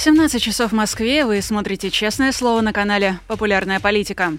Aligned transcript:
17 0.00 0.42
часов 0.42 0.72
в 0.72 0.74
Москве. 0.74 1.26
Вы 1.26 1.42
смотрите 1.42 1.90
«Честное 1.90 2.32
слово» 2.32 2.62
на 2.62 2.72
канале 2.72 3.18
«Популярная 3.26 3.80
политика». 3.80 4.32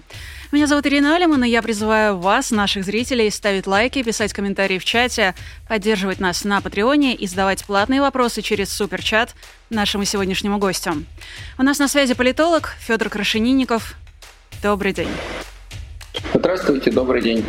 Меня 0.50 0.66
зовут 0.66 0.86
Ирина 0.86 1.14
Алиман, 1.14 1.44
и 1.44 1.48
я 1.48 1.62
призываю 1.62 2.18
вас, 2.18 2.50
наших 2.50 2.84
зрителей, 2.84 3.30
ставить 3.30 3.68
лайки, 3.68 4.02
писать 4.02 4.32
комментарии 4.32 4.80
в 4.80 4.84
чате, 4.84 5.36
поддерживать 5.68 6.18
нас 6.18 6.42
на 6.42 6.60
Патреоне 6.60 7.14
и 7.14 7.28
задавать 7.28 7.64
платные 7.64 8.00
вопросы 8.00 8.42
через 8.42 8.72
суперчат 8.72 9.36
нашему 9.70 10.04
сегодняшнему 10.04 10.58
гостю. 10.58 11.04
У 11.58 11.62
нас 11.62 11.78
на 11.78 11.86
связи 11.86 12.14
политолог 12.14 12.74
Федор 12.80 13.08
Крашенинников. 13.08 13.94
Добрый 14.64 14.92
день. 14.92 15.10
Здравствуйте, 16.34 16.90
добрый 16.90 17.22
день. 17.22 17.44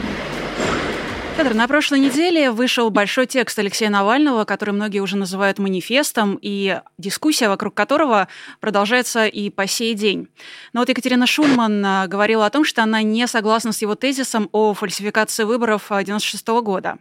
Федор, 1.36 1.56
на 1.56 1.68
прошлой 1.68 2.00
неделе 2.00 2.52
вышел 2.52 2.92
большой 2.92 3.26
текст 3.26 3.58
Алексея 3.58 3.90
Навального, 3.90 4.46
который 4.46 4.70
многие 4.70 5.00
уже 5.00 5.18
называют 5.18 5.58
манифестом, 5.58 6.38
и 6.40 6.80
дискуссия 7.00 7.50
вокруг 7.50 7.74
которого 7.74 8.28
продолжается 8.60 9.26
и 9.26 9.50
по 9.50 9.66
сей 9.66 9.96
день. 9.96 10.28
Но 10.74 10.82
вот 10.82 10.90
Екатерина 10.90 11.26
Шульман 11.26 11.84
а, 11.84 12.06
говорила 12.06 12.46
о 12.46 12.52
том, 12.52 12.64
что 12.64 12.84
она 12.84 13.02
не 13.02 13.26
согласна 13.26 13.72
с 13.72 13.82
его 13.82 13.96
тезисом 13.96 14.48
о 14.52 14.76
фальсификации 14.76 15.44
выборов 15.44 15.86
1996 15.92 16.48
года. 16.64 16.98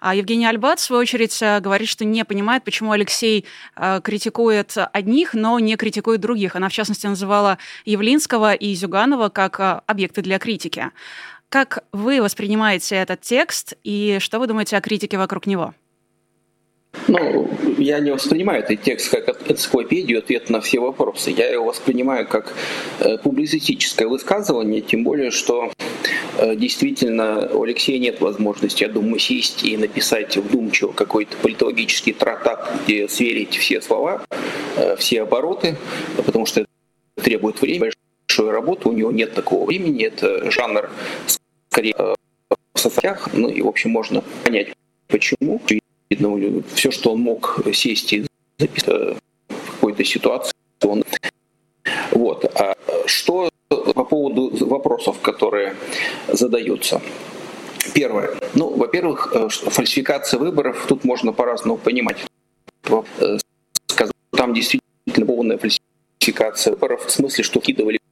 А 0.00 0.14
Евгений 0.14 0.46
Альбат, 0.46 0.78
в 0.78 0.82
свою 0.82 1.02
очередь, 1.02 1.38
а, 1.42 1.60
говорит, 1.60 1.90
что 1.90 2.06
не 2.06 2.24
понимает, 2.24 2.64
почему 2.64 2.92
Алексей 2.92 3.44
а, 3.74 4.00
критикует 4.00 4.74
одних, 4.94 5.34
но 5.34 5.58
не 5.58 5.76
критикует 5.76 6.20
других. 6.22 6.56
Она, 6.56 6.70
в 6.70 6.72
частности, 6.72 7.06
называла 7.06 7.58
Явлинского 7.84 8.54
и 8.54 8.74
Зюганова 8.74 9.28
как 9.28 9.82
объекты 9.86 10.22
для 10.22 10.38
критики. 10.38 10.92
Как 11.48 11.84
вы 11.92 12.20
воспринимаете 12.20 12.96
этот 12.96 13.20
текст 13.20 13.74
и 13.84 14.18
что 14.20 14.38
вы 14.38 14.46
думаете 14.46 14.76
о 14.76 14.80
критике 14.80 15.16
вокруг 15.16 15.46
него? 15.46 15.74
Ну, 17.08 17.48
я 17.78 18.00
не 18.00 18.10
воспринимаю 18.10 18.62
этот 18.62 18.82
текст 18.82 19.10
как 19.10 19.50
энциклопедию, 19.50 20.18
ответ 20.18 20.50
на 20.50 20.60
все 20.60 20.80
вопросы. 20.80 21.30
Я 21.30 21.48
его 21.48 21.66
воспринимаю 21.66 22.26
как 22.26 22.54
э, 23.00 23.18
публицистическое 23.18 24.08
высказывание, 24.08 24.80
тем 24.80 25.04
более, 25.04 25.30
что 25.30 25.70
э, 26.38 26.56
действительно 26.56 27.48
у 27.52 27.62
Алексея 27.62 27.98
нет 27.98 28.20
возможности, 28.20 28.82
я 28.82 28.88
думаю, 28.88 29.18
сесть 29.18 29.62
и 29.62 29.76
написать 29.76 30.36
вдумчиво 30.36 30.92
какой-то 30.92 31.36
политологический 31.36 32.12
трактат, 32.12 32.72
где 32.84 33.08
сверить 33.08 33.56
все 33.56 33.80
слова, 33.80 34.22
э, 34.76 34.96
все 34.96 35.22
обороты, 35.22 35.76
потому 36.24 36.46
что 36.46 36.62
это 36.62 36.70
требует 37.22 37.60
времени, 37.60 37.92
большой 38.36 38.52
работы, 38.52 38.88
у 38.88 38.92
него 38.92 39.12
нет 39.12 39.34
такого 39.34 39.66
времени, 39.66 40.04
это 40.04 40.50
жанр 40.50 40.90
скорее 41.70 41.94
э, 41.98 42.14
в 42.74 42.78
соцсетях, 42.78 43.28
ну 43.32 43.48
и, 43.48 43.62
в 43.62 43.68
общем, 43.68 43.90
можно 43.90 44.22
понять, 44.44 44.68
почему. 45.08 45.60
Видно, 46.10 46.62
все, 46.74 46.90
что 46.90 47.12
он 47.12 47.20
мог 47.20 47.60
сесть 47.72 48.12
и 48.12 48.26
записать 48.58 48.88
э, 48.88 49.14
в 49.48 49.72
какой-то 49.72 50.04
ситуации, 50.04 50.52
он... 50.82 51.04
Вот. 52.12 52.44
А 52.44 52.74
что 53.06 53.48
по 53.68 54.04
поводу 54.04 54.66
вопросов, 54.66 55.20
которые 55.20 55.74
задаются? 56.28 57.00
Первое. 57.94 58.30
Ну, 58.54 58.76
во-первых, 58.76 59.32
э, 59.34 59.48
фальсификация 59.48 60.38
выборов 60.38 60.84
тут 60.88 61.04
можно 61.04 61.32
по-разному 61.32 61.78
понимать. 61.78 62.18
Там 64.30 64.54
действительно 64.54 65.26
полная 65.26 65.58
фальсификация 65.58 66.72
выборов 66.72 67.06
в 67.06 67.10
смысле, 67.10 67.42
что 67.42 67.60
кидывали 67.60 67.98
Э, 67.98 68.05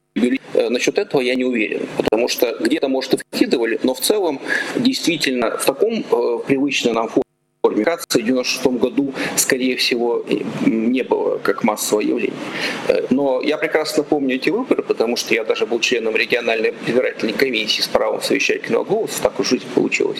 насчет 0.69 0.97
этого 0.97 1.21
я 1.21 1.35
не 1.35 1.43
уверен, 1.43 1.87
потому 1.97 2.27
что 2.27 2.55
где-то, 2.59 2.87
может, 2.87 3.13
и 3.13 3.17
вкидывали, 3.17 3.79
но 3.83 3.93
в 3.93 3.99
целом 3.99 4.39
действительно 4.75 5.57
в 5.57 5.65
таком 5.65 6.05
э, 6.11 6.39
привычном 6.47 6.95
нам 6.95 7.07
форме. 7.07 7.24
В 7.73 7.81
1996 7.81 8.65
году, 8.79 9.13
скорее 9.35 9.75
всего, 9.75 10.23
не 10.65 11.03
было 11.03 11.37
как 11.37 11.63
массовое 11.63 12.05
явление. 12.05 12.39
Э, 12.87 13.05
но 13.09 13.41
я 13.41 13.57
прекрасно 13.57 14.03
помню 14.03 14.35
эти 14.35 14.49
выборы, 14.49 14.83
потому 14.83 15.15
что 15.15 15.33
я 15.33 15.43
даже 15.43 15.65
был 15.65 15.79
членом 15.79 16.15
региональной 16.15 16.73
избирательной 16.87 17.33
комиссии 17.33 17.81
с 17.81 17.87
правом 17.87 18.21
совещательного 18.21 18.83
голоса, 18.83 19.21
так 19.21 19.39
уж 19.39 19.49
жизнь 19.49 19.65
получилась, 19.73 20.19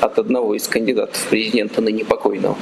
от 0.00 0.18
одного 0.18 0.54
из 0.54 0.68
кандидатов 0.68 1.26
президента 1.28 1.80
ныне 1.80 2.04
покойного. 2.04 2.56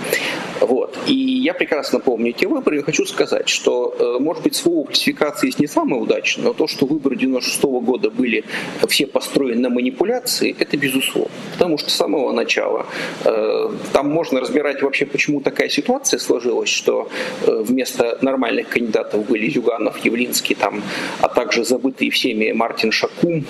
Вот. 0.60 0.96
И 1.06 1.14
я 1.14 1.54
прекрасно 1.54 2.00
помню 2.00 2.30
эти 2.30 2.46
выборы 2.46 2.78
и 2.78 2.82
хочу 2.82 3.04
сказать, 3.06 3.48
что, 3.48 3.94
э, 3.98 4.22
может 4.22 4.42
быть, 4.42 4.56
слово 4.56 4.86
классификации 4.86 5.48
есть 5.48 5.60
не 5.60 5.66
самое 5.66 6.02
удачное, 6.02 6.46
но 6.46 6.52
то, 6.52 6.66
что 6.66 6.86
выборы 6.86 7.16
96 7.16 7.80
года 7.80 8.10
были 8.10 8.44
все 8.88 9.06
построены 9.06 9.60
на 9.60 9.70
манипуляции, 9.70 10.56
это 10.58 10.76
безусловно. 10.76 11.30
Потому 11.52 11.78
что 11.78 11.90
с 11.90 11.94
самого 11.94 12.32
начала 12.32 12.86
э, 13.24 13.70
там 13.92 14.10
можно 14.16 14.40
разбирать 14.40 14.82
вообще, 14.82 15.04
почему 15.04 15.40
такая 15.40 15.68
ситуация 15.68 16.18
сложилась, 16.18 16.70
что 16.70 17.08
э, 17.46 17.62
вместо 17.68 18.18
нормальных 18.22 18.68
кандидатов 18.68 19.26
были 19.26 19.50
Зюганов, 19.50 20.04
Явлинский, 20.06 20.54
там, 20.54 20.82
а 21.20 21.28
также 21.28 21.64
забытые 21.64 22.10
всеми 22.10 22.52
Мартин 22.52 22.92
Шакум, 22.92 23.44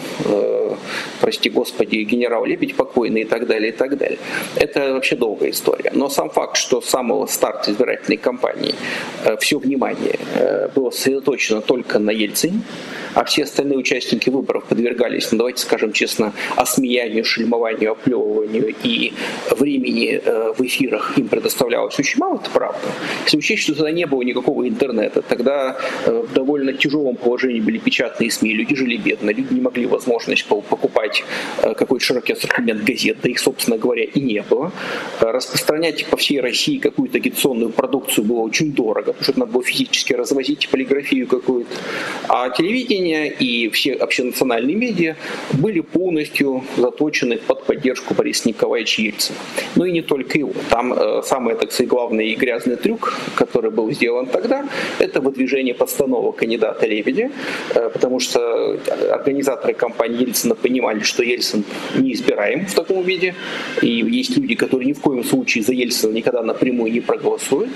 прости 1.21 1.51
господи, 1.51 1.97
генерал 1.97 2.45
Лебедь 2.45 2.75
покойный 2.77 3.23
и 3.23 3.25
так 3.25 3.47
далее, 3.47 3.71
и 3.71 3.73
так 3.73 3.97
далее. 3.97 4.19
Это 4.57 4.93
вообще 4.93 5.17
долгая 5.17 5.51
история. 5.51 5.91
Но 5.95 6.09
сам 6.09 6.31
факт, 6.31 6.57
что 6.57 6.81
с 6.81 6.89
самого 6.89 7.27
старта 7.27 7.71
избирательной 7.71 8.17
кампании 8.17 8.75
э, 9.25 9.37
все 9.39 9.59
внимание 9.59 10.19
э, 10.35 10.69
было 10.75 10.91
сосредоточено 10.91 11.61
только 11.61 11.99
на 11.99 12.11
Ельцине, 12.11 12.61
а 13.15 13.25
все 13.25 13.45
остальные 13.45 13.79
участники 13.79 14.31
выборов 14.31 14.65
подвергались, 14.65 15.33
ну 15.33 15.39
давайте 15.39 15.63
скажем 15.63 15.93
честно, 15.93 16.33
осмеянию, 16.57 17.25
шельмованию, 17.25 17.93
оплевыванию 17.93 18.75
и 18.83 19.13
времени 19.51 20.21
э, 20.23 20.53
в 20.57 20.61
эфирах 20.61 21.19
им 21.19 21.29
предоставлялось 21.29 21.99
очень 21.99 22.21
мало, 22.21 22.37
это 22.37 22.51
правда. 22.51 22.89
Если 23.25 23.39
учесть, 23.39 23.63
что 23.63 23.75
тогда 23.75 23.91
не 23.91 24.07
было 24.07 24.23
никакого 24.23 24.69
интернета, 24.69 25.23
тогда 25.23 25.77
в 26.07 26.33
довольно 26.35 26.73
тяжелом 26.73 27.17
положении 27.17 27.61
были 27.61 27.79
печатные 27.79 28.31
СМИ, 28.31 28.53
люди 28.53 28.75
жили 28.75 28.97
бедно, 28.97 29.31
люди 29.31 29.53
не 29.55 29.61
могли 29.61 29.87
возможность 29.87 30.47
покупать 30.67 31.25
какой-то 31.63 32.05
широкий 32.05 32.33
ассортимент 32.33 32.85
газет, 32.85 33.19
да 33.23 33.29
их, 33.29 33.39
собственно 33.39 33.79
говоря, 33.79 34.05
и 34.05 34.21
не 34.21 34.43
было. 34.43 34.73
Распространять 35.21 36.07
по 36.07 36.17
всей 36.17 36.41
России 36.41 36.79
какую-то 36.79 37.19
агитационную 37.19 37.71
продукцию 37.71 38.25
было 38.25 38.41
очень 38.41 38.73
дорого, 38.73 39.13
потому 39.13 39.25
что 39.25 39.39
надо 39.39 39.53
было 39.53 39.63
физически 39.63 40.13
развозить 40.13 40.69
полиграфию 40.69 41.27
какую-то. 41.27 41.71
А 42.29 42.51
телевидение 42.51 43.33
и 43.33 43.69
все 43.71 43.93
общенациональные 43.95 44.77
медиа 44.77 45.17
были 45.53 45.81
полностью 45.81 46.65
заточены 46.77 47.39
под 47.39 47.65
поддержку 47.65 48.15
Бориса 48.15 48.49
Николаевича 48.49 49.03
Ельцина. 49.03 49.39
Ну 49.77 49.85
и 49.85 49.93
не 49.93 50.03
только 50.03 50.39
его. 50.39 50.53
Там 50.71 50.93
э, 50.93 51.23
самый, 51.23 51.55
так 51.55 51.73
сказать, 51.73 51.89
главный 51.89 52.29
и 52.33 52.35
грязный 52.35 52.77
трюк, 52.77 53.15
который 53.37 53.71
был 53.71 53.91
сделан 53.93 54.27
тогда, 54.27 54.69
это 54.99 55.21
выдвижение 55.21 55.75
постановок 55.75 56.37
кандидата 56.37 56.87
Лебедя, 56.87 57.31
э, 57.75 57.91
потому 57.91 58.21
что 58.21 58.79
организаторы 59.13 59.75
кампании 59.75 60.23
Ельцина 60.23 60.55
понимали, 60.57 61.01
что 61.01 61.23
Ельцин 61.23 61.65
неизбираем 61.97 62.67
в 62.67 62.75
таком 62.75 63.03
виде, 63.03 63.35
и 63.83 63.89
есть 63.89 64.37
люди, 64.37 64.55
которые 64.55 64.89
ни 64.89 64.93
в 64.93 65.01
коем 65.01 65.25
случае 65.25 65.65
за 65.65 65.73
Ельцина 65.73 66.13
никогда 66.13 66.43
напрямую 66.43 66.93
не 66.93 67.01
проголосуют, 67.01 67.71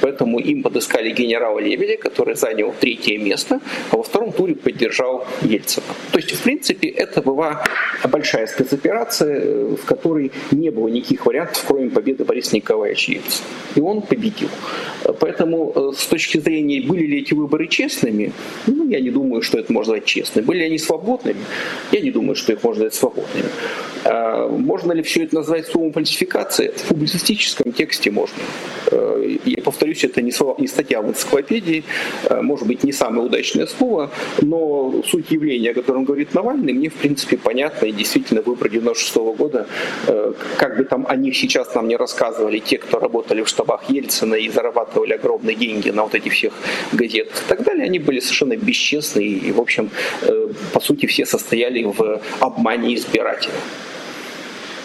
поэтому 0.00 0.38
им 0.38 0.62
подыскали 0.62 1.10
генерала 1.10 1.58
Лебедя, 1.58 1.96
который 1.96 2.36
занял 2.36 2.74
третье 2.78 3.18
место, 3.18 3.60
а 3.90 3.96
во 3.96 4.02
втором 4.02 4.32
туре 4.32 4.54
поддержал 4.54 5.26
Ельцина. 5.42 5.86
То 6.12 6.18
есть, 6.18 6.32
в 6.32 6.42
принципе, 6.42 6.88
это 6.88 7.22
была 7.22 7.64
большая 8.08 8.46
спецоперация, 8.46 9.76
в 9.76 9.84
которой 9.84 10.30
не 10.50 10.70
было 10.70 10.88
никаких 10.88 11.26
вариантов, 11.26 11.64
кроме 11.66 11.90
победы 11.90 12.24
Бориса 12.24 12.54
Николаевича 12.56 13.12
Ельцина. 13.12 13.46
И 13.74 13.80
он 13.80 14.02
победил. 14.02 14.48
Поэтому 15.20 15.72
э, 15.74 15.92
с 15.96 16.06
точки 16.06 16.38
зрения, 16.38 16.80
были 16.80 17.06
ли 17.06 17.20
эти 17.20 17.34
выборы 17.34 17.66
честными, 17.68 18.32
ну, 18.66 18.88
я 18.88 19.00
не 19.00 19.10
думаю, 19.10 19.42
что 19.42 19.58
это 19.58 19.72
можно 19.72 19.86
назвать 19.86 20.04
честными. 20.04 20.44
Были 20.44 20.58
ли 20.58 20.64
они 20.66 20.78
свободными? 20.78 21.40
Я 21.92 22.00
не 22.00 22.10
думаю, 22.16 22.34
что 22.34 22.52
их 22.52 22.64
можно 22.64 22.84
назвать 22.84 22.94
свободными. 22.94 23.50
А 24.04 24.48
можно 24.48 24.92
ли 24.92 25.02
все 25.02 25.24
это 25.24 25.34
назвать 25.34 25.66
словом 25.66 25.92
фальсификации? 25.92 26.72
В 26.76 26.88
публицистическом 26.88 27.72
тексте 27.72 28.10
можно. 28.10 28.42
Э, 28.92 29.36
я 29.44 29.62
повторюсь, 29.62 30.04
это 30.04 30.22
не, 30.22 30.32
статья 30.66 31.02
в 31.02 31.08
энциклопедии, 31.08 31.82
э, 32.30 32.40
может 32.42 32.66
быть, 32.68 32.84
не 32.84 32.92
самое 32.92 33.26
удачное 33.26 33.66
слово, 33.66 34.10
но 34.42 35.02
суть 35.06 35.32
явления, 35.32 35.70
о 35.70 35.74
котором 35.74 36.04
говорит 36.04 36.34
Навальный, 36.34 36.72
мне, 36.72 36.88
в 36.88 36.94
принципе, 36.94 37.36
понятна. 37.36 37.86
И 37.86 37.92
действительно, 37.92 38.42
выбор 38.42 38.68
96 38.68 39.16
-го 39.16 39.36
года, 39.36 39.66
э, 40.08 40.32
как 40.58 40.76
бы 40.78 40.84
там 40.84 41.06
о 41.08 41.16
них 41.16 41.36
сейчас 41.36 41.74
нам 41.74 41.88
не 41.88 41.96
рассказывали 41.96 42.58
те, 42.60 42.78
кто 42.78 42.98
работали 43.00 43.42
в 43.42 43.48
штабах 43.48 43.90
Ельцина 43.90 44.36
и 44.36 44.50
зарабатывали 44.50 45.14
огромные 45.14 45.56
деньги 45.56 45.90
на 45.90 46.02
вот 46.02 46.14
этих 46.14 46.32
всех 46.32 46.52
газетах 46.92 47.42
и 47.46 47.48
так 47.48 47.64
далее, 47.64 47.84
они 47.84 47.98
были 47.98 48.20
совершенно 48.20 48.56
бесчестные 48.56 49.26
и, 49.26 49.52
в 49.52 49.60
общем, 49.60 49.90
по 50.72 50.80
сути, 50.80 51.06
все 51.06 51.26
состояли 51.26 51.84
в 51.84 52.00
обмане 52.40 52.94
избирателя. 52.94 53.54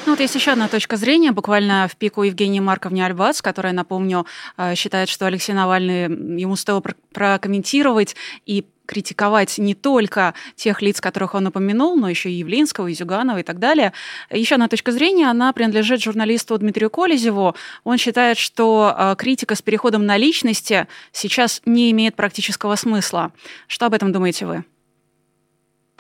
Ну 0.06 0.14
вот 0.14 0.20
есть 0.20 0.34
еще 0.34 0.52
одна 0.52 0.68
точка 0.68 0.98
зрения, 0.98 1.32
буквально 1.32 1.88
в 1.88 1.96
пику 1.96 2.24
Евгении 2.24 2.60
Марковне 2.60 3.06
Альбац, 3.06 3.42
которая, 3.42 3.72
напомню, 3.72 4.26
э, 4.58 4.74
считает, 4.74 5.10
что 5.10 5.28
Алексей 5.28 5.54
Навальный, 5.54 6.04
ему 6.42 6.56
стоило 6.56 6.82
прокомментировать 7.14 8.16
и 8.48 8.66
критиковать 8.88 9.58
не 9.60 9.76
только 9.76 10.34
тех 10.56 10.82
лиц, 10.82 11.00
которых 11.00 11.36
он 11.36 11.48
упомянул, 11.48 11.96
но 11.96 12.10
еще 12.10 12.30
и 12.30 12.34
Явлинского, 12.34 12.88
и 12.88 12.94
Зюганова 12.94 13.38
и 13.38 13.44
так 13.44 13.60
далее. 13.60 13.94
Еще 14.30 14.56
одна 14.56 14.68
точка 14.68 14.92
зрения, 14.92 15.30
она 15.30 15.54
принадлежит 15.54 16.02
журналисту 16.02 16.58
Дмитрию 16.58 16.90
Колезеву. 16.90 17.56
Он 17.84 17.98
считает, 17.98 18.38
что 18.38 18.94
э, 18.98 19.16
критика 19.18 19.56
с 19.56 19.62
переходом 19.62 20.06
на 20.06 20.18
личности 20.18 20.88
сейчас 21.12 21.62
не 21.66 21.92
имеет 21.92 22.16
практического 22.16 22.76
смысла. 22.76 23.32
Что 23.68 23.86
об 23.86 23.94
этом 23.94 24.12
думаете 24.12 24.46
вы? 24.46 24.66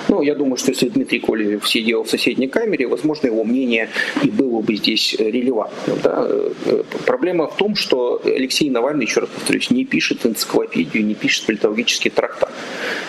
Ну, 0.10 0.22
я 0.22 0.36
думаю, 0.36 0.58
что 0.58 0.72
если 0.72 0.90
Дмитрий 0.90 1.20
Колев 1.20 1.68
сидел 1.68 2.04
в 2.04 2.10
соседней 2.10 2.48
камере, 2.48 2.88
возможно, 2.88 3.28
его 3.28 3.44
мнение 3.44 3.90
и 4.24 4.30
было 4.30 4.62
бы 4.62 4.76
здесь 4.76 5.16
релевантным. 5.20 5.98
Да? 6.04 6.28
Э, 6.28 6.84
проблема 7.06 7.48
в 7.48 7.56
том, 7.56 7.76
что 7.76 8.22
Алексей 8.26 8.70
Навальный, 8.70 9.06
еще 9.06 9.22
раз 9.22 9.30
повторюсь, 9.30 9.72
не 9.72 9.86
пишет 9.86 10.26
энциклопедию, 10.26 11.06
не 11.06 11.16
пишет 11.16 11.46
политологический 11.46 12.12
трактат. 12.12 12.52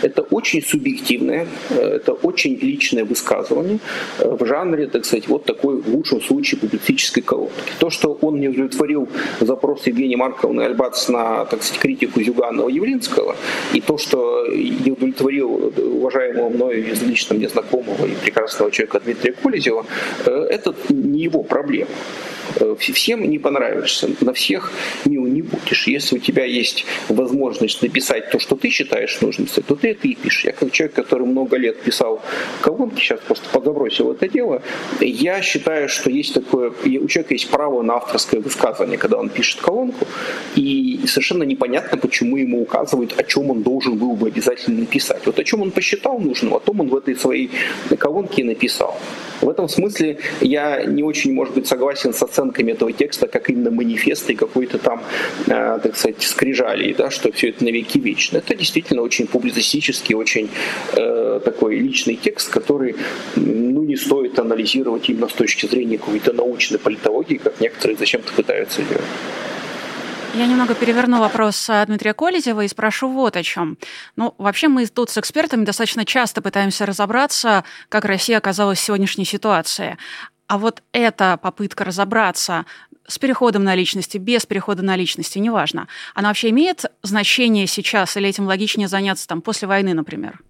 Это 0.03 0.23
очень 0.23 0.63
субъективное, 0.63 1.47
э, 1.71 1.97
это 1.97 2.13
очень 2.13 2.57
личное 2.57 3.05
высказывание 3.05 3.79
э, 4.19 4.37
в 4.39 4.47
жанре, 4.47 4.87
так 4.87 5.05
сказать, 5.05 5.29
вот 5.29 5.45
такой 5.45 5.81
в 5.81 5.89
лучшем 5.89 6.21
случае 6.21 6.61
публицистической 6.61 7.23
колонки. 7.23 7.53
То, 7.79 7.91
что 7.91 8.19
он 8.21 8.41
не 8.41 8.49
удовлетворил 8.49 9.09
запрос 9.41 9.87
Евгения 9.87 10.17
Марковны 10.17 10.63
Альбац 10.63 11.09
на, 11.09 11.45
так 11.45 11.63
сказать, 11.63 11.81
критику 11.81 12.21
Зюганова-Явлинского, 12.21 13.35
и 13.73 13.81
то, 13.81 13.99
что 13.99 14.47
не 14.49 14.93
удовлетворил 14.93 15.73
уважаемого 15.77 16.49
мною 16.49 16.82
из 16.91 17.03
лично 17.03 17.37
мне 17.37 17.49
знакомого 17.49 18.07
и 18.07 18.15
прекрасного 18.15 18.71
человека 18.71 19.01
Дмитрия 19.01 19.33
Колезева, 19.33 19.87
э, 20.27 20.31
это 20.51 20.75
не 20.89 21.23
его 21.23 21.43
проблема. 21.43 21.91
Э, 22.57 22.75
всем 22.79 23.29
не 23.29 23.39
понравишься, 23.39 24.09
на 24.21 24.33
всех 24.33 24.73
не, 25.05 25.17
не 25.17 25.43
будешь. 25.43 25.87
Если 25.87 26.17
у 26.17 26.19
тебя 26.19 26.45
есть 26.45 26.85
возможность 27.09 27.83
написать 27.83 28.31
то, 28.31 28.39
что 28.39 28.57
ты 28.57 28.71
считаешь 28.71 29.21
нужным, 29.21 29.47
то 29.47 29.75
ты 29.75 29.91
это 29.91 30.09
и 30.09 30.15
пишешь. 30.15 30.45
Я 30.45 30.53
как 30.53 30.73
человек, 30.73 30.95
который 30.95 31.27
много 31.27 31.57
лет 31.57 31.81
писал 31.81 32.23
колонки, 32.61 33.01
сейчас 33.01 33.21
просто 33.21 33.49
подобросил 33.51 34.13
это 34.13 34.29
дело, 34.29 34.63
я 35.01 35.43
считаю, 35.43 35.89
что 35.89 36.11
есть 36.11 36.35
такое, 36.35 36.71
у 36.71 37.09
человека 37.09 37.35
есть 37.35 37.49
право 37.49 37.83
на 37.83 37.95
авторское 37.95 38.41
высказывание, 38.41 38.99
когда 38.99 39.19
он 39.19 39.29
пишет 39.29 39.61
колонку, 39.61 40.07
и 40.57 41.01
совершенно 41.07 41.45
непонятно, 41.45 41.99
почему 41.99 42.37
ему 42.37 42.63
указывают, 42.63 43.19
о 43.19 43.25
чем 43.25 43.51
он 43.51 43.63
должен 43.63 43.97
был 43.97 44.15
бы 44.17 44.29
обязательно 44.29 44.81
написать. 44.81 45.27
Вот 45.27 45.39
о 45.39 45.45
чем 45.45 45.63
он 45.63 45.71
посчитал 45.71 46.19
нужным, 46.19 46.55
о 46.55 46.61
том 46.61 46.81
он 46.81 46.89
в 46.89 46.97
этой 46.97 47.17
своей 47.17 47.51
колонке 47.99 48.45
написал. 48.45 48.99
В 49.41 49.49
этом 49.49 49.69
смысле 49.69 50.19
я 50.41 50.85
не 50.85 51.03
очень, 51.03 51.33
может 51.33 51.55
быть, 51.55 51.67
согласен 51.67 52.15
с 52.15 52.23
оценками 52.33 52.73
этого 52.73 52.93
текста, 52.93 53.29
как 53.29 53.51
именно 53.51 53.71
манифест 53.71 54.31
и 54.31 54.35
какой-то 54.35 54.79
там, 54.79 55.03
э, 55.47 55.79
так 55.83 55.97
сказать, 55.97 56.23
скрижали, 56.23 56.95
да, 56.95 57.11
что 57.11 57.31
все 57.33 57.49
это 57.49 57.65
навеки 57.65 57.99
вечно. 57.99 58.39
Это 58.39 58.55
действительно 58.55 59.03
очень 59.03 59.27
публицистический, 59.27 60.15
очень 60.15 60.49
э, 60.93 61.41
такой 61.45 61.77
личный 61.77 62.17
текст, 62.17 62.51
который 62.51 62.95
ну, 63.37 63.83
не 63.83 63.97
стоит 63.97 64.39
анализировать 64.39 65.09
именно 65.11 65.29
с 65.29 65.33
точки 65.33 65.67
зрения 65.67 65.99
какой-то 65.99 66.33
научной 66.33 66.79
политологии, 66.79 67.37
как 67.37 67.61
некоторые 67.61 67.97
зачем-то 67.97 68.33
пытаются 68.33 68.83
делать. 68.83 69.05
Я 70.35 70.47
немного 70.47 70.75
переверну 70.75 71.21
вопрос 71.21 71.69
Дмитрия 71.87 72.15
Колезева 72.15 72.63
и 72.65 72.69
спрошу 72.69 73.09
вот 73.09 73.37
о 73.37 73.43
чем. 73.43 73.77
Ну, 74.17 74.35
вообще 74.39 74.69
мы 74.69 74.87
тут 74.87 75.11
с 75.11 75.19
экспертами 75.19 75.67
достаточно 75.67 76.07
часто 76.07 76.41
пытаемся 76.41 76.87
разобраться, 76.87 77.65
как 77.91 78.07
Россия 78.07 78.39
оказалась 78.39 78.79
в 78.79 78.83
сегодняшней 78.83 79.27
ситуации. 79.27 79.99
А 80.53 80.59
вот 80.59 80.83
эта 80.93 81.39
попытка 81.39 81.83
разобраться 81.83 82.67
с 83.07 83.19
переходом 83.19 83.65
на 83.65 83.75
личности, 83.75 84.19
без 84.19 84.45
перехода 84.45 84.83
на 84.83 84.97
личности, 84.97 85.39
неважно, 85.39 85.89
она 86.15 86.29
вообще 86.29 86.51
имеет 86.51 86.85
значение 87.03 87.67
сейчас 87.67 88.19
или 88.19 88.29
этим 88.29 88.45
логичнее 88.45 88.87
заняться 88.87 89.27
там 89.27 89.41
после 89.41 89.67
войны, 89.67 89.95
например? 89.95 90.41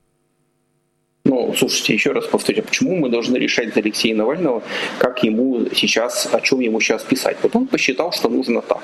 Слушайте, 1.56 1.94
еще 1.94 2.12
раз 2.12 2.26
повторю, 2.26 2.62
почему 2.62 2.96
мы 2.96 3.08
должны 3.08 3.36
решать 3.36 3.74
за 3.74 3.80
Алексея 3.80 4.14
Навального, 4.14 4.62
как 4.98 5.22
ему 5.24 5.66
сейчас, 5.74 6.28
о 6.32 6.40
чем 6.40 6.60
ему 6.60 6.80
сейчас 6.80 7.02
писать? 7.02 7.36
Вот 7.42 7.56
он 7.56 7.66
посчитал, 7.66 8.12
что 8.12 8.28
нужно 8.28 8.62
так. 8.62 8.82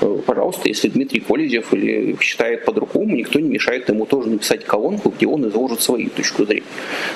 Э, 0.00 0.18
пожалуйста, 0.26 0.68
если 0.68 0.88
Дмитрий 0.88 1.20
Колезев 1.20 1.72
или 1.72 2.16
считает 2.20 2.64
по-другому, 2.64 3.16
никто 3.16 3.40
не 3.40 3.48
мешает 3.48 3.88
ему 3.88 4.06
тоже 4.06 4.28
написать 4.28 4.64
колонку, 4.64 5.10
где 5.10 5.26
он 5.26 5.48
изложит 5.48 5.82
свою 5.82 6.10
точку 6.10 6.44
зрения. 6.44 6.66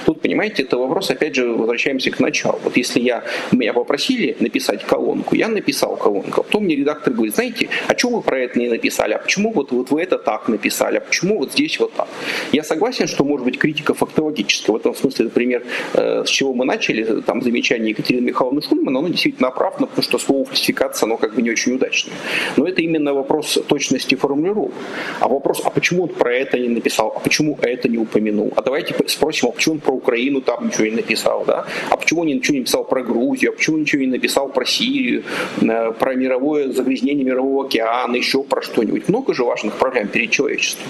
Тут, 0.07 0.21
понимаете, 0.21 0.63
это 0.63 0.79
вопрос, 0.79 1.11
опять 1.11 1.35
же, 1.35 1.49
возвращаемся 1.49 2.11
к 2.11 2.21
началу. 2.21 2.61
Вот 2.65 2.77
если 2.77 3.01
я, 3.01 3.25
меня 3.53 3.73
попросили 3.73 4.37
написать 4.41 4.85
колонку, 4.85 5.35
я 5.35 5.49
написал 5.49 5.97
колонку, 5.97 6.41
а 6.41 6.45
потом 6.45 6.65
мне 6.65 6.77
редактор 6.77 7.13
говорит, 7.13 7.35
знаете, 7.35 7.69
а 7.89 7.99
что 7.99 8.09
вы 8.09 8.23
про 8.23 8.39
это 8.39 8.59
не 8.59 8.69
написали, 8.69 9.15
а 9.15 9.19
почему 9.19 9.53
вот, 9.53 9.73
вот 9.73 9.91
вы 9.91 10.03
это 10.03 10.19
так 10.19 10.49
написали, 10.49 10.99
а 10.99 11.01
почему 11.01 11.39
вот 11.39 11.53
здесь 11.53 11.79
вот 11.79 11.93
так? 11.93 12.09
Я 12.53 12.63
согласен, 12.63 13.07
что 13.07 13.25
может 13.25 13.45
быть 13.45 13.59
критика 13.59 13.95
фактологическая, 13.95 14.73
в 14.73 14.77
этом 14.77 14.94
смысле, 14.99 15.25
например, 15.27 15.63
э, 15.95 16.25
с 16.25 16.29
чего 16.29 16.53
мы 16.55 16.65
начали, 16.65 17.21
там 17.23 17.43
замечание 17.43 17.91
Екатерины 17.91 18.27
Михайловны 18.27 18.63
Шульман, 18.63 18.97
оно 18.97 19.09
действительно 19.09 19.49
оправдано, 19.49 19.87
потому 19.87 20.03
что 20.03 20.19
слово 20.19 20.45
фальсификация, 20.45 21.07
оно 21.07 21.17
как 21.17 21.35
бы 21.35 21.43
не 21.43 21.51
очень 21.51 21.75
удачное. 21.75 22.15
Но 22.57 22.67
это 22.67 22.83
именно 22.83 23.15
вопрос 23.15 23.59
точности 23.69 24.15
формулировок. 24.15 24.73
А 25.21 25.29
вопрос, 25.29 25.63
а 25.65 25.71
почему 25.71 26.05
он 26.05 26.09
про 26.09 26.35
это 26.35 26.59
не 26.59 26.69
написал, 26.69 27.13
а 27.17 27.21
почему 27.21 27.59
это 27.63 27.89
не 27.89 27.99
упомянул? 27.99 28.53
А 28.57 28.63
давайте 28.63 28.95
спросим, 29.09 29.49
а 29.49 29.53
почему 29.53 29.75
он 29.75 29.81
про 29.81 29.93
Украину 29.93 30.41
там 30.41 30.67
ничего 30.67 30.85
не 30.85 30.97
написал, 30.97 31.45
да? 31.47 31.67
А 31.91 31.97
почему 31.97 32.23
он 32.23 32.27
ничего 32.27 32.55
не 32.55 32.61
написал 32.61 32.85
про 32.85 33.03
Грузию, 33.03 33.53
а 33.53 33.57
почему 33.57 33.79
ничего 33.79 34.03
не 34.03 34.09
написал 34.09 34.49
про 34.49 34.65
Сирию, 34.65 35.23
э, 35.61 35.93
про 35.93 36.15
мировое 36.15 36.73
загрязнение 36.73 37.25
мирового 37.25 37.67
океана, 37.67 38.17
еще 38.17 38.43
про 38.43 38.63
что-нибудь. 38.63 39.09
Много 39.09 39.35
же 39.35 39.45
важных 39.45 39.75
проблем 39.75 40.09
перед 40.09 40.31
человечеством. 40.31 40.87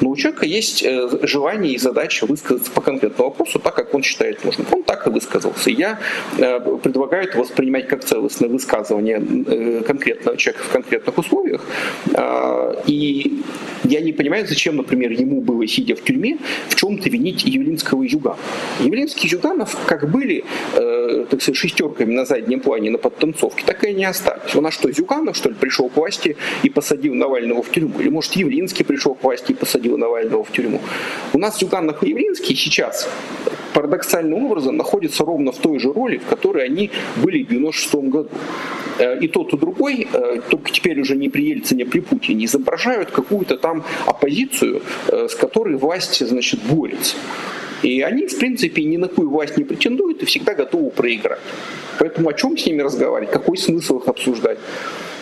Но 0.00 0.10
у 0.10 0.16
человека 0.16 0.46
есть 0.46 0.82
э, 0.84 1.08
желание 1.22 1.74
и 1.74 1.78
задача 1.78 2.26
высказаться 2.26 2.70
по 2.70 2.80
конкретному 2.80 3.30
по 3.30 3.44
вопросу 3.46 3.58
так, 3.58 3.74
как 3.74 3.94
он 3.94 4.02
считает 4.02 4.44
нужным. 4.44 4.66
Он 4.72 4.82
так 4.82 5.06
и 5.06 5.10
высказался. 5.10 5.70
Я 5.70 5.98
э, 6.38 6.60
предлагаю 6.82 7.24
это 7.24 7.38
воспринимать 7.38 7.88
как 7.88 8.04
целостное 8.04 8.48
высказывание 8.48 9.22
э, 9.46 9.82
конкретного 9.86 10.36
человека 10.36 10.64
в 10.64 10.72
конкретных 10.72 11.18
условиях. 11.18 11.64
Э, 12.14 12.74
и 12.86 13.42
я 13.84 14.00
не 14.00 14.12
понимаю, 14.12 14.46
зачем, 14.46 14.76
например, 14.76 15.12
ему 15.12 15.40
было, 15.40 15.66
сидя 15.66 15.94
в 15.94 16.02
тюрьме, 16.02 16.38
в 16.68 16.74
чем-то 16.74 17.08
винить 17.08 17.44
Явлинского 17.44 18.02
и 18.02 18.08
Зюганова. 18.08 18.38
Явлинский 18.80 19.28
и 19.28 19.30
Зюганов 19.30 19.76
как 19.86 20.10
были, 20.10 20.44
так 21.30 21.40
сказать, 21.42 21.56
шестерками 21.56 22.12
на 22.12 22.24
заднем 22.24 22.60
плане 22.60 22.90
на 22.90 22.98
подтанцовке, 22.98 23.64
так 23.66 23.84
и 23.84 23.88
они 23.88 24.04
остались. 24.04 24.54
У 24.54 24.60
нас 24.60 24.74
что, 24.74 24.90
Зюганов, 24.92 25.36
что 25.36 25.48
ли, 25.48 25.54
пришел 25.54 25.88
к 25.88 25.96
власти 25.96 26.36
и 26.64 26.70
посадил 26.70 27.14
Навального 27.14 27.62
в 27.62 27.70
тюрьму? 27.70 28.00
Или, 28.00 28.08
может, 28.08 28.32
Явлинский 28.32 28.84
пришел 28.84 29.14
к 29.14 29.22
власти 29.22 29.52
и 29.52 29.54
посадил 29.54 29.98
Навального 29.98 30.42
в 30.42 30.52
тюрьму? 30.52 30.80
У 31.32 31.38
нас 31.38 31.58
Зюганов 31.58 32.02
и 32.02 32.10
Явлинский 32.10 32.56
сейчас 32.56 33.08
парадоксальным 33.74 34.44
образом 34.44 34.76
находятся 34.76 35.24
ровно 35.24 35.52
в 35.52 35.58
той 35.58 35.78
же 35.78 35.92
роли, 35.92 36.18
в 36.18 36.26
которой 36.26 36.64
они 36.64 36.90
были 37.22 37.42
в 37.42 37.48
96 37.48 37.94
году. 37.94 38.30
Э, 38.98 39.18
и 39.18 39.28
тот, 39.28 39.52
и 39.52 39.56
другой, 39.56 40.08
э, 40.12 40.40
только 40.48 40.70
теперь 40.70 41.00
уже 41.00 41.16
не 41.16 41.28
при 41.28 41.44
Ельцине, 41.50 41.84
а 41.84 41.86
при 41.86 42.00
Путине, 42.00 42.46
изображают 42.46 43.10
какую-то 43.10 43.56
там 43.56 43.84
оппозицию, 44.06 44.82
э, 45.08 45.28
с 45.28 45.34
которой 45.34 45.76
власть, 45.76 46.26
значит, 46.26 46.60
борется. 46.62 47.16
И 47.82 48.00
они, 48.00 48.26
в 48.26 48.38
принципе, 48.38 48.84
ни 48.84 48.96
на 48.96 49.08
какую 49.08 49.28
власть 49.30 49.58
не 49.58 49.64
претендуют 49.64 50.22
и 50.22 50.26
всегда 50.26 50.54
готовы 50.54 50.90
проиграть. 50.90 51.40
Поэтому 51.98 52.28
о 52.28 52.32
чем 52.32 52.56
с 52.56 52.66
ними 52.66 52.82
разговаривать? 52.82 53.30
Какой 53.30 53.56
смысл 53.58 53.98
их 53.98 54.08
обсуждать? 54.08 54.58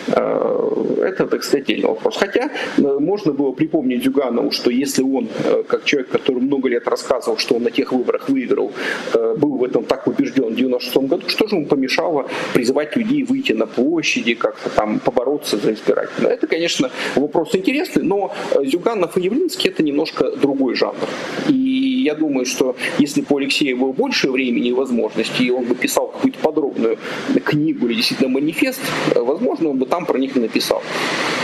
Э, 0.07 1.03
это, 1.03 1.27
так 1.27 1.43
сказать, 1.43 1.65
отдельный 1.65 1.89
вопрос. 1.89 2.17
Хотя 2.17 2.49
э, 2.77 2.81
можно 2.81 3.31
было 3.31 3.51
припомнить 3.51 4.03
Зюганову, 4.03 4.51
что 4.51 4.69
если 4.69 5.03
он, 5.03 5.27
э, 5.43 5.63
как 5.67 5.83
человек, 5.85 6.09
который 6.09 6.41
много 6.41 6.69
лет 6.69 6.87
рассказывал, 6.87 7.37
что 7.37 7.55
он 7.55 7.63
на 7.63 7.71
тех 7.71 7.91
выборах 7.91 8.29
выиграл, 8.29 8.71
был 9.13 9.57
в 9.57 9.63
этом 9.63 9.83
так 9.83 10.07
убежден 10.07 10.53
в 10.53 10.55
96 10.55 10.97
году, 10.97 11.29
что 11.29 11.47
же 11.47 11.55
ему 11.55 11.65
помешало 11.65 12.27
призывать 12.53 12.95
людей 12.95 13.23
выйти 13.23 13.53
на 13.53 13.65
площади, 13.65 14.35
как-то 14.35 14.69
там 14.69 14.99
побороться 14.99 15.57
за 15.57 15.73
избирателя? 15.73 16.29
Это, 16.29 16.47
конечно, 16.47 16.89
вопрос 17.15 17.55
интересный, 17.55 18.03
но 18.03 18.33
Зюганов 18.63 19.17
и 19.17 19.21
Явлинский 19.21 19.69
это 19.69 19.83
немножко 19.83 20.31
другой 20.31 20.75
жанр. 20.75 20.95
И 21.49 21.94
я 22.05 22.15
думаю, 22.15 22.45
что 22.45 22.75
если 22.99 23.21
по 23.21 23.37
Алексею 23.37 23.77
было 23.77 23.91
больше 23.91 24.31
времени 24.31 24.69
и 24.69 24.73
возможностей, 24.73 25.47
и 25.47 25.51
он 25.51 25.65
бы 25.65 25.75
писал 25.75 26.07
какую-то 26.07 26.39
подробную 26.39 26.97
книгу 27.43 27.87
или 27.87 27.95
действительно 27.95 28.29
манифест, 28.29 28.81
возможно, 29.15 29.69
он 29.69 29.77
бы 29.77 29.85
там 29.85 30.05
про 30.05 30.17
них 30.19 30.35
написал. 30.35 30.83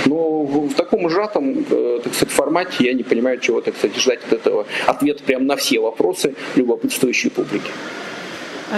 Но 0.06 0.44
в, 0.44 0.74
таком 0.74 1.10
сжатом, 1.10 1.66
э, 1.70 2.00
так 2.04 2.14
сказать, 2.14 2.34
формате 2.34 2.86
я 2.86 2.94
не 2.94 3.04
понимаю, 3.04 3.40
чего, 3.40 3.62
так 3.62 3.76
сказать, 3.76 3.98
ждать 3.98 4.20
от 4.28 4.34
этого 4.34 4.66
ответа 4.86 5.24
прямо 5.24 5.46
на 5.46 5.56
все 5.56 5.80
вопросы 5.80 6.36
любопытствующей 6.56 7.30
публики. 7.30 7.72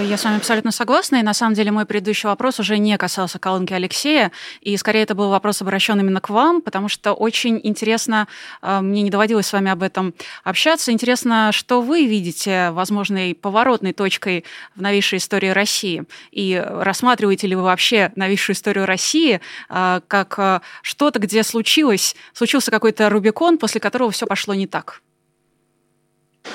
Я 0.02 0.16
с 0.16 0.24
вами 0.24 0.38
абсолютно 0.38 0.72
согласна, 0.72 1.16
и 1.16 1.22
на 1.22 1.34
самом 1.34 1.54
деле 1.54 1.70
мой 1.70 1.86
предыдущий 1.86 2.28
вопрос 2.28 2.58
уже 2.58 2.78
не 2.78 2.98
касался 2.98 3.38
колонки 3.38 3.72
Алексея, 3.72 4.32
и 4.60 4.76
скорее 4.76 5.02
это 5.02 5.14
был 5.14 5.30
вопрос 5.30 5.62
обращен 5.62 6.00
именно 6.00 6.20
к 6.20 6.30
вам, 6.30 6.62
потому 6.62 6.88
что 6.88 7.12
очень 7.12 7.60
интересно, 7.62 8.26
э, 8.60 8.80
мне 8.80 9.02
не 9.02 9.10
доводилось 9.10 9.46
с 9.46 9.52
вами 9.52 9.70
об 9.70 9.84
этом 9.84 10.12
общаться, 10.42 10.90
интересно, 10.90 11.52
что 11.52 11.80
вы 11.80 12.06
видите 12.06 12.70
возможной 12.72 13.36
поворотной 13.36 13.92
точкой 13.92 14.44
в 14.74 14.82
новейшей 14.82 15.18
истории 15.18 15.50
России, 15.50 16.02
и 16.32 16.60
рассматриваете 16.66 17.46
ли 17.46 17.54
вы 17.54 17.62
вообще 17.62 18.10
новейшую 18.16 18.56
историю 18.56 18.86
России 18.86 19.40
э, 19.68 20.00
как 20.08 20.34
э, 20.38 20.60
что-то, 20.82 21.20
где 21.20 21.44
случилось, 21.44 22.16
случился 22.32 22.72
какой-то 22.72 23.08
Рубикон, 23.10 23.58
после 23.58 23.80
которого 23.80 24.10
все 24.10 24.26
пошло 24.26 24.54
не 24.54 24.66
так? 24.66 25.02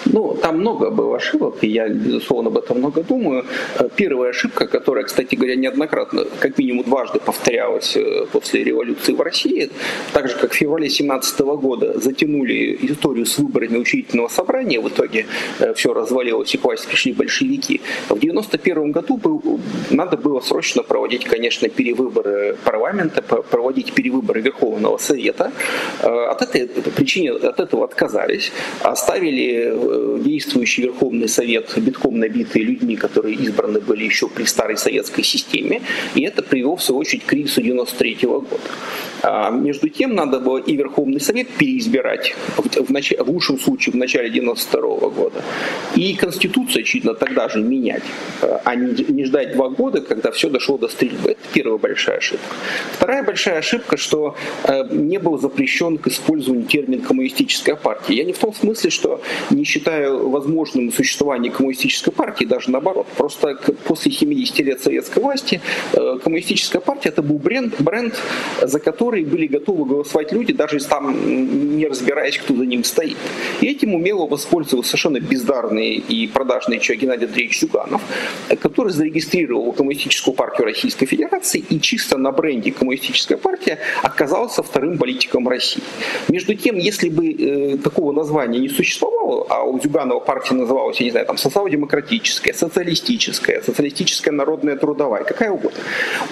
Ну, 0.05 0.37
там 0.41 0.59
много 0.59 0.89
было 0.89 1.17
ошибок, 1.17 1.57
и 1.61 1.67
я, 1.67 1.87
безусловно, 1.87 2.49
об 2.49 2.57
этом 2.57 2.79
много 2.79 3.03
думаю. 3.03 3.45
Э, 3.77 3.89
первая 3.95 4.31
ошибка, 4.31 4.65
которая, 4.65 5.03
кстати 5.03 5.35
говоря, 5.35 5.55
неоднократно, 5.55 6.25
как 6.39 6.57
минимум 6.57 6.83
дважды 6.83 7.19
повторялась 7.19 7.95
э, 7.95 8.25
после 8.31 8.63
революции 8.63 9.13
в 9.13 9.21
России, 9.21 9.69
так 10.13 10.29
же, 10.29 10.35
как 10.35 10.51
в 10.51 10.55
феврале 10.55 10.87
2017 10.87 11.39
года 11.39 11.99
затянули 11.99 12.77
историю 12.81 13.25
с 13.25 13.37
выборами 13.37 13.77
учительного 13.77 14.29
собрания, 14.29 14.79
в 14.79 14.87
итоге 14.87 15.25
э, 15.59 15.73
все 15.73 15.93
развалилось 15.93 16.55
и 16.55 16.57
к 16.57 16.63
власти 16.63 16.87
пришли 16.87 17.13
большевики. 17.13 17.81
В 18.07 18.13
1991 18.13 18.91
году 18.91 19.17
был, 19.17 19.59
надо 19.91 20.17
было 20.17 20.39
срочно 20.39 20.81
проводить, 20.83 21.25
конечно, 21.25 21.69
перевыборы 21.69 22.57
парламента, 22.63 23.21
проводить 23.21 23.93
перевыборы 23.93 24.41
Верховного 24.41 24.97
Совета. 24.97 25.51
От 26.01 26.41
этой 26.41 26.67
причины 26.67 27.29
от 27.35 27.59
этого 27.59 27.85
отказались, 27.85 28.51
оставили 28.81 29.78
действующий 30.23 30.83
Верховный 30.83 31.27
Совет 31.27 31.77
битком 31.77 32.19
набитый 32.19 32.63
людьми, 32.63 32.95
которые 32.95 33.35
избраны 33.35 33.79
были 33.79 34.03
еще 34.03 34.27
при 34.27 34.45
старой 34.45 34.77
советской 34.77 35.23
системе, 35.23 35.81
и 36.15 36.21
это 36.21 36.41
привело 36.41 36.75
в 36.75 36.83
свою 36.83 36.99
очередь 36.99 37.23
к 37.23 37.27
кризису 37.27 37.61
93 37.61 38.17
года. 38.21 38.47
А 39.21 39.49
между 39.49 39.89
тем 39.89 40.15
надо 40.15 40.39
было 40.39 40.57
и 40.57 40.75
Верховный 40.75 41.19
Совет 41.19 41.49
переизбирать, 41.49 42.35
в, 42.57 42.91
нач... 42.91 43.11
в 43.11 43.29
лучшем 43.29 43.59
случае 43.59 43.93
в 43.93 43.95
начале 43.97 44.29
92 44.29 44.81
года, 45.09 45.43
и 45.95 46.15
Конституцию, 46.15 46.81
очевидно, 46.81 47.13
тогда 47.13 47.49
же 47.49 47.59
менять, 47.59 48.03
а 48.63 48.75
не, 48.75 49.05
не 49.09 49.25
ждать 49.25 49.53
два 49.53 49.69
года, 49.69 50.01
когда 50.01 50.31
все 50.31 50.49
дошло 50.49 50.77
до 50.77 50.87
стрельбы. 50.87 51.31
Это 51.31 51.39
первая 51.53 51.77
большая 51.77 52.17
ошибка. 52.17 52.55
Вторая 52.93 53.23
большая 53.23 53.59
ошибка, 53.59 53.97
что 53.97 54.35
э, 54.63 54.83
не 54.91 55.17
был 55.17 55.37
запрещен 55.37 55.97
к 55.97 56.07
использованию 56.07 56.65
термин 56.65 57.01
«коммунистическая 57.01 57.75
партия». 57.75 58.15
Я 58.15 58.23
не 58.23 58.33
в 58.33 58.37
том 58.37 58.53
смысле, 58.53 58.89
что 58.89 59.21
не 59.49 59.63
считаю 59.69 60.29
возможным 60.29 60.91
существование 60.91 61.51
коммунистической 61.51 62.11
партии, 62.11 62.45
даже 62.45 62.71
наоборот. 62.71 63.07
Просто 63.17 63.57
после 63.87 64.11
70 64.11 64.59
лет 64.59 64.81
советской 64.81 65.19
власти 65.19 65.61
э, 65.93 66.19
коммунистическая 66.23 66.79
партия 66.79 67.09
это 67.09 67.21
был 67.21 67.37
бренд, 67.37 67.79
бренд 67.79 68.15
за 68.61 68.79
который 68.79 69.23
были 69.23 69.47
готовы 69.47 69.85
голосовать 69.85 70.31
люди, 70.33 70.53
даже 70.53 70.79
там 70.79 71.77
не 71.77 71.87
разбираясь, 71.87 72.37
кто 72.37 72.55
за 72.55 72.65
ним 72.65 72.83
стоит. 72.83 73.17
И 73.61 73.67
этим 73.67 73.93
умело 73.93 74.27
воспользовался 74.27 74.89
совершенно 74.89 75.19
бездарный 75.19 75.93
и 75.95 76.27
продажный 76.27 76.79
человек 76.79 77.03
Геннадий 77.03 77.27
Андреевич 77.27 77.59
Зюганов, 77.59 78.01
который 78.61 78.91
зарегистрировал 78.91 79.71
коммунистическую 79.73 80.33
партию 80.33 80.65
Российской 80.65 81.05
Федерации 81.05 81.63
и 81.69 81.79
чисто 81.79 82.17
на 82.17 82.31
бренде 82.31 82.71
коммунистическая 82.71 83.37
партия 83.37 83.77
оказался 84.03 84.63
вторым 84.63 84.97
политиком 84.97 85.47
России. 85.47 85.83
Между 86.27 86.55
тем, 86.55 86.77
если 86.77 87.09
бы 87.09 87.31
э, 87.31 87.77
такого 87.77 88.11
названия 88.11 88.59
не 88.59 88.69
существовало, 88.69 89.45
а 89.49 89.58
у 89.63 89.79
Зюганова 89.79 90.19
партия 90.19 90.55
называлась, 90.55 90.99
я 90.99 91.05
не 91.05 91.11
знаю, 91.11 91.25
там 91.25 91.37
социал-демократическая, 91.37 92.53
социалистическая, 92.53 93.61
социалистическая 93.61 94.31
народная 94.31 94.75
трудовая, 94.75 95.23
какая 95.23 95.51
угодно, 95.51 95.79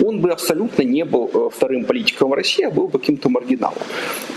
он 0.03 0.21
бы 0.21 0.31
абсолютно 0.31 0.83
не 0.83 1.05
был 1.05 1.29
э, 1.33 1.49
вторым 1.55 1.85
политиком 1.85 2.33
России, 2.33 2.65
а 2.65 2.71
был 2.71 2.87
бы 2.87 2.99
каким-то 2.99 3.29
маргиналом. 3.29 3.77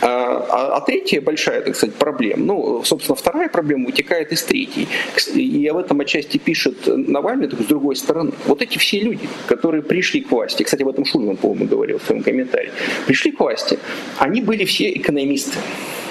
А, 0.03 0.47
а, 0.51 0.77
а 0.77 0.81
третья 0.81 1.21
большая, 1.21 1.63
так 1.63 1.77
сказать, 1.77 1.95
проблема, 1.97 2.45
ну, 2.45 2.85
собственно, 2.85 3.17
вторая 3.17 3.49
проблема 3.49 3.87
вытекает 3.87 4.33
из 4.33 4.43
третьей. 4.43 4.89
И 5.35 5.67
об 5.67 5.77
этом 5.77 6.01
отчасти 6.01 6.39
пишет 6.39 6.87
Навальный, 6.87 7.49
так 7.49 7.61
с 7.61 7.65
другой 7.65 7.97
стороны. 7.97 8.33
Вот 8.47 8.63
эти 8.63 8.79
все 8.79 9.01
люди, 9.01 9.29
которые 9.47 9.83
пришли 9.83 10.21
к 10.21 10.31
власти, 10.31 10.63
кстати, 10.63 10.83
об 10.83 10.89
этом 10.89 11.05
Шульман, 11.05 11.37
по-моему, 11.37 11.67
говорил 11.67 11.99
в 11.99 12.03
своем 12.03 12.23
комментарии, 12.23 12.71
пришли 13.07 13.33
к 13.33 13.41
власти, 13.41 13.79
они 14.19 14.41
были 14.41 14.65
все 14.65 14.93
экономисты. 14.93 15.59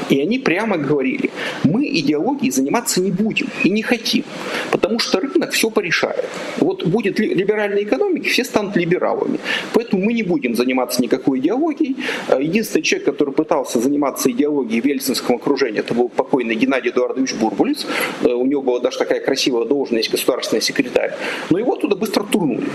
И 0.10 0.20
они 0.20 0.40
прямо 0.40 0.78
говорили, 0.78 1.30
мы 1.64 1.88
идеологией 1.88 2.52
заниматься 2.52 3.00
не 3.00 3.12
будем 3.12 3.48
и 3.64 3.70
не 3.70 3.84
хотим, 3.84 4.24
потому 4.72 5.00
что 5.00 5.20
рынок 5.20 5.52
все 5.52 5.70
порешает. 5.70 6.26
Вот 6.58 6.86
будет 6.86 7.20
либеральная 7.20 7.84
экономика, 7.84 8.28
все 8.28 8.44
станут 8.44 8.76
либералами. 8.76 9.40
Поэтому 9.74 10.04
мы 10.04 10.14
не 10.14 10.24
будем 10.24 10.56
заниматься 10.56 11.02
никакой 11.02 11.40
идеологией. 11.40 11.96
А 12.28 12.42
единственный 12.42 12.82
человек, 12.82 13.06
который 13.06 13.34
пытался 13.34 13.80
заниматься 13.80 14.32
идеологией 14.32 14.82
в 14.82 14.86
ельцинском 14.86 15.36
окружении, 15.36 15.80
это 15.80 15.94
был 15.94 16.10
покойный 16.10 16.56
Геннадий 16.56 16.90
Эдуардович 16.90 17.36
Бурбулис. 17.36 17.86
Э, 18.24 18.30
у 18.30 18.46
него 18.46 18.62
была 18.62 18.80
даже 18.80 18.98
такая 18.98 19.20
красивая 19.20 19.66
должность, 19.66 20.10
государственный 20.10 20.62
секретарь. 20.62 21.14
Но 21.52 21.60
его 21.60 21.76
туда 21.76 21.96
быстро 21.96 22.24
турнули. 22.24 22.68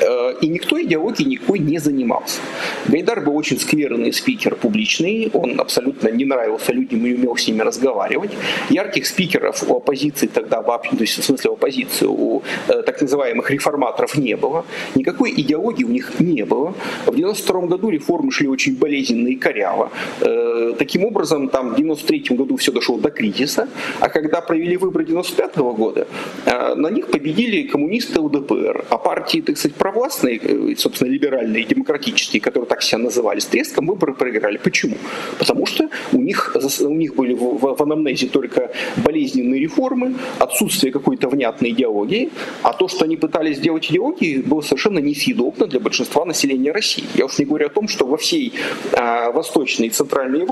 Э, 0.00 0.34
и 0.42 0.48
никто 0.48 0.80
идеологией 0.80 1.30
никакой 1.30 1.58
не 1.58 1.78
занимался. 1.78 2.40
Гайдар 2.88 3.22
был 3.22 3.36
очень 3.36 3.58
скверный 3.58 4.12
спикер 4.12 4.56
публичный, 4.56 5.30
он 5.32 5.58
абсолютно 5.58 6.08
не 6.08 6.24
нравился 6.24 6.72
людям 6.72 6.81
и 6.90 7.14
умел 7.14 7.36
с 7.36 7.46
ними 7.46 7.62
разговаривать. 7.62 8.30
Ярких 8.70 9.06
спикеров 9.06 9.62
у 9.68 9.76
оппозиции 9.76 10.26
тогда 10.26 10.60
вообще, 10.62 10.96
то 10.96 11.02
есть 11.02 11.18
в 11.18 11.24
смысле 11.24 11.52
оппозиции, 11.52 12.06
у 12.06 12.42
э, 12.68 12.82
так 12.82 13.00
называемых 13.00 13.50
реформаторов 13.50 14.16
не 14.16 14.36
было. 14.36 14.64
Никакой 14.94 15.30
идеологии 15.30 15.84
у 15.84 15.88
них 15.88 16.20
не 16.20 16.44
было. 16.44 16.74
В 17.06 17.14
92 17.14 17.60
году 17.62 17.90
реформы 17.90 18.30
шли 18.32 18.48
очень 18.48 18.76
болезненно 18.76 19.28
и 19.28 19.36
коряво. 19.36 19.90
Э, 20.20 20.51
таким 20.78 21.04
образом, 21.04 21.48
там 21.48 21.70
в 21.70 21.76
93 21.76 22.36
году 22.36 22.56
все 22.56 22.72
дошло 22.72 22.98
до 22.98 23.10
кризиса, 23.10 23.68
а 24.00 24.08
когда 24.08 24.40
провели 24.40 24.76
выборы 24.76 25.04
95 25.04 25.56
года, 25.56 26.06
э, 26.46 26.74
на 26.74 26.90
них 26.90 27.06
победили 27.06 27.62
коммунисты 27.62 28.20
ЛДПР, 28.20 28.84
а 28.90 28.98
партии, 28.98 29.40
так 29.40 29.56
сказать, 29.56 29.76
провластные, 29.76 30.40
э, 30.42 30.76
собственно, 30.76 31.10
либеральные, 31.10 31.64
демократические, 31.64 32.40
которые 32.40 32.66
так 32.66 32.82
себя 32.82 32.98
называли, 32.98 33.40
с 33.40 33.46
треском 33.46 33.86
выборы 33.86 34.14
проиграли. 34.14 34.58
Почему? 34.58 34.96
Потому 35.38 35.66
что 35.66 35.88
у 36.12 36.20
них 36.20 36.56
у 36.80 36.94
них 36.94 37.14
были 37.14 37.34
в, 37.34 37.76
в 37.76 37.82
анамнезе 37.82 38.28
только 38.28 38.70
болезненные 38.96 39.60
реформы, 39.60 40.14
отсутствие 40.38 40.92
какой-то 40.92 41.28
внятной 41.28 41.70
идеологии, 41.70 42.30
а 42.62 42.72
то, 42.72 42.88
что 42.88 43.04
они 43.04 43.16
пытались 43.16 43.56
сделать 43.56 43.90
идеологией, 43.90 44.42
было 44.42 44.60
совершенно 44.60 44.98
несъедобно 44.98 45.66
для 45.66 45.80
большинства 45.80 46.24
населения 46.24 46.72
России. 46.72 47.04
Я 47.14 47.24
уж 47.26 47.38
не 47.38 47.44
говорю 47.44 47.66
о 47.66 47.70
том, 47.70 47.88
что 47.88 48.06
во 48.06 48.16
всей 48.16 48.52
а, 48.92 49.30
Восточной 49.32 49.86
и 49.86 49.90
Центральной 49.90 50.40
Европе 50.40 50.51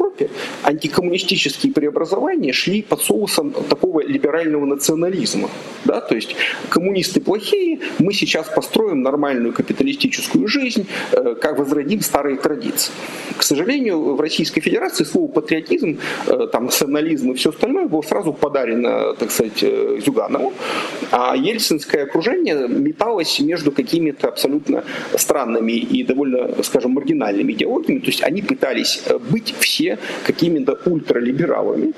антикоммунистические 0.62 1.72
преобразования 1.72 2.52
шли 2.52 2.82
под 2.82 3.02
соусом 3.02 3.52
такого 3.52 4.00
либерального 4.00 4.64
национализма. 4.64 5.48
Да? 5.84 6.00
То 6.00 6.14
есть 6.14 6.36
коммунисты 6.68 7.20
плохие, 7.20 7.80
мы 7.98 8.12
сейчас 8.12 8.48
построим 8.48 9.02
нормальную 9.02 9.52
капиталистическую 9.52 10.46
жизнь, 10.48 10.86
э, 11.12 11.34
как 11.40 11.58
возродим 11.58 12.00
старые 12.00 12.36
традиции. 12.36 12.92
К 13.36 13.42
сожалению, 13.42 14.14
в 14.14 14.20
Российской 14.20 14.60
Федерации 14.60 15.04
слово 15.04 15.28
патриотизм 15.28 15.98
Э, 16.26 16.46
там, 16.52 16.64
национализм 16.64 17.30
и 17.30 17.34
все 17.34 17.50
остальное 17.50 17.86
было 17.86 18.02
сразу 18.02 18.32
подарено, 18.32 19.14
так 19.14 19.30
сказать, 19.30 19.62
э, 19.62 20.00
Зюганову. 20.04 20.52
А 21.10 21.34
ельцинское 21.36 22.04
окружение 22.04 22.68
металось 22.68 23.40
между 23.40 23.72
какими-то 23.72 24.28
абсолютно 24.28 24.84
странными 25.16 25.72
и 25.72 26.04
довольно, 26.04 26.62
скажем, 26.62 26.92
маргинальными 26.92 27.52
идеологиями. 27.52 28.00
То 28.00 28.06
есть 28.06 28.22
они 28.22 28.42
пытались 28.42 29.02
быть 29.30 29.54
все 29.58 29.79
какими-то 30.26 30.78
ультралибералами, 30.84 31.92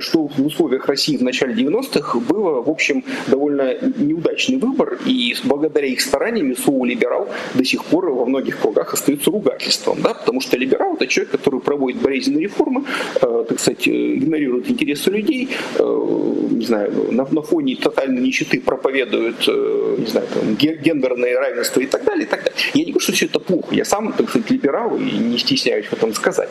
что 0.00 0.28
в 0.28 0.46
условиях 0.46 0.86
России 0.86 1.16
в 1.16 1.22
начале 1.22 1.54
90-х 1.54 2.18
было, 2.20 2.62
в 2.62 2.68
общем, 2.68 3.04
довольно 3.26 3.74
неудачный 3.98 4.58
выбор. 4.58 4.98
И 5.06 5.34
благодаря 5.44 5.86
их 5.86 6.00
стараниями 6.00 6.54
слово 6.54 6.86
«либерал» 6.86 7.28
до 7.54 7.64
сих 7.64 7.84
пор 7.84 8.10
во 8.10 8.26
многих 8.26 8.58
кругах 8.60 8.94
остается 8.94 9.30
ругательством. 9.30 9.98
Да? 10.02 10.14
Потому 10.14 10.40
что 10.40 10.56
либерал– 10.56 10.94
это 10.94 11.06
человек, 11.06 11.32
который 11.32 11.60
проводит 11.60 12.00
болезненные 12.00 12.44
реформы, 12.44 12.84
так 13.20 13.60
сказать, 13.60 13.88
игнорируют 13.88 14.70
интересы 14.70 15.10
людей, 15.10 15.48
э, 15.78 16.47
не 16.58 16.66
знаю, 16.66 16.92
на, 17.10 17.26
на 17.30 17.42
фоне 17.42 17.76
тотальной 17.76 18.20
нищеты 18.20 18.60
проповедуют, 18.60 19.48
э, 19.48 19.96
не 19.98 20.06
знаю, 20.06 20.26
там, 20.32 20.56
гендерное 20.56 21.38
равенство 21.38 21.80
и 21.80 21.86
так 21.86 22.04
далее, 22.04 22.24
и 22.24 22.28
так 22.28 22.44
далее. 22.44 22.58
Я 22.74 22.84
не 22.84 22.92
говорю, 22.92 23.00
что 23.00 23.12
все 23.12 23.26
это 23.26 23.40
плохо, 23.40 23.74
я 23.74 23.84
сам, 23.84 24.12
так 24.12 24.28
сказать, 24.28 24.50
либерал 24.50 24.96
и 24.96 25.18
не 25.18 25.38
стесняюсь 25.38 25.86
в 25.86 25.92
этом 25.92 26.14
сказать. 26.14 26.48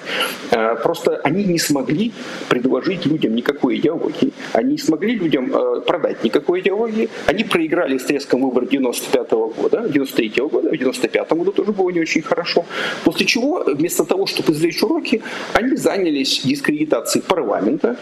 Э, 0.51 0.75
просто 0.81 1.17
они 1.23 1.43
не 1.43 1.59
смогли 1.59 2.11
предложить 2.49 3.05
людям 3.05 3.35
никакой 3.35 3.77
идеологии, 3.77 4.31
они 4.53 4.71
не 4.71 4.77
смогли 4.77 5.15
людям 5.15 5.51
продать 5.85 6.23
никакой 6.23 6.61
идеологии, 6.61 7.09
они 7.25 7.43
проиграли 7.43 7.97
с 7.97 8.03
треском 8.03 8.41
выбор 8.41 8.65
95 8.65 9.31
-го 9.31 9.53
года, 9.61 9.87
93 9.89 10.41
-го 10.41 10.49
года, 10.49 10.69
в 10.69 10.77
95 10.77 11.37
году 11.37 11.51
тоже 11.51 11.71
было 11.71 11.89
не 11.89 11.99
очень 11.99 12.21
хорошо, 12.21 12.65
после 13.03 13.25
чего 13.25 13.63
вместо 13.65 14.03
того, 14.03 14.25
чтобы 14.25 14.53
извлечь 14.53 14.83
уроки, 14.83 15.21
они 15.53 15.75
занялись 15.75 16.41
дискредитацией 16.43 17.23
парламента, 17.27 17.97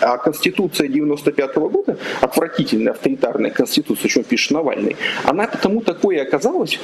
а 0.00 0.18
Конституция 0.18 0.88
95 0.88 1.29
-го 1.32 1.68
года, 1.68 1.96
отвратительная 2.20 2.92
авторитарная 2.92 3.50
Конституция, 3.50 4.06
о 4.06 4.10
чем 4.10 4.24
пишет 4.24 4.50
Навальный, 4.52 4.96
она 5.24 5.46
потому 5.46 5.80
такой 5.80 6.16
и 6.16 6.18
оказалась, 6.18 6.78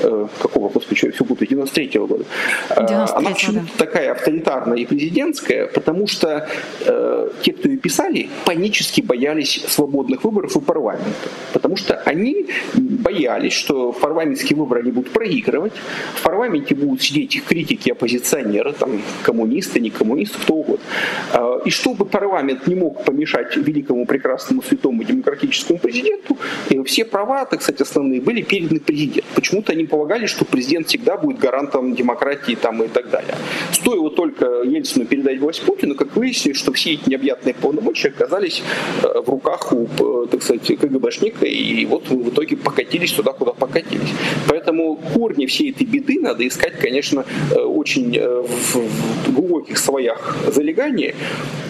э, 0.00 0.26
какого, 0.40 0.68
господи, 0.68 0.96
что 0.96 1.06
я 1.06 1.12
все 1.12 1.24
путаю, 1.24 1.48
93 1.48 1.98
-го 1.98 2.06
года, 2.06 2.24
93 2.68 2.96
э, 2.96 3.18
она 3.18 3.30
почему-то 3.30 3.60
да. 3.60 3.86
такая 3.86 4.12
авторитарная 4.12 4.78
и 4.78 4.86
президентская, 4.86 5.66
потому 5.66 6.06
что 6.06 6.48
э, 6.86 7.30
те, 7.42 7.52
кто 7.52 7.68
ее 7.68 7.78
писали, 7.78 8.28
панически 8.44 9.00
боялись 9.02 9.64
свободных 9.68 10.24
выборов 10.24 10.56
и 10.56 10.60
парламента, 10.60 11.28
потому 11.52 11.76
что 11.76 11.94
они 12.06 12.46
боялись, 12.74 13.52
что 13.52 13.92
в 13.92 14.00
парламентские 14.00 14.56
выборы 14.56 14.80
они 14.80 14.92
будут 14.92 15.12
проигрывать, 15.12 15.72
в 16.14 16.22
парламенте 16.22 16.74
будут 16.74 17.02
сидеть 17.02 17.36
их 17.36 17.44
критики, 17.44 17.90
оппозиционеры, 17.90 18.72
там, 18.72 18.90
коммунисты, 19.22 19.80
не 19.80 19.90
коммунисты, 19.90 20.38
кто 20.42 20.54
угодно. 20.54 20.84
Э, 21.32 21.60
и 21.64 21.70
чтобы 21.70 22.04
парламент 22.04 22.66
не 22.66 22.74
мог 22.74 23.04
помешать 23.04 23.56
великому, 23.74 24.06
прекрасному, 24.06 24.62
святому 24.62 25.04
демократическому 25.04 25.78
президенту, 25.78 26.36
и 26.70 26.82
все 26.84 27.04
права, 27.04 27.44
так 27.44 27.62
сказать, 27.62 27.80
основные 27.80 28.20
были 28.20 28.42
переданы 28.42 28.80
президенту. 28.80 29.28
Почему-то 29.34 29.72
они 29.72 29.84
полагали, 29.84 30.26
что 30.26 30.44
президент 30.44 30.86
всегда 30.86 31.16
будет 31.16 31.38
гарантом 31.38 31.94
демократии 31.94 32.54
там, 32.54 32.82
и 32.82 32.88
так 32.88 33.10
далее. 33.10 33.34
Стоило 33.72 34.10
только 34.10 34.44
Ельцину 34.64 35.06
передать 35.06 35.40
власть 35.40 35.62
Путину, 35.62 35.94
как 35.94 36.16
выяснилось, 36.16 36.58
что 36.58 36.72
все 36.72 36.92
эти 36.92 37.08
необъятные 37.08 37.54
полномочия 37.54 38.08
оказались 38.08 38.62
э, 39.02 39.20
в 39.20 39.28
руках 39.28 39.72
у, 39.72 39.86
э, 39.86 40.26
так 40.30 40.42
сказать, 40.42 40.66
КГБшника, 40.66 41.46
и 41.46 41.84
вот 41.86 42.10
мы 42.10 42.22
в 42.22 42.28
итоге 42.28 42.56
покатились 42.56 43.12
туда, 43.12 43.32
куда 43.32 43.52
покатились. 43.52 44.12
Поэтому 44.48 44.96
корни 45.14 45.46
всей 45.46 45.70
этой 45.70 45.86
беды 45.86 46.20
надо 46.20 46.46
искать, 46.46 46.78
конечно, 46.78 47.24
э, 47.50 47.60
очень 47.60 48.04
в 48.14 49.32
глубоких 49.32 49.78
слоях 49.78 50.36
залегания, 50.46 51.14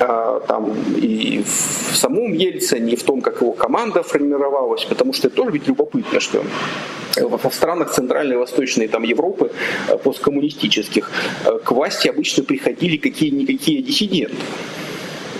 а, 0.00 0.40
там 0.40 0.72
и 0.96 1.42
в 1.44 1.93
самом 1.96 2.32
Ельцине, 2.32 2.96
в 2.96 3.02
том, 3.02 3.20
как 3.20 3.40
его 3.40 3.52
команда 3.52 4.02
формировалась, 4.02 4.84
потому 4.84 5.12
что 5.12 5.28
это 5.28 5.36
тоже 5.36 5.50
ведь 5.52 5.66
любопытно, 5.68 6.20
что 6.20 6.44
в 7.16 7.50
странах 7.52 7.92
Центральной 7.92 8.34
и 8.34 8.38
Восточной 8.38 8.88
там, 8.88 9.02
Европы 9.02 9.52
посткоммунистических 10.02 11.10
к 11.64 11.70
власти 11.70 12.08
обычно 12.08 12.44
приходили 12.44 12.96
какие-никакие 12.96 13.82
диссиденты 13.82 14.36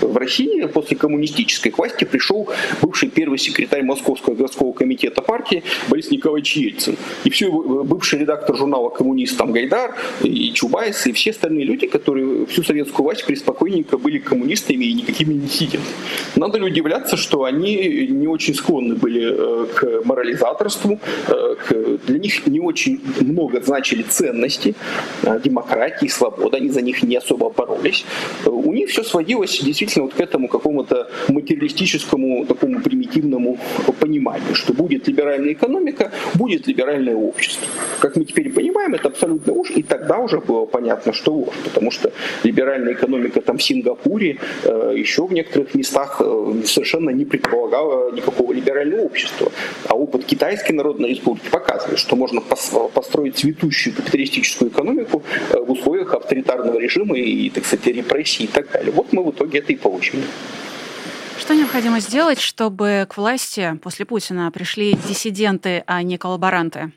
в 0.07 0.17
России 0.17 0.65
после 0.65 0.97
коммунистической 0.97 1.71
власти 1.71 2.05
пришел 2.05 2.49
бывший 2.81 3.09
первый 3.09 3.37
секретарь 3.37 3.83
Московского 3.83 4.35
городского 4.35 4.73
комитета 4.73 5.21
партии 5.21 5.63
Борис 5.89 6.11
Николаевич 6.11 6.55
Ельцин. 6.55 6.97
И 7.23 7.29
все 7.29 7.47
э, 7.47 7.83
бывший 7.83 8.19
редактор 8.19 8.55
журнала 8.55 8.89
«Коммунист» 8.89 9.37
там 9.37 9.51
Гайдар, 9.51 9.95
и 10.23 10.51
Чубайс, 10.53 11.05
и 11.07 11.13
все 11.13 11.31
остальные 11.31 11.65
люди, 11.65 11.87
которые 11.87 12.45
всю 12.45 12.63
советскую 12.63 13.05
власть 13.05 13.25
преспокойненько 13.25 13.97
были 13.97 14.19
коммунистами 14.19 14.85
и 14.85 14.93
никакими 14.93 15.33
не 15.33 15.47
сидят. 15.47 15.81
Надо 16.35 16.57
ли 16.57 16.65
удивляться, 16.65 17.17
что 17.17 17.43
они 17.43 18.07
не 18.07 18.27
очень 18.27 18.53
склонны 18.53 18.95
были 18.95 19.23
э, 19.25 19.65
к 19.73 20.05
морализаторству, 20.05 20.99
э, 21.27 21.97
для 22.07 22.19
них 22.19 22.47
не 22.47 22.59
очень 22.59 23.01
много 23.21 23.61
значили 23.61 24.03
ценности, 24.03 24.75
демократии, 25.43 26.07
свобода, 26.07 26.57
они 26.57 26.69
за 26.69 26.81
них 26.81 27.03
не 27.03 27.15
особо 27.15 27.49
боролись. 27.49 28.05
У 28.45 28.73
них 28.73 28.89
все 28.89 29.03
сводилось 29.03 29.61
действительно 29.61 29.94
действительно 29.95 30.05
вот 30.05 30.13
к 30.13 30.19
этому 30.19 30.47
какому-то 30.47 31.07
материалистическому, 31.27 32.45
такому 32.45 32.81
примитивному 32.81 33.57
пониманию, 33.99 34.55
что 34.55 34.73
будет 34.73 35.07
либеральная 35.07 35.53
экономика, 35.53 36.11
будет 36.35 36.67
либеральное 36.67 37.15
общество. 37.15 37.67
Как 37.99 38.15
мы 38.15 38.25
теперь 38.25 38.51
понимаем, 38.51 38.93
это 38.93 39.07
абсолютно 39.07 39.53
ложь, 39.53 39.71
и 39.75 39.83
тогда 39.83 40.19
уже 40.19 40.39
было 40.39 40.65
понятно, 40.65 41.13
что 41.13 41.33
ложь, 41.33 41.55
потому 41.63 41.91
что 41.91 42.11
либеральная 42.43 42.93
экономика 42.93 43.41
там 43.41 43.57
в 43.57 43.63
Сингапуре, 43.63 44.37
э, 44.63 44.93
еще 44.97 45.25
в 45.25 45.33
некоторых 45.33 45.75
местах 45.75 46.21
э, 46.21 46.53
совершенно 46.65 47.11
не 47.11 47.25
предполагала 47.25 48.11
никакого 48.11 48.53
либерального 48.53 49.01
общества. 49.01 49.51
А 49.87 49.95
опыт 49.95 50.25
Китайской 50.25 50.73
Народной 50.73 51.09
Республики 51.09 51.49
показывает, 51.51 51.99
что 51.99 52.15
можно 52.15 52.41
построить 52.93 53.37
цветущую 53.37 53.95
капиталистическую 53.95 54.69
экономику 54.71 55.23
э, 55.51 55.59
в 55.59 55.71
условиях 55.71 56.13
авторитарного 56.13 56.79
режима 56.79 57.17
и, 57.17 57.49
так 57.49 57.65
сказать, 57.65 57.87
репрессий 57.87 58.43
и 58.43 58.47
так 58.47 58.71
далее. 58.71 58.91
Вот 58.91 59.13
мы 59.13 59.23
в 59.23 59.29
итоге 59.29 59.59
это 59.59 59.73
и 59.73 59.75
получили. 59.89 60.25
Что 61.37 61.53
необходимо 61.53 61.99
сделать, 61.99 62.39
чтобы 62.39 63.05
к 63.07 63.17
власти 63.17 63.79
после 63.83 64.05
Путина 64.05 64.51
пришли 64.51 64.97
диссиденты, 65.07 65.83
а 65.85 66.01
не 66.01 66.17
коллаборанты? 66.17 66.91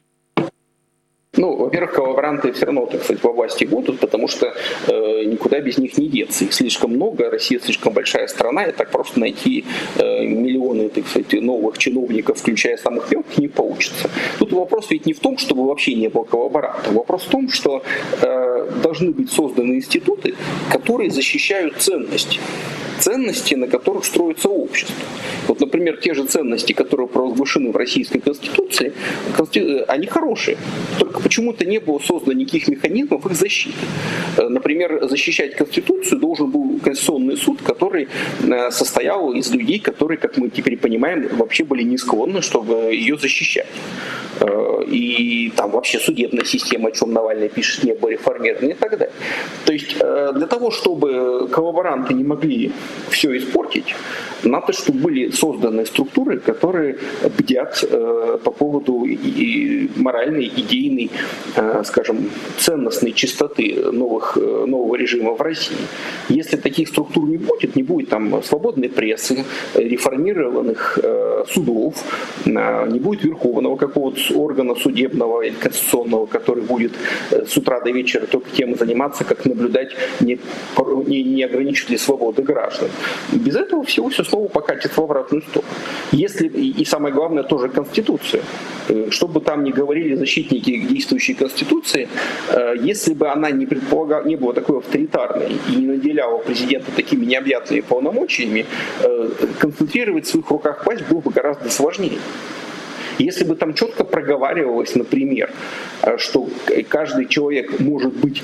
Ну, 1.39 1.55
во-первых, 1.55 1.93
коллаборанты 1.93 2.53
все 2.53 2.67
равно, 2.67 2.87
так 2.87 3.05
сказать, 3.05 3.23
во 3.23 3.33
власти 3.33 3.65
будут, 3.65 4.01
потому 4.01 4.27
что 4.27 4.53
э, 4.89 5.25
никуда 5.25 5.61
без 5.61 5.79
них 5.79 5.97
не 5.97 6.09
деться. 6.09 6.45
Их 6.45 6.53
слишком 6.53 6.91
много, 6.91 7.31
Россия 7.31 7.61
слишком 7.61 7.93
большая 7.93 8.27
страна, 8.27 8.65
и 8.65 8.73
так 8.73 8.91
просто 8.91 9.21
найти 9.21 9.65
э, 9.99 10.27
миллионы, 10.27 10.89
так 10.89 11.07
сказать, 11.07 11.33
новых 11.35 11.79
чиновников, 11.79 12.39
включая 12.39 12.77
самых 12.77 13.09
мелких, 13.13 13.39
не 13.39 13.47
получится. 13.47 14.11
Тут 14.41 14.53
вопрос 14.53 14.91
ведь 14.91 15.07
не 15.07 15.13
в 15.13 15.21
том, 15.21 15.39
чтобы 15.39 15.65
вообще 15.65 15.95
не 15.95 16.09
было 16.09 16.25
коллаборантов. 16.25 16.93
Вопрос 16.93 17.23
в 17.23 17.31
том, 17.31 17.49
что 17.49 17.85
э, 18.21 18.71
должны 18.83 19.13
быть 19.13 19.31
созданы 19.31 19.75
институты, 19.75 20.35
которые 20.73 21.11
защищают 21.11 21.77
ценности 21.79 22.41
ценности, 22.99 23.55
на 23.55 23.67
которых 23.67 24.05
строится 24.05 24.49
общество. 24.49 24.95
Вот, 25.47 25.61
например, 25.61 25.97
те 25.97 26.15
же 26.15 26.25
ценности, 26.25 26.73
которые 26.73 27.09
провозглашены 27.09 27.73
в 27.73 27.77
Российской 27.77 28.21
Конституции, 28.21 28.93
они 29.89 30.07
хорошие. 30.07 30.59
Только 30.99 31.23
почему-то 31.29 31.67
не 31.67 31.79
было 31.79 31.99
создано 31.99 32.33
никаких 32.33 32.69
механизмов 32.69 33.27
их 33.27 33.37
защиты. 33.37 33.77
Э, 34.39 34.49
например, 34.49 35.09
защищать 35.09 35.57
Конституцию 35.57 36.21
должен 36.21 36.51
был 36.51 36.81
Конституционный 36.85 37.37
суд, 37.37 37.61
который 37.63 38.09
э, 38.43 38.71
состоял 38.71 39.35
из 39.35 39.51
людей, 39.53 39.79
которые, 39.79 40.17
как 40.17 40.39
мы 40.39 40.49
теперь 40.49 40.77
понимаем, 40.77 41.29
вообще 41.37 41.65
были 41.65 41.83
не 41.83 41.99
склонны, 41.99 42.41
чтобы 42.41 42.95
ее 42.95 43.17
защищать. 43.19 43.67
Э, 44.41 44.85
и 44.87 45.53
там 45.57 45.71
вообще 45.71 45.99
судебная 45.99 46.45
система, 46.45 46.89
о 46.89 46.93
чем 46.93 47.13
Навальный 47.13 47.49
пишет, 47.49 47.85
не 47.85 47.95
была 47.95 48.13
реформирована 48.13 48.71
и 48.71 48.75
так 48.75 48.91
далее. 48.99 49.15
То 49.67 49.73
есть 49.73 49.99
для 49.99 50.47
того, 50.47 50.71
чтобы 50.71 51.49
коллаборанты 51.53 52.15
не 52.15 52.25
могли 52.25 52.73
все 53.11 53.37
испортить, 53.37 53.95
надо, 54.45 54.73
чтобы 54.73 55.01
были 55.01 55.31
созданы 55.31 55.85
структуры, 55.85 56.39
которые 56.39 56.97
бдят 57.39 57.85
по 58.45 58.51
поводу 58.51 59.07
моральной, 59.97 60.47
идейной, 60.57 61.08
э, 61.57 61.83
скажем, 61.85 62.31
ценностной 62.59 63.13
чистоты 63.13 63.91
новых, 63.93 64.37
э, 64.37 64.65
нового 64.67 64.97
режима 64.97 65.33
в 65.33 65.41
России. 65.41 65.77
Если 66.29 66.57
таких 66.57 66.89
структур 66.89 67.29
не 67.29 67.39
будет, 67.39 67.77
не 67.77 67.83
будет 67.83 68.09
там 68.09 68.43
свободной 68.43 68.89
прессы, 68.89 69.45
реформированных 69.75 70.99
э, 71.03 71.45
судов, 71.49 71.95
э, 72.47 72.89
не 72.91 72.99
будет 72.99 73.25
верховного 73.25 73.77
какого-то 73.77 74.21
органа 74.35 74.75
судебного 74.75 75.43
или 75.43 75.55
конституционного, 75.55 76.27
который 76.27 76.63
будет 76.63 76.93
э, 77.31 77.45
с 77.47 77.57
утра 77.57 77.81
до 77.81 77.91
вечера 77.91 78.27
только 78.27 78.51
тем 78.51 78.77
заниматься, 78.77 79.25
как 79.25 79.45
наблюдать, 79.45 79.91
не, 80.21 80.39
не, 81.07 81.23
не 81.23 81.43
ограничивать 81.43 81.91
ли 81.91 81.99
свободы 81.99 82.43
граждан. 82.43 82.89
Без 83.33 83.57
этого 83.57 83.85
всего 83.85 84.09
все 84.09 84.25
снова 84.25 84.49
покатится 84.49 85.01
в 85.01 85.05
обратную 85.05 85.43
сторону. 85.43 85.73
Если, 86.13 86.49
и 86.49 86.85
самое 86.85 87.15
главное, 87.15 87.43
тоже 87.43 87.69
Конституция. 87.69 88.43
Э, 88.89 89.09
что 89.11 89.29
бы 89.29 89.41
там 89.41 89.65
ни 89.65 89.71
говорили 89.71 90.15
защитники 90.15 90.71
действующей 90.99 91.35
Конституции, 91.35 92.09
э, 92.49 92.75
если 92.81 93.15
бы 93.15 93.29
она 93.29 93.51
не, 93.51 93.67
предполагала, 93.67 94.25
не 94.27 94.37
была 94.37 94.53
такой 94.53 94.79
авторитарной 94.79 95.53
и 95.69 95.77
не 95.77 95.87
наделяла 95.87 96.39
президента 96.39 96.91
такими 96.97 97.25
необъятными 97.25 97.81
полномочиями, 97.81 98.67
э, 99.05 99.31
концентрировать 99.61 100.27
в 100.27 100.31
своих 100.31 100.51
руках 100.51 100.87
власть 100.87 101.05
было 101.09 101.21
бы 101.21 101.31
гораздо 101.31 101.71
сложнее. 101.71 102.19
Если 103.19 103.45
бы 103.45 103.57
там 103.57 103.75
четко 103.75 104.05
проговаривалось, 104.05 104.95
например, 104.95 105.51
что 106.19 106.49
каждый 106.89 107.27
человек 107.27 107.81
может 107.81 108.15
быть 108.15 108.43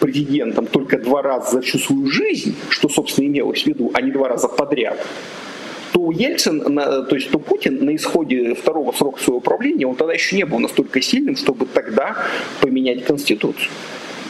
президентом 0.00 0.66
только 0.66 0.98
два 0.98 1.22
раза 1.22 1.50
за 1.50 1.60
всю 1.60 1.78
свою 1.78 2.06
жизнь, 2.06 2.54
что, 2.68 2.88
собственно, 2.88 3.26
имелось 3.26 3.64
в 3.64 3.66
виду, 3.66 3.90
а 3.94 4.00
не 4.00 4.12
два 4.12 4.28
раза 4.28 4.48
подряд, 4.48 5.04
то 5.92 6.10
Ельцин, 6.10 6.60
то 6.60 7.14
есть 7.14 7.30
то 7.30 7.38
Путин 7.38 7.84
на 7.84 7.94
исходе 7.94 8.54
второго 8.54 8.92
срока 8.92 9.22
своего 9.22 9.40
правления, 9.40 9.86
он 9.86 9.94
тогда 9.94 10.14
еще 10.14 10.36
не 10.36 10.44
был 10.44 10.58
настолько 10.58 11.00
сильным, 11.00 11.36
чтобы 11.36 11.66
тогда 11.66 12.16
поменять 12.60 13.04
Конституцию. 13.04 13.70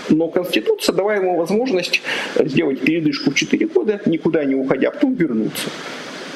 Но 0.09 0.29
Конституция 0.29 0.95
давала 0.95 1.17
ему 1.17 1.37
возможность 1.37 2.03
сделать 2.37 2.81
передышку 2.81 3.31
в 3.31 3.35
4 3.35 3.67
года, 3.67 4.01
никуда 4.07 4.45
не 4.45 4.55
уходя, 4.55 4.89
а 4.89 4.91
потом 4.91 5.15
вернуться. 5.15 5.71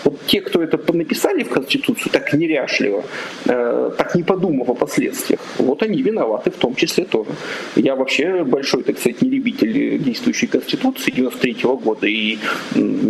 Вот 0.06 0.20
те, 0.26 0.40
кто 0.40 0.62
это 0.62 0.78
написали 0.92 1.42
в 1.42 1.48
Конституцию 1.48 2.12
так 2.12 2.32
неряшливо, 2.32 3.02
э, 3.48 3.90
так 3.98 4.14
не 4.14 4.22
подумав 4.22 4.68
о 4.68 4.74
последствиях, 4.74 5.40
вот 5.58 5.82
они 5.82 6.02
виноваты 6.02 6.50
в 6.50 6.54
том 6.54 6.74
числе 6.74 7.04
тоже. 7.04 7.30
Я 7.76 7.94
вообще 7.96 8.44
большой, 8.44 8.82
так 8.82 8.98
сказать, 8.98 9.22
не 9.22 9.30
любитель 9.30 9.98
действующей 9.98 10.48
Конституции 10.48 11.10
93 11.10 11.52
-го 11.64 11.76
года, 11.84 12.06
и 12.06 12.38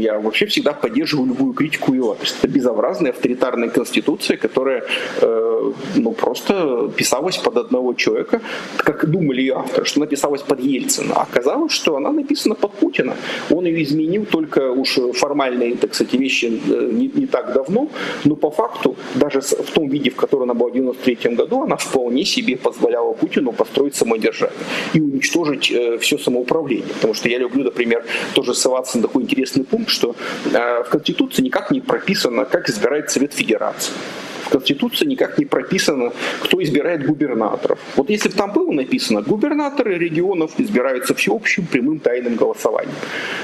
я 0.00 0.18
вообще 0.18 0.46
всегда 0.46 0.72
поддерживаю 0.72 1.28
любую 1.28 1.52
критику 1.52 1.94
ее. 1.94 2.16
Это 2.40 2.48
безобразная 2.48 3.10
авторитарная 3.10 3.68
Конституция, 3.68 4.38
которая 4.38 4.82
э, 5.22 5.72
ну, 5.96 6.12
просто 6.12 6.90
писалась 6.96 7.36
под 7.36 7.56
одного 7.56 7.94
человека, 7.94 8.40
как 8.76 9.10
думали 9.10 9.40
ее 9.40 9.54
авторы, 9.54 9.84
что 9.84 10.00
она 10.00 10.06
писалась 10.06 10.42
под 10.42 10.60
Ельцина. 10.60 11.14
А 11.14 11.22
оказалось, 11.22 11.72
что 11.72 11.96
она 11.96 12.12
написана 12.12 12.54
под 12.54 12.72
Путина. 12.72 13.14
Он 13.50 13.66
ее 13.66 13.82
изменил 13.82 14.24
только 14.24 14.72
уж 14.72 14.98
формальные, 15.12 15.76
так 15.76 15.94
сказать, 15.94 16.14
вещи 16.14 16.46
э, 16.46 16.85
не, 16.92 17.08
не 17.08 17.26
так 17.26 17.52
давно, 17.52 17.88
но 18.24 18.36
по 18.36 18.50
факту, 18.50 18.96
даже 19.14 19.40
в 19.40 19.70
том 19.72 19.88
виде, 19.88 20.10
в 20.10 20.16
котором 20.16 20.44
она 20.44 20.54
была 20.54 20.70
в 20.70 20.72
1993 20.72 21.36
году, 21.36 21.62
она 21.62 21.76
вполне 21.76 22.24
себе 22.24 22.56
позволяла 22.56 23.12
Путину 23.12 23.52
построить 23.52 23.94
самодержавие 23.94 24.56
и 24.94 25.00
уничтожить 25.00 25.70
э, 25.70 25.98
все 25.98 26.18
самоуправление. 26.18 26.94
Потому 26.94 27.14
что 27.14 27.28
я 27.28 27.38
люблю, 27.38 27.64
например, 27.64 28.04
тоже 28.34 28.54
ссылаться 28.54 28.98
на 28.98 29.02
такой 29.02 29.22
интересный 29.22 29.64
пункт, 29.64 29.90
что 29.90 30.14
э, 30.52 30.82
в 30.82 30.88
Конституции 30.90 31.42
никак 31.42 31.70
не 31.70 31.80
прописано, 31.80 32.44
как 32.44 32.68
избирает 32.68 33.10
Совет 33.10 33.34
Федерации. 33.34 33.92
В 34.46 34.48
Конституции 34.48 35.06
никак 35.06 35.38
не 35.38 35.44
прописано, 35.44 36.12
кто 36.40 36.62
избирает 36.62 37.04
губернаторов. 37.04 37.80
Вот 37.96 38.10
если 38.10 38.28
бы 38.28 38.36
там 38.36 38.52
было 38.52 38.70
написано, 38.70 39.22
губернаторы 39.22 39.98
регионов 39.98 40.52
избираются 40.58 41.14
всеобщим 41.14 41.66
прямым 41.66 41.98
тайным 41.98 42.36
голосованием. 42.36 42.94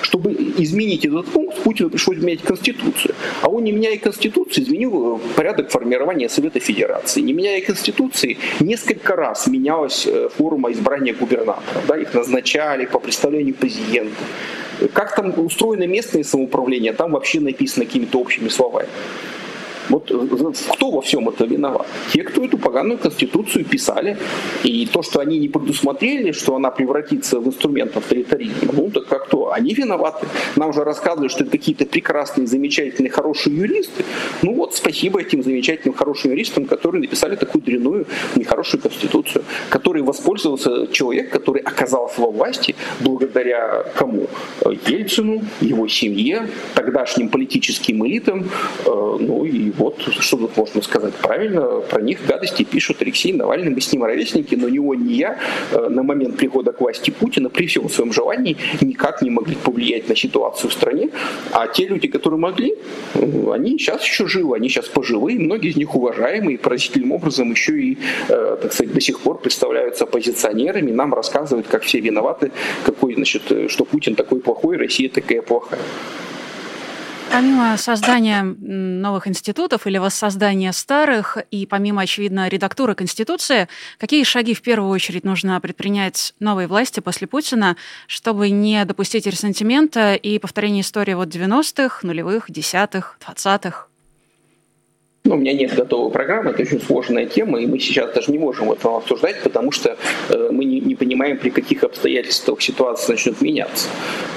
Чтобы 0.03 0.33
изменить 0.59 1.05
этот 1.05 1.27
пункт, 1.27 1.63
Путину 1.65 1.91
пришлось 1.91 2.19
менять 2.19 2.43
Конституцию. 2.43 3.15
А 3.41 3.49
он, 3.49 3.65
не 3.65 3.73
меняя 3.73 3.99
Конституцию, 3.99 4.65
изменил 4.65 5.21
порядок 5.35 5.71
формирования 5.71 6.29
Совета 6.29 6.61
Федерации. 6.61 7.21
Не 7.21 7.33
меняя 7.33 7.61
Конституции, 7.61 8.39
несколько 8.61 9.17
раз 9.17 9.49
менялась 9.49 10.07
э, 10.07 10.29
форма 10.39 10.71
избрания 10.71 11.15
губернаторов. 11.15 11.85
Да, 11.89 11.97
их 11.97 12.15
назначали 12.15 12.87
по 12.87 13.01
представлению 13.01 13.55
президента. 13.55 14.15
Как 14.93 15.17
там 15.17 15.33
устроено 15.37 15.87
местное 15.87 16.23
самоуправление, 16.23 16.93
там 16.93 17.13
вообще 17.13 17.41
написано 17.41 17.87
какими-то 17.87 18.21
общими 18.21 18.49
словами. 18.49 18.89
Вот 19.93 20.11
э, 20.11 20.53
кто 20.73 20.91
во 20.91 21.03
всем 21.03 21.29
это 21.29 21.45
виноват? 21.45 21.87
Те, 22.13 22.23
кто 22.23 22.45
эту 22.45 22.57
поганую 22.57 22.99
конституцию 22.99 23.65
писали. 23.65 24.17
И 24.65 24.87
то, 24.87 25.03
что 25.03 25.21
они 25.21 25.39
не 25.39 25.49
предусмотрели, 25.49 26.33
что 26.33 26.57
она 26.57 26.71
превратится 26.71 27.41
в 27.41 27.47
инструмент 27.47 27.97
авторитаризма, 27.97 28.73
ну 28.73 28.91
так 28.91 29.07
как 29.07 29.29
то, 29.29 29.53
они 29.53 29.75
виноваты. 29.75 30.27
Нам 30.57 30.71
уже 30.71 30.85
рассказывали, 30.85 31.29
что 31.29 31.45
это 31.45 31.53
какие-то 31.53 31.85
прекрасные, 31.85 32.47
замечательные, 32.47 33.11
хорошие 33.11 33.55
юристы. 33.57 34.05
Ну 34.43 34.55
вот 34.55 34.75
спасибо 34.75 35.21
этим 35.21 35.43
замечательным, 35.43 35.95
хорошим 35.95 36.31
юристам, 36.31 36.65
которые 36.65 37.03
написали 37.03 37.37
такую 37.37 37.63
дрянную, 37.63 38.07
нехорошую 38.35 38.81
конституцию, 38.81 39.45
который 39.69 40.03
воспользовался 40.03 40.87
человек, 40.87 41.31
который 41.31 41.61
оказался 41.61 42.21
во 42.21 42.31
власти 42.31 42.75
благодаря 43.01 43.85
кому? 43.95 44.27
Ельцину, 44.87 45.43
его 45.61 45.87
семье, 45.89 46.49
тогдашним 46.75 47.29
политическим 47.29 48.07
элитам, 48.07 48.49
э, 48.87 49.17
ну 49.21 49.45
и 49.45 49.71
вот 49.83 50.01
что 50.21 50.37
тут 50.37 50.57
можно 50.57 50.81
сказать 50.81 51.15
правильно, 51.15 51.81
про 51.81 52.01
них 52.01 52.25
гадости 52.25 52.63
пишут 52.63 53.03
Алексей 53.03 53.33
Навальный, 53.33 53.71
мы 53.71 53.81
с 53.81 53.93
ним 53.93 54.05
ровесники, 54.05 54.55
но 54.55 54.69
ни 54.69 54.79
он, 54.79 55.05
ни 55.05 55.15
я 55.15 55.39
э, 55.73 55.89
на 55.89 56.05
момент 56.05 56.37
прихода 56.37 56.73
к 56.73 56.81
власти 56.81 57.11
Путина 57.11 57.49
при 57.49 57.67
всем 57.67 57.89
своем 57.89 58.13
желании 58.13 58.57
никак 58.81 59.23
не 59.23 59.31
могли 59.31 59.57
повлиять 59.57 60.09
на 60.09 60.15
ситуацию 60.15 60.71
в 60.71 60.73
стране, 60.73 61.11
а 61.51 61.67
те 61.67 61.89
люди, 61.89 62.07
которые 62.07 62.39
могли, 62.39 62.75
э, 63.15 63.53
они 63.53 63.77
сейчас 63.79 64.05
еще 64.05 64.29
живы, 64.29 64.55
они 64.55 64.69
сейчас 64.69 64.87
поживы, 64.87 65.33
многие 65.39 65.71
из 65.71 65.77
них 65.77 65.97
уважаемые, 65.97 66.59
поразительным 66.59 67.11
образом 67.11 67.51
еще 67.51 67.73
и, 67.73 67.99
э, 68.29 68.59
так 68.63 68.73
сказать, 68.73 68.95
до 68.95 69.01
сих 69.01 69.19
пор 69.19 69.39
представляются 69.39 70.05
оппозиционерами, 70.05 70.93
нам 70.93 71.13
рассказывают, 71.13 71.67
как 71.67 71.83
все 71.83 71.99
виноваты, 71.99 72.53
какой, 72.85 73.15
значит, 73.15 73.43
что 73.69 73.85
Путин 73.85 74.15
такой 74.15 74.41
плохой, 74.41 74.77
Россия 74.77 75.09
такая 75.09 75.43
плохая. 75.43 75.81
Помимо 77.33 77.79
создания 77.79 78.43
новых 78.43 79.27
институтов 79.27 79.87
или 79.87 79.97
воссоздания 79.97 80.71
старых, 80.73 81.39
и 81.51 81.65
помимо, 81.65 82.03
очевидно, 82.03 82.47
редактуры 82.49 82.95
Конституции, 82.95 83.69
какие 83.99 84.23
шаги 84.25 84.53
в 84.53 84.61
первую 84.61 84.91
очередь 84.91 85.25
нужно 85.25 85.59
предпринять 85.59 86.35
новой 86.41 86.67
власти 86.67 87.01
после 87.01 87.27
Путина, 87.27 87.79
чтобы 88.07 88.51
не 88.51 88.85
допустить 88.85 89.27
ресентимента 89.27 90.15
и 90.15 90.39
повторения 90.39 90.83
истории 90.83 91.15
вот 91.15 91.29
90-х, 91.29 92.07
нулевых, 92.07 92.51
десятых, 92.51 93.17
двадцатых? 93.25 93.89
Ну, 95.25 95.37
у 95.37 95.39
меня 95.39 95.53
нет 95.53 95.73
готовой 95.75 96.11
программы, 96.11 96.51
это 96.51 96.63
очень 96.63 96.81
сложная 96.81 97.27
тема, 97.27 97.61
и 97.61 97.67
мы 97.67 97.79
сейчас 97.79 98.13
даже 98.13 98.33
не 98.33 98.39
можем 98.39 98.73
этого 98.73 98.97
обсуждать, 98.97 99.41
потому 99.45 99.71
что 99.71 99.97
э, 100.29 100.49
мы 100.51 100.65
не, 100.65 100.81
не 100.81 100.97
понимаем, 100.97 101.39
при 101.39 101.51
каких 101.51 101.85
обстоятельствах 101.85 102.61
ситуация 102.61 103.13
начнет 103.13 103.41
меняться. 103.41 103.87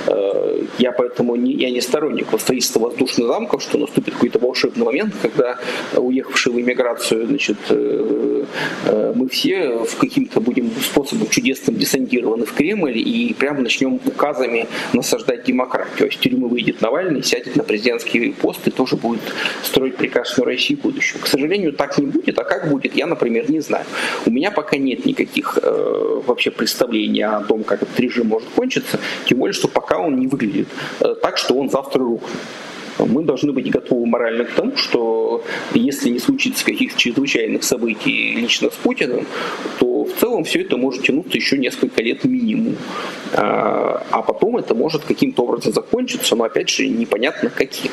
Э, 0.08 0.62
я 0.78 0.92
поэтому 0.92 1.36
не, 1.36 1.54
я 1.54 1.72
не 1.72 1.82
сторонник 1.82 2.28
строительства 2.40 2.82
воздушных 2.82 3.28
замков, 3.28 3.64
что 3.64 3.80
наступит 3.80 4.14
какой-то 4.14 4.38
волшебный 4.38 4.86
момент, 4.86 5.16
когда 5.22 5.58
уехавшие 5.96 6.54
в 6.54 6.62
эмиграцию, 6.62 7.26
значит, 7.26 7.58
э, 7.70 8.46
э, 8.86 9.14
мы 9.16 9.28
все 9.28 9.80
в 9.80 9.98
каким-то 9.98 10.40
будем 10.40 10.70
способом 10.82 11.30
чудесным 11.30 11.78
десантированы 11.78 12.46
в 12.46 12.54
Кремль 12.54 12.98
и 12.98 13.34
прямо 13.34 13.62
начнем 13.62 14.00
указами 14.06 14.68
насаждать 14.94 15.46
демократию. 15.46 15.98
То 15.98 16.06
есть 16.06 16.20
тюрьмы 16.20 16.48
выйдет 16.48 16.82
Навальный, 16.82 17.24
сядет 17.24 17.56
на 17.56 17.64
президентский 17.64 18.32
пост 18.34 18.68
и 18.68 18.72
тоже 18.72 18.98
будет 18.98 19.22
строить 19.64 19.96
прекрасную 19.96 20.46
Россию 20.46 20.75
и 20.76 20.82
будущего. 20.82 21.20
К 21.20 21.28
сожалению, 21.28 21.74
так 21.74 21.98
не 21.98 22.06
будет, 22.06 22.40
а 22.40 22.44
как 22.44 22.70
будет, 22.70 22.96
я, 22.96 23.08
например, 23.08 23.50
не 23.50 23.60
знаю. 23.60 23.86
У 24.26 24.32
меня 24.32 24.52
пока 24.52 24.78
нет 24.78 25.06
никаких 25.06 25.58
э, 25.62 26.22
вообще 26.26 26.52
представлений 26.52 27.24
о 27.24 27.42
том, 27.42 27.64
как 27.64 27.84
этот 27.84 28.00
режим 28.00 28.28
может 28.28 28.50
кончиться, 28.56 29.00
тем 29.26 29.40
более, 29.40 29.54
что 29.54 29.68
пока 29.68 29.98
он 29.98 30.20
не 30.20 30.28
выглядит 30.28 30.68
э, 31.00 31.16
так, 31.22 31.38
что 31.38 31.56
он 31.56 31.70
завтра 31.70 32.00
рухнет 32.00 32.32
мы 33.00 33.24
должны 33.24 33.52
быть 33.52 33.70
готовы 33.70 34.06
морально 34.06 34.46
к 34.46 34.52
тому, 34.52 34.78
что 34.78 35.44
если 35.74 36.10
не 36.10 36.20
случится 36.20 36.64
каких-то 36.64 36.98
чрезвычайных 36.98 37.64
событий 37.64 38.36
лично 38.36 38.70
с 38.70 38.74
Путиным, 38.74 39.28
то 39.80 40.06
в 40.06 40.14
целом 40.20 40.44
все 40.44 40.62
это 40.62 40.78
может 40.78 41.04
тянуться 41.04 41.38
еще 41.38 41.58
несколько 41.58 42.02
лет 42.02 42.24
минимум. 42.24 42.76
А, 43.34 44.06
а 44.12 44.22
потом 44.22 44.58
это 44.58 44.76
может 44.76 45.04
каким-то 45.04 45.44
образом 45.44 45.74
закончиться, 45.74 46.36
но 46.36 46.46
опять 46.46 46.70
же 46.70 46.88
непонятно 46.88 47.50
каким 47.50 47.92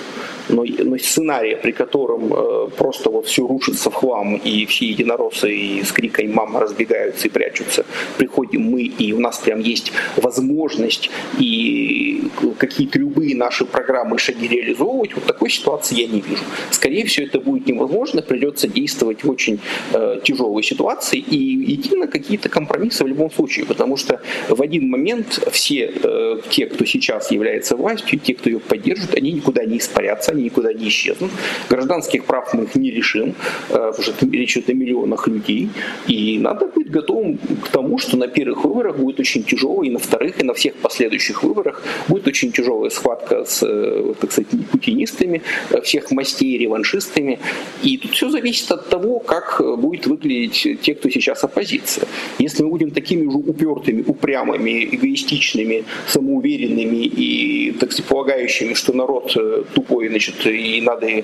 но, 0.52 0.64
но 0.64 0.98
сценария, 0.98 1.56
при 1.56 1.72
котором 1.72 2.32
э, 2.32 2.68
просто 2.76 3.10
вот 3.10 3.26
все 3.26 3.46
рушится 3.46 3.90
в 3.90 3.94
хлам, 3.94 4.36
и 4.36 4.66
все 4.66 4.86
единороссы 4.86 5.52
и 5.52 5.82
с 5.82 5.92
криком 5.92 6.32
«мама» 6.32 6.60
разбегаются 6.60 7.28
и 7.28 7.30
прячутся, 7.30 7.84
приходим 8.18 8.62
мы, 8.62 8.82
и 8.82 9.12
у 9.12 9.20
нас 9.20 9.38
прям 9.38 9.60
есть 9.60 9.92
возможность 10.16 11.10
и 11.38 12.22
какие-то 12.58 12.98
любые 12.98 13.34
наши 13.36 13.64
программы 13.64 14.18
шаги 14.18 14.48
реализовывать, 14.48 15.14
вот 15.14 15.24
такой 15.24 15.50
ситуации 15.50 16.00
я 16.00 16.06
не 16.06 16.20
вижу. 16.20 16.42
Скорее 16.70 17.04
всего, 17.06 17.26
это 17.26 17.40
будет 17.40 17.66
невозможно, 17.66 18.22
придется 18.22 18.68
действовать 18.68 19.24
в 19.24 19.30
очень 19.30 19.60
э, 19.92 20.20
тяжелой 20.22 20.62
ситуации 20.62 21.18
и 21.18 21.74
идти 21.74 21.96
на 21.96 22.06
какие-то 22.06 22.48
компромиссы 22.48 23.04
в 23.04 23.06
любом 23.06 23.30
случае, 23.30 23.66
потому 23.66 23.96
что 23.96 24.20
в 24.48 24.60
один 24.62 24.88
момент 24.90 25.48
все 25.50 25.92
э, 25.94 26.40
те, 26.50 26.66
кто 26.66 26.84
сейчас 26.84 27.30
является 27.30 27.76
властью, 27.76 28.18
те, 28.18 28.34
кто 28.34 28.50
ее 28.50 28.60
поддерживает, 28.60 29.16
они 29.16 29.32
никуда 29.32 29.64
не 29.64 29.78
испарятся, 29.78 30.32
они 30.32 30.41
никуда 30.42 30.72
не 30.72 30.88
исчезнут. 30.88 31.30
Гражданских 31.70 32.24
прав 32.24 32.52
мы 32.54 32.64
их 32.64 32.74
не 32.74 32.90
решим, 32.90 33.34
э, 33.70 33.92
уже 33.98 34.12
речь 34.32 34.56
идет 34.56 34.70
о 34.70 34.74
миллионах 34.74 35.28
людей, 35.28 35.70
и 36.06 36.38
надо 36.38 36.66
быть 36.66 36.90
готовым 36.90 37.38
к 37.38 37.68
тому, 37.68 37.98
что 37.98 38.16
на 38.16 38.28
первых 38.28 38.64
выборах 38.64 38.96
будет 38.96 39.20
очень 39.20 39.44
тяжело, 39.44 39.82
и 39.82 39.90
на 39.90 39.98
вторых, 39.98 40.40
и 40.40 40.44
на 40.44 40.54
всех 40.54 40.74
последующих 40.74 41.42
выборах 41.42 41.82
будет 42.08 42.26
очень 42.26 42.52
тяжелая 42.52 42.90
схватка 42.90 43.44
с, 43.44 43.62
э, 43.62 44.14
так 44.20 44.32
сказать, 44.32 44.50
путинистами, 44.70 45.42
э, 45.70 45.80
всех 45.80 46.10
мастей, 46.10 46.58
реваншистами, 46.58 47.38
и 47.82 47.98
тут 47.98 48.12
все 48.12 48.30
зависит 48.30 48.70
от 48.72 48.88
того, 48.88 49.18
как 49.20 49.60
будет 49.78 50.06
выглядеть 50.06 50.80
те, 50.82 50.94
кто 50.94 51.10
сейчас 51.10 51.44
оппозиция. 51.44 52.06
Если 52.38 52.62
мы 52.62 52.70
будем 52.70 52.90
такими 52.90 53.30
же 53.30 53.36
упертыми, 53.36 54.04
упрямыми, 54.06 54.84
эгоистичными, 54.92 55.84
самоуверенными 56.08 57.04
и, 57.04 57.72
так 57.72 57.92
сказать, 57.92 58.08
полагающими, 58.08 58.74
что 58.74 58.92
народ 58.92 59.36
тупой, 59.74 60.08
значит, 60.22 60.46
и 60.46 60.80
надо 60.80 61.06
э, 61.06 61.22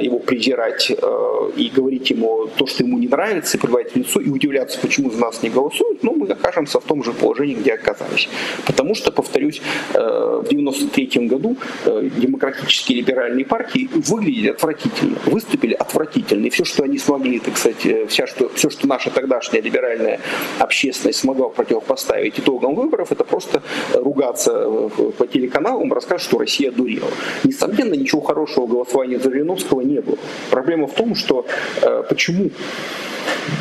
его 0.00 0.18
презирать 0.18 0.90
э, 0.90 1.50
и 1.56 1.70
говорить 1.74 2.10
ему 2.10 2.48
то, 2.56 2.66
что 2.66 2.84
ему 2.84 2.98
не 2.98 3.08
нравится, 3.08 3.56
и 3.56 3.60
прибавить 3.60 3.96
лицо, 3.96 4.20
и 4.20 4.28
удивляться, 4.28 4.78
почему 4.80 5.10
за 5.10 5.18
нас 5.18 5.42
не 5.42 5.50
голосуют, 5.50 6.02
но 6.02 6.12
мы 6.12 6.28
окажемся 6.28 6.80
в 6.80 6.84
том 6.84 7.02
же 7.02 7.12
положении, 7.12 7.54
где 7.54 7.74
оказались. 7.74 8.28
Потому 8.66 8.94
что, 8.94 9.12
повторюсь, 9.12 9.60
э, 9.94 10.42
в 10.44 10.48
93 10.48 11.28
году 11.28 11.56
демократические 11.84 12.98
либеральные 12.98 13.44
партии 13.44 13.88
выглядели 13.92 14.48
отвратительно, 14.48 15.16
выступили 15.26 15.74
отвратительно, 15.74 16.46
и 16.46 16.50
все, 16.50 16.64
что 16.64 16.84
они 16.84 16.98
смогли, 16.98 17.38
так 17.38 17.56
сказать, 17.56 18.08
вся, 18.08 18.26
что, 18.26 18.50
все, 18.54 18.70
что 18.70 18.86
наша 18.86 19.10
тогдашняя 19.10 19.62
либеральная 19.62 20.20
общественность 20.58 21.20
смогла 21.20 21.48
противопоставить 21.48 22.38
итогам 22.38 22.74
выборов, 22.74 23.12
это 23.12 23.24
просто 23.24 23.62
ругаться 23.94 24.90
по 25.18 25.26
телеканалам, 25.26 25.92
рассказывать, 25.92 26.22
что 26.22 26.38
Россия 26.38 26.70
дурела. 26.70 27.10
Несомненно, 27.44 27.94
ничего 27.94 28.20
хорошего 28.34 28.66
голосования 28.66 29.18
за 29.18 29.30
не 29.30 30.00
было. 30.00 30.18
Проблема 30.50 30.86
в 30.86 30.94
том, 30.94 31.14
что 31.14 31.46
э, 31.82 32.02
почему 32.08 32.50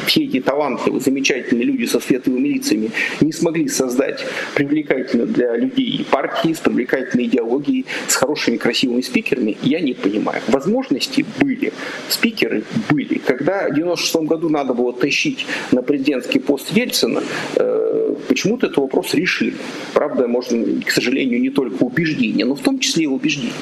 все 0.07 0.23
эти 0.23 0.39
талантливые, 0.39 1.01
замечательные 1.01 1.65
люди 1.65 1.85
со 1.85 1.99
светлыми 1.99 2.47
лицами 2.47 2.91
не 3.21 3.31
смогли 3.31 3.67
создать 3.67 4.25
привлекательную 4.55 5.27
для 5.27 5.55
людей 5.55 6.05
партии 6.09 6.53
с 6.53 6.59
привлекательной 6.59 7.25
идеологией, 7.25 7.85
с 8.07 8.15
хорошими 8.15 8.57
красивыми 8.57 9.01
спикерами, 9.01 9.57
я 9.61 9.79
не 9.79 9.93
понимаю. 9.93 10.41
Возможности 10.47 11.25
были, 11.39 11.73
спикеры 12.09 12.63
были. 12.89 13.17
Когда 13.19 13.69
в 13.69 13.75
96 13.75 14.15
году 14.27 14.49
надо 14.49 14.73
было 14.73 14.93
тащить 14.93 15.45
на 15.71 15.81
президентский 15.81 16.39
пост 16.39 16.69
Ельцина, 16.71 17.23
э, 17.55 18.15
почему-то 18.27 18.67
этот 18.67 18.77
вопрос 18.77 19.13
решили. 19.13 19.55
Правда, 19.93 20.27
можно, 20.27 20.81
к 20.81 20.91
сожалению, 20.91 21.41
не 21.41 21.49
только 21.49 21.83
убеждения, 21.83 22.45
но 22.45 22.55
в 22.55 22.61
том 22.61 22.79
числе 22.79 23.03
и 23.03 23.07
убеждения. 23.07 23.53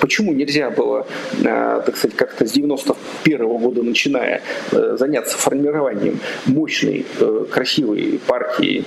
Почему 0.00 0.32
нельзя 0.32 0.51
было, 0.70 1.06
э, 1.42 1.82
так 1.84 1.96
сказать, 1.96 2.16
как-то 2.16 2.46
с 2.46 2.52
91 2.52 3.58
года 3.58 3.82
начиная 3.82 4.42
заняться 4.70 5.36
формированием 5.36 6.20
мощной, 6.46 7.04
красивой 7.50 8.20
партии 8.26 8.84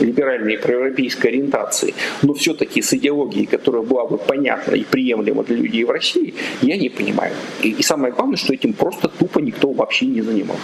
либеральной 0.00 0.58
проевропейской 0.58 1.30
ориентации, 1.30 1.94
но 2.22 2.34
все-таки 2.34 2.82
с 2.82 2.92
идеологией, 2.94 3.46
которая 3.46 3.82
была 3.82 4.06
бы 4.06 4.18
понятна 4.18 4.74
и 4.74 4.84
приемлема 4.84 5.42
для 5.44 5.56
людей 5.56 5.84
в 5.84 5.90
России, 5.90 6.34
я 6.62 6.76
не 6.76 6.88
понимаю. 6.88 7.32
И, 7.62 7.70
и 7.70 7.82
самое 7.82 8.12
главное, 8.12 8.36
что 8.36 8.52
этим 8.52 8.72
просто 8.72 9.08
тупо 9.08 9.40
никто 9.40 9.72
вообще 9.72 10.06
не 10.06 10.22
занимался. 10.22 10.62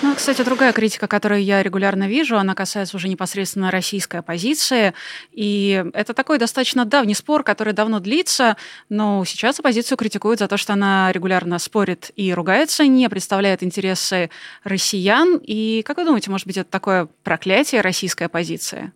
Ну, 0.00 0.14
кстати, 0.14 0.42
другая 0.42 0.72
критика, 0.72 1.08
которую 1.08 1.42
я 1.42 1.60
регулярно 1.60 2.06
вижу, 2.06 2.38
она 2.38 2.54
касается 2.54 2.96
уже 2.96 3.08
непосредственно 3.08 3.72
российской 3.72 4.18
оппозиции. 4.18 4.94
И 5.32 5.84
это 5.92 6.14
такой 6.14 6.38
достаточно 6.38 6.84
давний 6.84 7.14
спор, 7.14 7.42
который 7.42 7.72
давно 7.72 7.98
длится, 7.98 8.56
но 8.88 9.24
сейчас 9.24 9.58
оппозицию 9.58 9.98
критикуют 9.98 10.38
за 10.38 10.46
то, 10.46 10.56
что 10.56 10.74
она 10.74 11.10
регулярно 11.10 11.58
спорит 11.58 12.12
и 12.14 12.32
ругается, 12.32 12.86
не 12.86 13.08
представляет 13.08 13.64
интересы 13.64 14.30
россиян. 14.62 15.40
И 15.42 15.82
как 15.84 15.96
вы 15.96 16.04
думаете, 16.04 16.30
может 16.30 16.46
быть, 16.46 16.58
это 16.58 16.70
такое 16.70 17.08
проклятие 17.24 17.80
российской 17.80 18.24
оппозиции? 18.24 18.92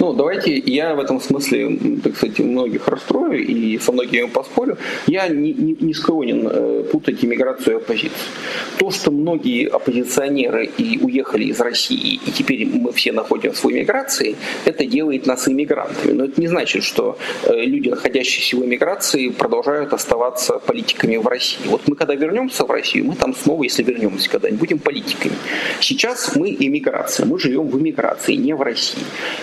Ну, 0.00 0.12
давайте 0.12 0.56
я 0.56 0.94
в 0.94 1.00
этом 1.00 1.20
смысле, 1.20 1.76
так 2.04 2.16
сказать, 2.16 2.38
многих 2.38 2.86
расстрою 2.86 3.44
и 3.44 3.78
со 3.78 3.90
многими 3.90 4.26
поспорю. 4.26 4.76
Я 5.06 5.28
не, 5.28 5.52
не, 5.52 5.76
не 5.80 5.94
склонен 5.94 6.46
э, 6.48 6.84
путать 6.92 7.24
иммиграцию 7.24 7.74
и 7.74 7.76
оппозицию. 7.78 8.12
То, 8.78 8.90
что 8.90 9.10
многие 9.10 9.66
оппозиционеры 9.66 10.66
и 10.66 10.98
уехали 11.02 11.44
из 11.44 11.58
России, 11.60 12.20
и 12.24 12.30
теперь 12.30 12.66
мы 12.66 12.92
все 12.92 13.12
находимся 13.12 13.66
в 13.66 13.72
эмиграции, 13.72 14.36
это 14.64 14.84
делает 14.84 15.26
нас 15.26 15.48
иммигрантами. 15.48 16.12
Но 16.12 16.24
это 16.26 16.40
не 16.40 16.46
значит, 16.46 16.84
что 16.84 17.18
э, 17.44 17.64
люди, 17.64 17.88
находящиеся 17.88 18.56
в 18.56 18.64
эмиграции, 18.64 19.30
продолжают 19.30 19.92
оставаться 19.92 20.60
политиками 20.60 21.16
в 21.16 21.26
России. 21.26 21.58
Вот 21.66 21.88
мы 21.88 21.96
когда 21.96 22.14
вернемся 22.14 22.64
в 22.64 22.70
Россию, 22.70 23.06
мы 23.06 23.16
там 23.16 23.34
снова, 23.34 23.64
если 23.64 23.82
вернемся 23.82 24.30
когда-нибудь, 24.30 24.60
будем 24.60 24.78
политиками. 24.78 25.34
Сейчас 25.80 26.36
мы 26.36 26.56
иммиграция, 26.60 27.26
мы 27.26 27.38
живем 27.38 27.68
в 27.68 27.80
эмиграции, 27.80 28.34
не 28.34 28.52
в 28.52 28.62
России. 28.62 29.02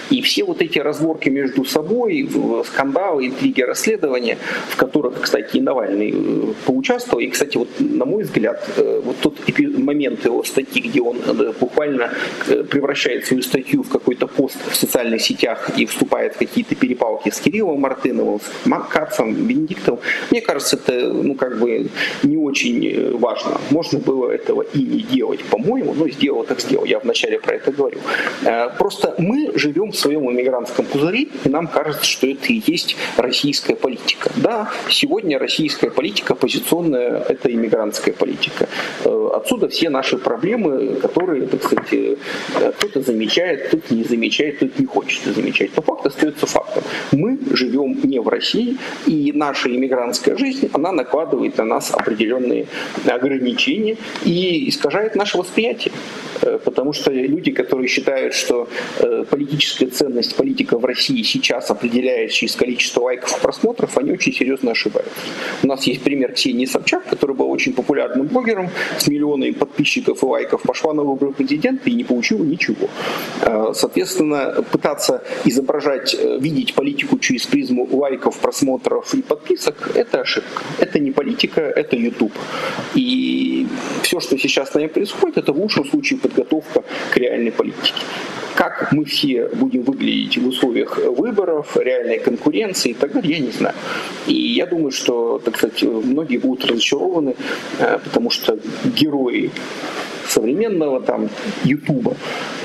И 0.09 0.21
все 0.21 0.34
вот 0.43 0.61
эти 0.61 0.79
разборки 0.79 1.29
между 1.29 1.65
собой, 1.65 2.29
скандалы, 2.65 3.27
интриги, 3.27 3.61
расследования, 3.61 4.37
в 4.69 4.75
которых, 4.75 5.21
кстати, 5.21 5.57
и 5.57 5.61
Навальный 5.61 6.13
э, 6.15 6.53
поучаствовал, 6.65 7.19
и, 7.19 7.27
кстати, 7.27 7.57
вот 7.57 7.69
на 7.79 8.05
мой 8.05 8.23
взгляд, 8.23 8.67
э, 8.77 9.01
вот 9.03 9.17
тот 9.21 9.35
момент 9.77 10.25
его 10.25 10.43
статьи, 10.43 10.81
где 10.81 11.01
он 11.01 11.17
э, 11.25 11.53
буквально 11.59 12.11
превращает 12.69 13.25
свою 13.25 13.43
статью 13.43 13.83
в 13.83 13.89
какой-то 13.89 14.27
пост 14.27 14.57
в 14.71 14.75
социальных 14.75 15.21
сетях 15.21 15.71
и 15.77 15.85
вступает 15.85 16.35
в 16.35 16.37
какие-то 16.37 16.75
перепалки 16.75 17.29
с 17.29 17.39
Кириллом 17.39 17.79
Мартыновым, 17.81 18.39
с 18.39 18.65
Маккацем, 18.65 19.33
Бенедиктовым, 19.33 19.99
мне 20.31 20.41
кажется, 20.41 20.75
это, 20.75 21.13
ну, 21.13 21.35
как 21.35 21.59
бы 21.59 21.87
не 22.23 22.37
очень 22.37 23.17
важно. 23.17 23.59
Можно 23.71 23.99
было 23.99 24.31
этого 24.31 24.63
и 24.73 24.79
не 24.79 25.01
делать, 25.01 25.43
по-моему, 25.45 25.93
но 25.93 26.09
сделал 26.09 26.43
так 26.43 26.59
сделал. 26.59 26.85
Я 26.85 26.99
вначале 26.99 27.39
про 27.39 27.55
это 27.55 27.71
говорю. 27.71 27.99
Просто 28.77 29.15
мы 29.17 29.51
живем 29.55 29.91
в 29.91 29.95
своем 29.95 30.24
иммигрантском 30.31 30.85
пузыре, 30.85 31.27
и 31.43 31.49
нам 31.49 31.67
кажется, 31.67 32.05
что 32.05 32.27
это 32.27 32.47
и 32.47 32.61
есть 32.65 32.95
российская 33.17 33.75
политика. 33.75 34.31
Да, 34.37 34.69
сегодня 34.89 35.39
российская 35.39 35.89
политика 35.89 36.33
оппозиционная– 36.33 37.23
это 37.29 37.51
иммигрантская 37.51 38.13
политика. 38.13 38.67
Э, 39.03 39.29
отсюда 39.35 39.67
все 39.67 39.89
наши 39.89 40.17
проблемы, 40.17 40.95
которые, 41.01 41.47
так 41.47 41.63
сказать, 41.63 41.93
э, 41.93 42.15
кто-то 42.77 43.01
замечает, 43.01 43.67
кто-то 43.67 43.93
не 43.93 44.03
замечает, 44.03 44.57
кто-то 44.57 44.73
не 44.79 44.85
хочет 44.85 45.35
замечать. 45.35 45.71
Но 45.75 45.81
факт 45.81 46.05
остается 46.05 46.45
фактом. 46.45 46.83
Мы 47.11 47.39
живем 47.51 47.99
не 48.03 48.19
в 48.19 48.27
России, 48.27 48.77
и 49.07 49.31
наша 49.33 49.69
иммигрантская 49.69 50.37
жизнь, 50.37 50.69
она 50.73 50.91
накладывает 50.91 51.57
на 51.57 51.65
нас 51.65 51.91
определенные 51.91 52.67
ограничения 53.05 53.97
и 54.23 54.69
искажает 54.69 55.15
наше 55.15 55.37
восприятие. 55.37 55.93
Э, 56.41 56.59
потому 56.63 56.93
что 56.93 57.11
люди, 57.11 57.51
которые 57.51 57.87
считают, 57.87 58.33
что 58.33 58.67
политическая 59.29 59.87
ценность 60.05 60.35
политика 60.35 60.77
в 60.77 60.85
России 60.85 61.23
сейчас 61.23 61.71
определяет 61.71 62.31
через 62.31 62.55
количество 62.55 63.01
лайков 63.01 63.37
и 63.37 63.41
просмотров, 63.41 63.97
они 63.97 64.11
очень 64.11 64.33
серьезно 64.33 64.71
ошибаются. 64.71 65.13
У 65.63 65.67
нас 65.67 65.87
есть 65.87 66.01
пример 66.03 66.33
Ксении 66.33 66.65
Собчак, 66.65 67.05
которая 67.09 67.35
была 67.35 67.49
очень 67.49 67.73
популярным 67.73 68.27
блогером 68.27 68.69
с 68.99 69.07
миллионами 69.07 69.51
подписчиков 69.51 70.21
и 70.21 70.25
лайков, 70.25 70.61
пошла 70.61 70.93
на 70.93 71.03
выборы 71.03 71.31
президента 71.31 71.89
и 71.89 71.93
не 71.93 72.03
получила 72.03 72.43
ничего. 72.43 72.87
А, 73.41 73.73
соответственно, 73.73 74.63
пытаться 74.71 75.23
изображать, 75.45 76.13
э, 76.13 76.37
видеть 76.39 76.75
политику 76.75 77.17
через 77.17 77.47
призму 77.47 77.87
лайков, 77.91 78.37
просмотров 78.37 79.13
и 79.15 79.21
подписок– 79.21 79.91
это 79.95 80.21
ошибка. 80.21 80.61
Это 80.79 80.99
не 80.99 81.11
политика, 81.11 81.61
это 81.61 81.95
YouTube. 81.95 82.33
И 82.93 83.67
все, 84.03 84.19
что 84.19 84.37
сейчас 84.37 84.69
с 84.69 84.73
нами 84.75 84.87
происходит, 84.87 85.37
это 85.37 85.53
в 85.53 85.57
лучшем 85.57 85.85
случае 85.85 86.19
подготовка 86.19 86.83
к 87.11 87.17
реальной 87.17 87.51
политике. 87.51 87.93
Как 88.55 88.93
мы 88.93 89.03
все 89.03 89.49
будем 89.49 89.81
выглядеть 89.81 89.94
в 89.95 90.47
условиях 90.47 90.97
выборов, 90.97 91.77
реальной 91.77 92.19
конкуренции 92.19 92.91
и 92.91 92.93
так 92.93 93.13
далее, 93.13 93.37
я 93.37 93.39
не 93.39 93.51
знаю. 93.51 93.75
И 94.27 94.33
я 94.33 94.65
думаю, 94.65 94.91
что, 94.91 95.39
так 95.43 95.57
сказать, 95.57 95.83
многие 95.83 96.37
будут 96.37 96.65
разочарованы, 96.65 97.35
э, 97.79 97.99
потому 98.03 98.29
что 98.29 98.59
герои 98.83 99.51
современного 100.27 101.01
там 101.01 101.29
Ютуба, 101.63 102.15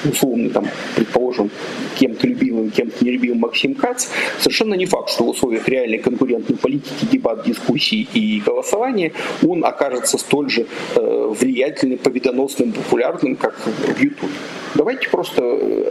условно 0.04 0.50
там, 0.50 0.66
предположим, 0.96 1.50
кем-то 1.98 2.26
любимым, 2.26 2.70
кем-то 2.70 3.04
нелюбимым 3.04 3.38
Максим 3.40 3.74
Кац, 3.74 4.08
совершенно 4.38 4.74
не 4.74 4.86
факт, 4.86 5.10
что 5.10 5.24
в 5.24 5.28
условиях 5.28 5.68
реальной 5.68 5.98
конкурентной 5.98 6.56
политики, 6.56 7.06
дебат, 7.10 7.44
дискуссий 7.46 8.08
и 8.14 8.40
голосования 8.40 9.12
он 9.46 9.64
окажется 9.64 10.18
столь 10.18 10.50
же 10.50 10.66
э, 10.96 11.34
влиятельным, 11.38 11.98
победоносным, 11.98 12.72
популярным, 12.72 13.36
как 13.36 13.54
в 13.66 14.00
Ютубе. 14.00 14.32
Давайте 14.74 15.08
просто 15.08 15.42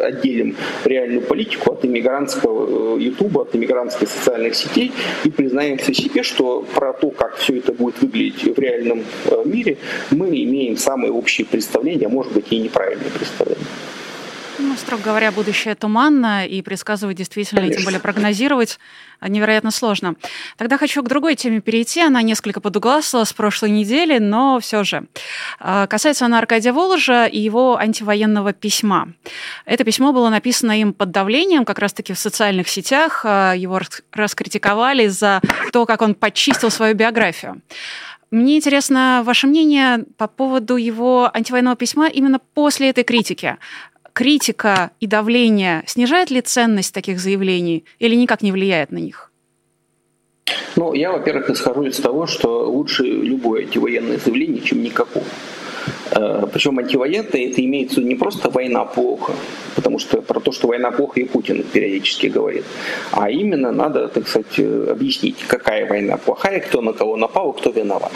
отделим 0.02 0.56
реальную 0.86 1.22
политику 1.30 1.72
от 1.74 1.86
иммигрантского 1.86 2.98
э, 2.98 3.02
Ютуба, 3.02 3.44
от 3.44 3.56
иммигрантских 3.56 4.10
социальных 4.10 4.56
сетей 4.56 4.92
и 5.24 5.30
признаемся 5.30 5.94
себе, 5.94 6.24
что 6.24 6.66
про 6.76 6.92
то, 6.94 7.12
как 7.12 7.38
все 7.38 7.60
это 7.60 7.72
будет 7.72 8.02
выглядеть 8.02 8.44
в 8.44 8.60
реальном 8.60 9.04
э, 9.26 9.44
мире, 9.46 9.78
мы 10.12 10.28
имеем 10.28 10.76
самые 10.78 11.12
общие 11.12 11.46
представления, 11.46 12.08
а 12.08 12.10
может 12.10 12.34
быть 12.34 12.48
и 12.50 12.58
неправильные 12.58 13.12
представления. 13.12 13.66
Ну, 14.62 14.76
строго 14.76 15.04
говоря, 15.04 15.32
будущее 15.32 15.74
туманно, 15.74 16.46
и 16.46 16.62
предсказывать 16.62 17.16
действительно, 17.16 17.62
Конечно. 17.62 17.78
тем 17.78 17.86
более 17.86 18.02
прогнозировать, 18.02 18.78
невероятно 19.26 19.72
сложно. 19.72 20.16
Тогда 20.58 20.78
хочу 20.78 21.02
к 21.02 21.08
другой 21.08 21.36
теме 21.36 21.62
перейти. 21.62 22.02
Она 22.02 22.22
несколько 22.22 22.60
подугласила 22.60 23.24
с 23.24 23.32
прошлой 23.32 23.70
недели, 23.70 24.18
но 24.18 24.60
все 24.60 24.84
же. 24.84 25.08
А, 25.60 25.88
касается 25.88 26.26
она 26.26 26.40
Аркадия 26.40 26.74
Воложа 26.74 27.26
и 27.26 27.40
его 27.40 27.78
антивоенного 27.78 28.52
письма. 28.52 29.14
Это 29.66 29.86
письмо 29.86 30.12
было 30.12 30.28
написано 30.28 30.78
им 30.78 30.94
под 30.94 31.12
давлением, 31.12 31.64
как 31.64 31.80
раз-таки 31.80 32.12
в 32.12 32.20
социальных 32.20 32.68
сетях. 32.68 33.22
А, 33.24 33.54
его 33.54 33.80
раскритиковали 34.12 35.08
за 35.08 35.42
то, 35.72 35.86
как 35.86 36.02
он 36.02 36.16
почистил 36.16 36.70
свою 36.70 36.96
биографию. 36.96 37.62
Мне 38.30 38.58
интересно 38.58 39.24
ваше 39.26 39.48
мнение 39.48 40.06
по 40.18 40.28
поводу 40.28 40.76
его 40.76 41.32
антивоенного 41.34 41.76
письма 41.76 42.10
именно 42.10 42.40
после 42.54 42.90
этой 42.90 43.04
критики 43.04 43.58
критика 44.20 44.92
и 45.00 45.08
давление 45.08 45.84
снижает 45.88 46.30
ли 46.30 46.42
ценность 46.42 46.94
таких 46.94 47.22
заявлений 47.22 47.86
или 48.00 48.16
никак 48.16 48.42
не 48.42 48.52
влияет 48.52 48.92
на 48.92 48.98
них? 48.98 49.32
Ну, 50.76 50.94
я, 50.94 51.14
во-первых, 51.14 51.50
исхожу 51.50 51.84
из 51.84 51.96
того, 51.96 52.28
что 52.28 52.70
лучше 52.70 53.04
любое 53.04 53.62
антивоенное 53.62 54.18
заявление, 54.18 54.62
чем 54.62 54.84
никакого. 54.84 55.24
Э, 56.12 56.48
Причем 56.52 56.80
антивоенное 56.80 57.20
это 57.20 57.66
имеется 57.66 58.02
не 58.02 58.16
просто 58.16 58.50
война 58.50 58.86
плохо, 58.86 59.34
потому 59.76 60.00
что 60.00 60.22
про 60.22 60.40
то, 60.40 60.52
что 60.52 60.68
война 60.68 60.92
плохо 60.92 61.20
и 61.20 61.24
Путин 61.24 61.64
периодически 61.64 62.28
говорит, 62.28 62.66
а 63.12 63.30
именно 63.30 63.72
надо, 63.72 64.08
так 64.08 64.28
сказать, 64.28 64.60
э, 64.60 64.88
объяснить, 64.92 65.38
какая 65.48 65.88
война 65.88 66.18
плохая, 66.18 66.60
кто 66.60 66.82
на 66.82 66.94
кого 66.94 67.18
напал, 67.18 67.54
кто 67.54 67.72
виноват. 67.72 68.12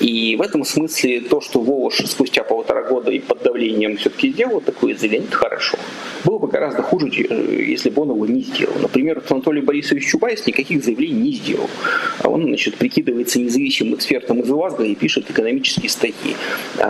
И 0.00 0.36
в 0.36 0.42
этом 0.42 0.64
смысле 0.64 1.20
то, 1.20 1.40
что 1.40 1.60
Волош 1.60 1.98
спустя 2.06 2.44
полтора 2.44 2.82
года 2.82 3.10
и 3.10 3.18
под 3.18 3.42
давлением 3.42 3.96
все-таки 3.96 4.30
сделал 4.30 4.60
такое 4.60 4.94
заявление, 4.94 5.28
это 5.28 5.36
хорошо. 5.36 5.76
Было 6.24 6.38
бы 6.38 6.48
гораздо 6.48 6.82
хуже, 6.82 7.08
э, 7.08 7.64
если 7.68 7.90
бы 7.90 8.02
он 8.02 8.10
его 8.10 8.26
не 8.26 8.42
сделал. 8.42 8.74
Например, 8.80 9.22
Анатолий 9.28 9.60
Борисович 9.60 10.06
Чубайс 10.06 10.46
никаких 10.46 10.84
заявлений 10.84 11.20
не 11.20 11.32
сделал. 11.32 11.68
А 12.22 12.28
он, 12.28 12.44
значит, 12.44 12.76
прикидывается 12.76 13.40
независимым 13.40 13.94
экспертом 13.94 14.40
из 14.40 14.50
УАЗГа 14.50 14.84
и 14.84 14.94
пишет 14.94 15.30
экономические 15.30 15.90
статьи. 15.90 16.36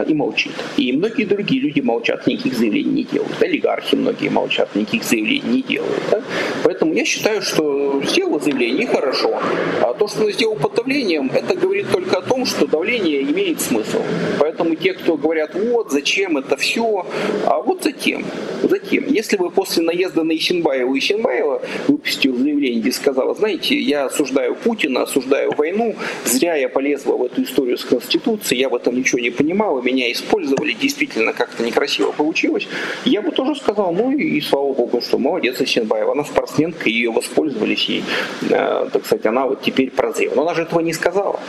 И 0.07 0.15
молчит. 0.15 0.53
И 0.77 0.93
многие 0.93 1.25
другие 1.25 1.61
люди 1.61 1.81
молчат, 1.81 2.27
никаких 2.27 2.55
заявлений 2.55 2.91
не 2.91 3.05
делают. 3.05 3.43
Олигархи 3.43 3.97
многие 3.97 4.29
молчат, 4.29 4.75
никаких 4.75 5.05
заявлений 5.05 5.49
не 5.49 5.63
делают. 5.63 6.03
Да? 6.11 6.23
Поэтому 6.65 6.95
я 6.95 7.05
считаю, 7.05 7.43
что 7.43 8.03
сделал 8.05 8.41
заявление 8.41 8.87
хорошо. 8.87 9.41
А 9.83 9.95
то, 9.95 10.09
что 10.09 10.25
он 10.25 10.33
сделал 10.33 10.57
под 10.57 10.75
давлением, 10.75 11.31
это 11.35 11.55
говорит 11.55 11.91
только 11.91 12.19
о 12.19 12.23
том, 12.23 12.47
что 12.47 12.67
давление 12.67 13.23
имеет 13.23 13.61
смысл. 13.61 14.03
Поэтому 14.39 14.75
те, 14.75 14.95
кто 14.95 15.17
говорят, 15.17 15.55
вот, 15.55 15.91
зачем 15.91 16.37
это 16.37 16.57
все, 16.57 17.07
а 17.47 17.61
вот 17.61 17.83
затем. 17.83 18.25
Затем. 18.63 19.07
Если 19.09 19.37
бы 19.37 19.51
после 19.51 19.83
наезда 19.83 20.25
на 20.25 20.33
Исенбаева 20.33 20.99
Исенбаева 20.99 21.63
выпустил 21.89 22.37
заявление, 22.37 22.81
где 22.81 22.93
сказал, 22.93 23.35
знаете, 23.37 23.77
я 23.79 24.07
осуждаю 24.07 24.55
Путина, 24.55 25.03
осуждаю 25.03 25.53
войну, 25.57 25.95
зря 26.25 26.57
я 26.57 26.69
полезла 26.69 27.17
в 27.17 27.25
эту 27.25 27.43
историю 27.43 27.79
с 27.79 27.85
Конституцией, 27.85 28.61
я 28.61 28.69
в 28.69 28.75
этом 28.75 28.97
ничего 28.97 29.21
не 29.21 29.31
понимала, 29.31 29.81
меня 29.89 30.11
использовали, 30.13 30.73
действительно 30.73 31.33
как-то 31.33 31.63
некрасиво 31.63 32.13
получилось, 32.13 32.69
я 33.05 33.23
бы 33.23 33.31
тоже 33.31 33.55
сказал, 33.57 33.93
ну 33.93 34.11
и, 34.11 34.39
и 34.39 34.41
слава 34.41 34.73
богу, 34.73 35.01
что 35.01 35.19
молодец 35.19 35.61
Исенбаева, 35.61 36.13
она 36.13 36.25
спортсменка, 36.25 36.89
ее 36.89 37.11
воспользовались, 37.11 37.89
и, 37.89 38.03
э, 38.51 38.89
так 38.93 39.07
сказать, 39.07 39.27
она 39.27 39.47
вот 39.47 39.63
теперь 39.63 39.91
прозрела. 39.91 40.35
Но 40.35 40.43
она 40.43 40.55
же 40.55 40.63
этого 40.63 40.81
не 40.81 40.93
сказала. 40.93 41.41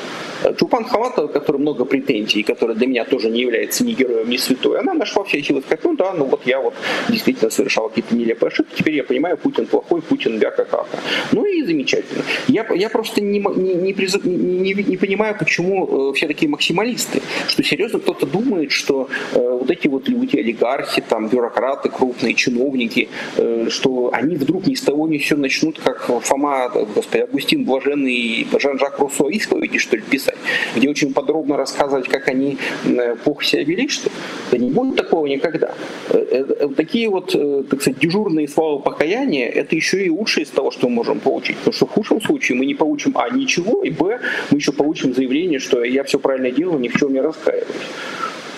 Чупан 0.58 0.86
Хаматова, 0.86 1.28
который 1.28 1.58
много 1.58 1.86
претензий, 1.86 2.44
которая 2.44 2.78
для 2.78 2.88
меня 2.88 3.06
тоже 3.06 3.30
не 3.30 3.42
является 3.42 3.84
ни 3.84 3.94
героем, 3.94 4.30
ни 4.30 4.38
святой, 4.38 4.80
она 4.80 4.94
нашла 4.94 5.24
все 5.24 5.44
силы 5.44 5.62
сказать, 5.62 5.84
ну 5.84 5.96
да, 5.96 6.14
ну 6.14 6.26
вот 6.26 6.42
я 6.46 6.62
вот 6.62 6.74
действительно 7.10 7.52
совершал 7.52 7.90
какие-то 7.90 8.16
нелепые 8.16 8.48
ошибки, 8.48 8.78
теперь 8.78 8.96
я 8.96 9.04
понимаю, 9.04 9.38
Путин 9.38 9.66
плохой, 9.66 10.02
Путин 10.02 10.40
бяка 10.40 10.60
кака. 10.60 10.86
Ну 11.32 11.46
и 11.46 11.64
замечательно. 11.64 12.24
Я, 12.48 12.66
я 12.74 12.90
просто 12.90 13.22
не, 13.22 13.40
не, 13.40 13.74
не, 13.74 13.94
не, 13.94 14.74
не, 14.74 14.84
не 14.84 14.98
понимаю, 14.98 15.36
почему 15.38 16.12
э, 16.12 16.14
все 16.16 16.28
такие 16.28 16.50
максималисты, 16.50 17.22
что 17.48 17.64
серьезно 17.64 18.00
кто-то 18.00 18.19
думает, 18.26 18.72
что 18.72 19.10
э, 19.34 19.40
вот 19.40 19.70
эти 19.70 19.88
вот 19.88 20.08
люди, 20.08 20.38
олигархи, 20.38 21.04
там, 21.08 21.28
бюрократы, 21.28 21.90
крупные 21.90 22.34
чиновники, 22.34 23.10
э, 23.38 23.68
что 23.70 24.12
они 24.14 24.36
вдруг 24.36 24.68
ни 24.68 24.76
с 24.76 24.82
того 24.82 25.08
ни 25.08 25.18
все 25.18 25.36
начнут, 25.36 25.80
как 25.80 26.10
Фома, 26.22 26.70
господи, 26.96 27.24
Августин 27.24 27.66
Блаженный 27.66 28.48
Жан-Жак 28.58 29.00
Руссо 29.00 29.28
исповеди, 29.30 29.78
что 29.78 29.98
ли, 29.98 30.04
писать, 30.04 30.38
где 30.76 30.90
очень 30.90 31.14
подробно 31.14 31.58
рассказывать, 31.58 32.08
как 32.08 32.28
они 32.28 32.58
э, 32.86 33.16
плохо 33.24 33.44
себя 33.44 33.64
вели, 33.64 33.88
что 33.88 34.10
да 34.52 34.58
не 34.58 34.70
будет 34.70 34.96
такого 34.96 35.26
никогда. 35.28 35.74
Э, 36.10 36.46
э, 36.60 36.70
такие 36.76 37.10
вот, 37.10 37.32
так 37.70 37.82
сказать, 37.82 38.00
дежурные 38.00 38.48
слова 38.48 38.80
покаяния, 38.80 39.48
это 39.50 39.76
еще 39.76 40.06
и 40.06 40.10
лучшее 40.10 40.46
из 40.46 40.50
того, 40.50 40.72
что 40.72 40.88
мы 40.90 40.96
можем 40.96 41.20
получить. 41.20 41.58
Потому 41.58 41.74
что 41.74 41.86
в 41.86 41.92
худшем 41.92 42.22
случае 42.22 42.58
мы 42.58 42.66
не 42.66 42.76
получим, 42.76 43.14
а, 43.16 43.30
ничего, 43.30 43.84
и, 43.84 43.90
б, 43.90 44.20
мы 44.52 44.58
еще 44.58 44.72
получим 44.72 45.14
заявление, 45.14 45.60
что 45.60 45.84
я 45.84 46.04
все 46.04 46.20
правильно 46.20 46.52
делаю, 46.52 46.80
ни 46.80 46.88
в 46.88 46.98
чем 46.98 47.14
не 47.14 47.22
раскаиваюсь. 47.22 47.66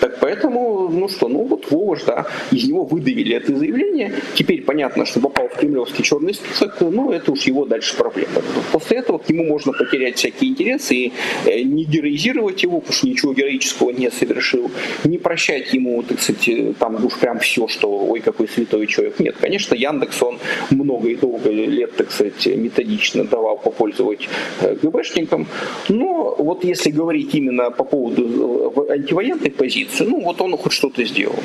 Так 0.02 0.18
поэтому, 0.18 0.88
ну 0.88 1.08
что, 1.08 1.28
ну 1.28 1.44
вот 1.44 1.70
Вова 1.70 1.96
да, 2.04 2.26
из 2.50 2.64
него 2.64 2.84
выдавили 2.84 3.36
это 3.36 3.56
заявление. 3.56 4.12
Теперь 4.34 4.62
понятно, 4.62 5.06
что 5.06 5.20
попал 5.20 5.48
в 5.48 5.56
кремлевский 5.56 6.02
черный 6.02 6.34
список, 6.34 6.80
ну 6.80 7.12
это 7.12 7.30
уж 7.30 7.42
его 7.42 7.66
дальше 7.66 7.96
проблема. 7.96 8.42
После 8.72 8.96
этого 8.96 9.18
к 9.18 9.28
нему 9.28 9.44
можно 9.44 9.72
потерять 9.72 10.16
всякие 10.16 10.50
интересы 10.50 10.94
и 10.94 11.12
э, 11.46 11.62
не 11.62 11.84
героизировать 11.84 12.64
его, 12.64 12.80
потому 12.80 12.94
что 12.94 13.06
ничего 13.06 13.32
героического 13.32 13.90
не 13.90 14.10
совершил, 14.10 14.72
не 15.04 15.18
прощать 15.18 15.72
ему, 15.72 16.02
так 16.02 16.20
сказать, 16.20 16.48
э, 16.48 16.72
там 16.76 17.04
уж 17.04 17.14
прям 17.20 17.38
все, 17.38 17.68
что 17.68 17.88
ой, 17.88 18.18
какой 18.18 18.48
святой 18.48 18.88
человек. 18.88 19.20
Нет, 19.20 19.36
конечно, 19.40 19.76
Яндекс, 19.76 20.20
он 20.20 20.38
много 20.70 21.10
и 21.10 21.14
долго 21.14 21.48
лет, 21.50 21.94
так 21.94 22.10
сказать, 22.10 22.44
методично 22.46 23.22
давал 23.22 23.56
попользовать 23.56 24.28
э, 24.62 24.74
ГБшникам, 24.82 25.46
но 25.88 26.34
вот 26.38 26.64
если 26.64 26.90
говорить 26.90 27.32
именно 27.34 27.70
по 27.70 27.84
поводу 27.84 28.74
антивоенной 28.90 29.50
позиции, 29.52 29.91
позицию. 29.92 30.10
Ну, 30.10 30.24
вот 30.24 30.40
он 30.40 30.56
хоть 30.56 30.72
что-то 30.72 31.04
сделал. 31.04 31.38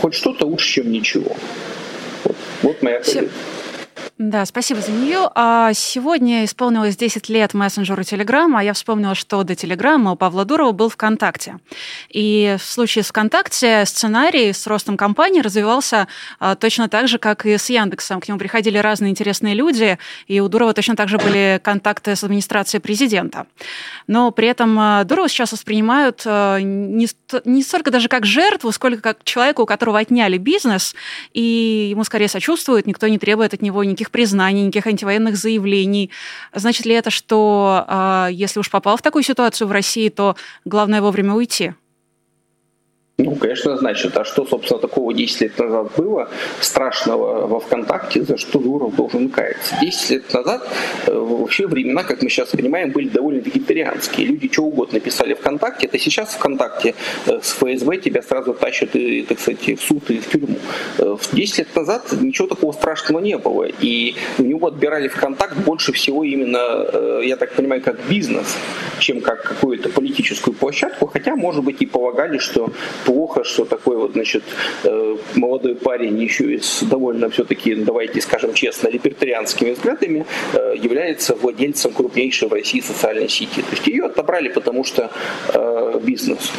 Хоть 0.00 0.14
что-то 0.14 0.46
лучше, 0.46 0.74
чем 0.74 0.92
ничего. 0.92 1.36
Вот, 2.24 2.36
вот 2.62 2.82
моя 2.82 2.98
позиция. 2.98 3.28
Да, 4.16 4.46
спасибо 4.46 4.80
за 4.80 4.92
нее. 4.92 5.28
А 5.34 5.72
сегодня 5.74 6.44
исполнилось 6.44 6.96
10 6.96 7.28
лет 7.30 7.52
мессенджеру 7.52 8.04
Телеграма, 8.04 8.60
а 8.60 8.62
я 8.62 8.72
вспомнила, 8.72 9.16
что 9.16 9.42
до 9.42 9.56
Телеграма 9.56 10.12
у 10.12 10.16
Павла 10.16 10.44
Дурова 10.44 10.70
был 10.70 10.88
ВКонтакте. 10.88 11.58
И 12.10 12.54
в 12.60 12.62
случае 12.62 13.02
с 13.02 13.08
ВКонтакте 13.08 13.84
сценарий 13.84 14.52
с 14.52 14.68
ростом 14.68 14.96
компании 14.96 15.40
развивался 15.40 16.06
а, 16.38 16.54
точно 16.54 16.88
так 16.88 17.08
же, 17.08 17.18
как 17.18 17.44
и 17.44 17.58
с 17.58 17.68
Яндексом. 17.70 18.20
К 18.20 18.28
нему 18.28 18.38
приходили 18.38 18.78
разные 18.78 19.10
интересные 19.10 19.56
люди, 19.56 19.98
и 20.28 20.38
у 20.38 20.48
Дурова 20.48 20.74
точно 20.74 20.94
так 20.94 21.08
же 21.08 21.18
были 21.18 21.60
контакты 21.60 22.14
с 22.14 22.22
администрацией 22.22 22.80
президента. 22.80 23.48
Но 24.06 24.30
при 24.30 24.46
этом 24.46 24.78
а, 24.78 25.02
Дурова 25.02 25.28
сейчас 25.28 25.50
воспринимают 25.50 26.22
а, 26.24 26.60
не, 26.60 27.08
не 27.44 27.62
столько 27.64 27.90
даже 27.90 28.06
как 28.06 28.26
жертву, 28.26 28.70
сколько 28.70 29.00
как 29.00 29.24
человека, 29.24 29.62
у 29.62 29.66
которого 29.66 29.98
отняли 29.98 30.38
бизнес, 30.38 30.94
и 31.32 31.88
ему 31.90 32.04
скорее 32.04 32.28
сочувствуют, 32.28 32.86
никто 32.86 33.08
не 33.08 33.18
требует 33.18 33.54
от 33.54 33.60
него 33.60 33.82
никаких 33.82 34.03
никаких 34.04 34.10
признаний, 34.10 34.62
никаких 34.62 34.86
антивоенных 34.86 35.36
заявлений. 35.36 36.10
Значит 36.54 36.86
ли 36.86 36.94
это, 36.94 37.10
что 37.10 37.84
а, 37.86 38.28
если 38.30 38.60
уж 38.60 38.70
попал 38.70 38.96
в 38.96 39.02
такую 39.02 39.22
ситуацию 39.22 39.68
в 39.68 39.72
России, 39.72 40.08
то 40.08 40.36
главное 40.64 41.00
вовремя 41.00 41.34
уйти? 41.34 41.74
Ну, 43.16 43.36
конечно, 43.36 43.76
значит. 43.76 44.16
А 44.16 44.24
что, 44.24 44.44
собственно, 44.44 44.80
такого 44.80 45.14
10 45.14 45.40
лет 45.42 45.58
назад 45.58 45.92
было 45.96 46.28
страшного 46.60 47.46
во 47.46 47.60
ВКонтакте, 47.60 48.24
за 48.24 48.36
что 48.36 48.58
Дуров 48.58 48.96
должен 48.96 49.28
каяться? 49.28 49.76
10 49.80 50.10
лет 50.10 50.34
назад 50.34 50.68
э, 51.06 51.12
вообще 51.16 51.68
времена, 51.68 52.02
как 52.02 52.22
мы 52.22 52.28
сейчас 52.28 52.48
понимаем, 52.48 52.90
были 52.90 53.08
довольно 53.08 53.38
вегетарианские. 53.38 54.26
Люди 54.26 54.50
что 54.50 54.64
угодно 54.64 54.98
писали 54.98 55.34
ВКонтакте. 55.34 55.86
Это 55.86 55.96
сейчас 56.00 56.34
ВКонтакте 56.34 56.96
э, 57.26 57.38
с 57.40 57.52
ФСБ 57.52 57.98
тебя 57.98 58.20
сразу 58.20 58.52
тащат, 58.52 58.96
и, 58.96 59.22
так 59.22 59.38
сказать, 59.38 59.78
в 59.78 59.80
суд 59.80 60.10
и 60.10 60.18
в 60.18 60.28
тюрьму. 60.28 60.58
10 61.32 61.58
э, 61.58 61.62
лет 61.62 61.76
назад 61.76 62.12
ничего 62.20 62.48
такого 62.48 62.72
страшного 62.72 63.20
не 63.20 63.38
было. 63.38 63.68
И 63.80 64.16
у 64.38 64.42
него 64.42 64.66
отбирали 64.66 65.06
ВКонтакт 65.06 65.56
больше 65.58 65.92
всего 65.92 66.24
именно, 66.24 67.20
я 67.22 67.36
так 67.36 67.52
понимаю, 67.52 67.80
как 67.80 67.96
бизнес, 68.08 68.56
чем 69.04 69.20
как 69.20 69.42
какую-то 69.42 69.88
политическую 69.90 70.54
площадку. 70.54 71.06
Хотя, 71.06 71.36
может 71.36 71.62
быть, 71.62 71.82
и 71.82 71.86
полагали, 71.86 72.38
что 72.38 72.70
плохо, 73.04 73.44
что 73.44 73.64
такой 73.64 73.96
вот, 73.96 74.12
значит, 74.12 74.42
э, 74.84 75.16
молодой 75.34 75.74
парень 75.74 76.18
еще 76.22 76.54
и 76.54 76.58
с 76.58 76.82
довольно 76.82 77.28
все-таки, 77.28 77.74
давайте 77.74 78.20
скажем 78.20 78.54
честно, 78.54 78.88
либертарианскими 78.88 79.72
взглядами 79.72 80.24
э, 80.54 80.74
является 80.82 81.34
владельцем 81.34 81.92
крупнейшей 81.92 82.48
в 82.48 82.52
России 82.52 82.80
социальной 82.80 83.28
сети. 83.28 83.60
То 83.60 83.72
есть 83.72 83.86
ее 83.86 84.04
отобрали, 84.06 84.48
потому 84.48 84.84
что 84.84 85.10
э, 85.52 86.00
бизнес. 86.02 86.50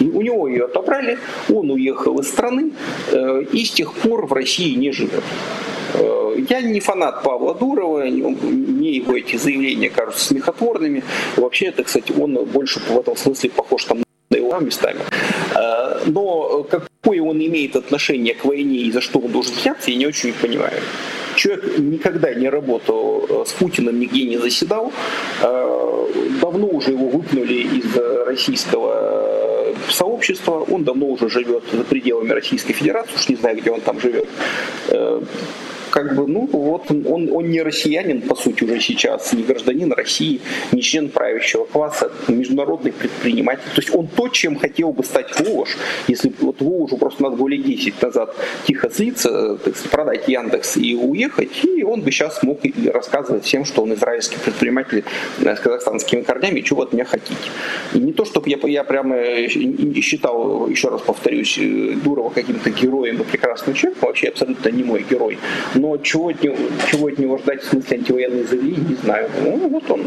И 0.00 0.04
у 0.04 0.22
него 0.22 0.48
ее 0.48 0.64
отобрали, 0.64 1.18
он 1.50 1.70
уехал 1.70 2.18
из 2.20 2.28
страны 2.28 2.72
и 3.52 3.64
с 3.64 3.70
тех 3.70 3.92
пор 3.92 4.26
в 4.26 4.32
России 4.32 4.74
не 4.74 4.92
живет. 4.92 5.24
Я 6.48 6.60
не 6.60 6.80
фанат 6.80 7.22
Павла 7.22 7.54
Дурова, 7.54 8.04
мне 8.04 8.92
его 8.92 9.16
эти 9.16 9.36
заявления 9.36 9.90
кажутся 9.90 10.26
смехотворными. 10.26 11.02
Вообще, 11.36 11.66
это, 11.66 11.84
кстати, 11.84 12.12
он 12.12 12.34
больше 12.44 12.80
в 12.80 12.98
этом 12.98 13.16
смысле 13.16 13.50
похож 13.50 13.84
там 13.84 14.02
на 14.30 14.36
его 14.36 14.58
местами. 14.60 15.00
Но 16.06 16.66
какое 16.70 17.22
он 17.22 17.38
имеет 17.38 17.76
отношение 17.76 18.34
к 18.34 18.44
войне 18.44 18.76
и 18.76 18.92
за 18.92 19.00
что 19.00 19.18
он 19.18 19.32
должен 19.32 19.54
сняться, 19.54 19.90
я 19.90 19.96
не 19.96 20.06
очень 20.06 20.32
понимаю. 20.32 20.80
Человек 21.36 21.78
никогда 21.78 22.34
не 22.34 22.48
работал 22.48 23.24
э, 23.28 23.44
с 23.46 23.52
Путиным, 23.52 23.98
нигде 23.98 24.24
не 24.24 24.36
заседал. 24.36 24.92
Э, 25.42 26.06
давно 26.40 26.66
уже 26.66 26.90
его 26.90 27.08
выпнули 27.08 27.54
из 27.54 27.96
российского 28.26 28.92
э, 28.94 29.74
сообщества. 29.88 30.64
Он 30.68 30.84
давно 30.84 31.06
уже 31.06 31.30
живет 31.30 31.64
за 31.72 31.84
пределами 31.84 32.30
Российской 32.32 32.74
Федерации, 32.74 33.14
уж 33.14 33.28
не 33.28 33.36
знаю, 33.36 33.56
где 33.56 33.70
он 33.70 33.80
там 33.80 34.00
живет 34.00 34.28
как 35.90 36.14
бы, 36.14 36.26
ну, 36.26 36.48
вот 36.52 36.90
он, 36.90 37.30
он 37.32 37.50
не 37.50 37.62
россиянин, 37.62 38.22
по 38.22 38.34
сути, 38.34 38.64
уже 38.64 38.80
сейчас, 38.80 39.32
не 39.32 39.42
гражданин 39.42 39.92
России, 39.92 40.40
не 40.72 40.82
член 40.82 41.08
правящего 41.08 41.64
класса, 41.64 42.10
международный 42.28 42.92
предприниматель. 42.92 43.62
То 43.74 43.80
есть 43.80 43.94
он 43.94 44.06
то, 44.06 44.28
чем 44.28 44.56
хотел 44.56 44.92
бы 44.92 45.04
стать 45.04 45.38
Волош, 45.38 45.76
если 46.08 46.32
вот 46.40 46.60
Волошу 46.60 46.96
просто 46.96 47.22
надо 47.22 47.36
было 47.36 47.48
лет 47.48 47.64
10 47.64 48.02
назад 48.02 48.34
тихо 48.66 48.90
слиться, 48.90 49.56
так 49.56 49.76
сказать, 49.76 49.90
продать 49.90 50.28
Яндекс 50.28 50.76
и 50.76 50.94
уехать, 50.94 51.64
и 51.64 51.82
он 51.82 52.02
бы 52.02 52.10
сейчас 52.10 52.42
мог 52.42 52.60
рассказывать 52.92 53.44
всем, 53.44 53.64
что 53.64 53.82
он 53.82 53.94
израильский 53.94 54.38
предприниматель 54.38 55.04
с 55.38 55.60
казахстанскими 55.60 56.22
корнями, 56.22 56.60
чего 56.60 56.82
от 56.82 56.92
меня 56.92 57.04
хотите. 57.04 57.34
И 57.94 57.98
не 57.98 58.12
то, 58.12 58.24
чтобы 58.24 58.48
я, 58.48 58.58
я 58.64 58.84
прямо 58.84 59.16
считал, 60.00 60.68
еще 60.68 60.88
раз 60.88 61.00
повторюсь, 61.02 61.58
Дурова 62.04 62.30
каким-то 62.30 62.70
героем 62.70 63.20
и 63.20 63.24
прекрасным 63.24 63.74
человеком, 63.74 64.08
вообще 64.08 64.28
абсолютно 64.28 64.68
не 64.70 64.84
мой 64.84 65.04
герой. 65.08 65.38
Но 65.80 65.96
чего 65.96 66.28
от 66.28 66.42
него, 66.42 66.56
чего 66.90 67.06
от 67.06 67.18
него 67.18 67.38
ждать 67.38 67.62
в 67.62 67.68
смысле 67.68 67.96
антивоенной 67.96 68.44
заявлений, 68.44 68.84
не 68.90 68.94
знаю. 68.96 69.30
Ну, 69.42 69.68
вот 69.68 69.90
он. 69.90 70.02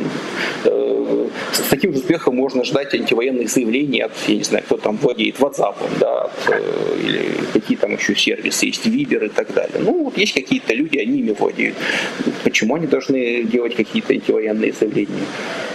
Э, 0.65 1.27
с 1.51 1.69
таким 1.69 1.93
же 1.93 1.99
успехом 1.99 2.35
можно 2.35 2.63
ждать 2.63 2.93
антивоенных 2.93 3.49
заявлений 3.49 4.01
от, 4.01 4.11
я 4.27 4.35
не 4.35 4.43
знаю, 4.43 4.63
кто 4.65 4.77
там 4.77 4.97
владеет 4.97 5.39
WhatsApp, 5.39 5.75
да, 5.99 6.25
от, 6.25 6.31
э, 6.49 6.97
или 7.03 7.29
какие 7.53 7.75
там 7.77 7.95
еще 7.95 8.15
сервисы 8.15 8.67
есть, 8.67 8.85
Viber 8.85 9.25
и 9.25 9.29
так 9.29 9.51
далее. 9.53 9.79
Ну, 9.79 10.03
вот 10.03 10.17
есть 10.17 10.33
какие-то 10.33 10.75
люди, 10.75 10.99
они 10.99 11.19
ими 11.19 11.31
владеют. 11.31 11.75
Почему 12.43 12.75
они 12.75 12.85
должны 12.85 13.43
делать 13.43 13.75
какие-то 13.75 14.13
антивоенные 14.13 14.73
заявления? 14.73 15.25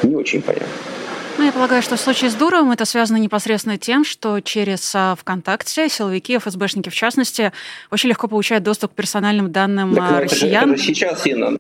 Не 0.05 0.15
очень 0.15 0.43
понятно. 0.43 0.69
Ну, 1.39 1.45
я 1.45 1.53
полагаю, 1.53 1.83
что 1.83 1.95
в 1.95 2.01
случае 2.01 2.31
с 2.31 2.35
Дуровым 2.35 2.73
это 2.73 2.85
связано 2.85 3.17
непосредственно 3.17 3.79
тем, 3.79 4.05
что 4.05 4.41
через 4.41 4.93
а, 4.95 5.15
ВКонтакте 5.15 5.89
силовики, 5.89 6.37
ФСБшники 6.37 6.89
в 6.89 6.95
частности, 6.95 7.53
очень 7.93 8.09
легко 8.09 8.27
получают 8.27 8.65
доступ 8.65 8.93
к 8.93 8.95
персональным 8.97 9.53
данным 9.53 9.95
так, 9.95 10.11
а, 10.11 10.21
россиян. 10.23 10.65
Это 10.65 10.73
это 10.73 10.83
сейчас, 10.83 11.27
Инна, 11.27 11.57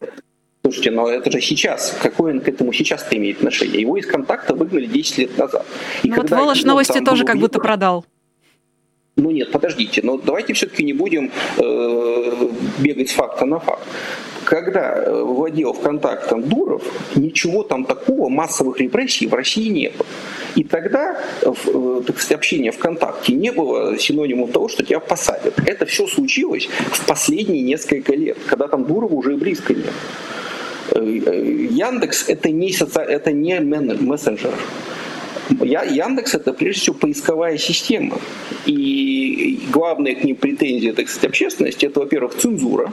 Слушайте, 0.63 0.91
но 0.91 1.09
это 1.09 1.31
же 1.31 1.41
сейчас. 1.41 1.97
Какое 2.03 2.35
он 2.35 2.41
к 2.41 2.49
этому 2.49 2.73
сейчас 2.73 3.07
имеет 3.13 3.39
отношение? 3.39 3.81
Его 3.81 3.97
из 3.97 4.07
контакта 4.07 4.55
выгнали 4.55 4.87
10 4.87 5.19
лет 5.19 5.39
назад. 5.39 5.65
И 6.03 6.11
ну 6.11 6.17
вот 6.17 6.31
Волош 6.31 6.65
новости 6.65 6.99
тоже 6.99 7.25
как 7.25 7.39
будто 7.39 7.61
продал. 7.61 8.05
Ну 9.19 9.33
нет, 9.33 9.51
подождите, 9.51 10.01
но 10.05 10.17
давайте 10.17 10.53
все-таки 10.55 10.85
не 10.85 10.93
будем 10.93 11.33
э, 11.57 12.49
бегать 12.79 13.11
с 13.11 13.13
факта 13.13 13.45
на 13.45 13.59
факт. 13.59 13.83
Когда 14.45 14.95
э, 14.95 15.23
владел 15.23 15.73
ВКонтактом 15.73 16.43
Дуров, 16.43 16.85
ничего 17.17 17.65
там 17.65 17.85
такого, 17.85 18.29
массовых 18.29 18.79
репрессий 18.79 19.27
в 19.27 19.35
России 19.35 19.69
не 19.69 19.89
было. 19.91 20.07
И 20.55 20.63
тогда 20.63 21.19
э, 21.43 22.03
так 22.07 22.21
сказать, 22.21 22.39
общение 22.39 22.71
ВКонтакте 22.71 23.33
не 23.33 23.51
было 23.51 23.99
синонимом 23.99 24.53
того, 24.53 24.69
что 24.69 24.85
тебя 24.85 25.01
посадят. 25.01 25.55
Это 25.67 25.85
все 25.85 26.07
случилось 26.07 26.69
в 26.93 27.05
последние 27.05 27.63
несколько 27.63 28.15
лет, 28.15 28.39
когда 28.47 28.69
там 28.69 28.85
Дурова 28.85 29.15
уже 29.15 29.33
и 29.33 29.37
близко 29.37 29.75
нет. 29.75 29.93
Э, 30.93 31.01
Яндекс 31.71 32.29
это 32.29 32.51
не, 32.51 32.73
соци... 32.73 33.01
это 33.01 33.33
не 33.33 33.59
мессенджер. 33.59 34.55
Я, 35.61 35.83
Яндекс 35.83 36.35
это 36.35 36.53
прежде 36.53 36.81
всего 36.81 36.97
поисковая 36.97 37.59
система. 37.59 38.19
И 38.67 39.61
главная 39.73 40.15
к 40.15 40.25
ним 40.25 40.37
претензия, 40.37 40.93
так 40.93 41.09
сказать, 41.09 41.31
общественности, 41.31 41.87
это, 41.87 42.01
во-первых, 42.01 42.37
цензура. 42.37 42.93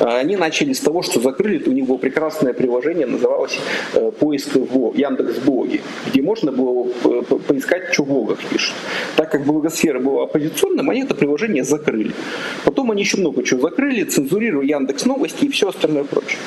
Они 0.00 0.36
начали 0.36 0.72
с 0.72 0.80
того, 0.80 1.02
что 1.02 1.20
закрыли, 1.20 1.62
у 1.66 1.72
них 1.72 1.86
было 1.86 1.96
прекрасное 1.96 2.52
приложение, 2.52 3.06
называлось 3.06 3.58
э, 3.94 4.10
поиск 4.18 4.54
в 4.54 4.94
Яндекс 4.96 5.38
Блоге, 5.38 5.80
где 6.06 6.22
можно 6.22 6.52
было 6.52 6.88
э, 7.04 7.22
поискать, 7.46 7.92
что 7.92 8.04
в 8.04 8.08
блогах 8.08 8.38
пишут. 8.44 8.74
Так 9.16 9.30
как 9.30 9.44
блогосфера 9.44 9.98
была 10.00 10.24
оппозиционным, 10.24 10.90
они 10.90 11.02
это 11.02 11.14
приложение 11.14 11.64
закрыли. 11.64 12.12
Потом 12.64 12.90
они 12.90 13.02
еще 13.02 13.18
много 13.18 13.42
чего 13.42 13.60
закрыли, 13.60 14.04
цензурировали 14.04 14.68
Яндекс 14.68 15.04
Новости 15.06 15.44
и 15.46 15.48
все 15.48 15.68
остальное 15.68 16.04
прочее. 16.04 16.38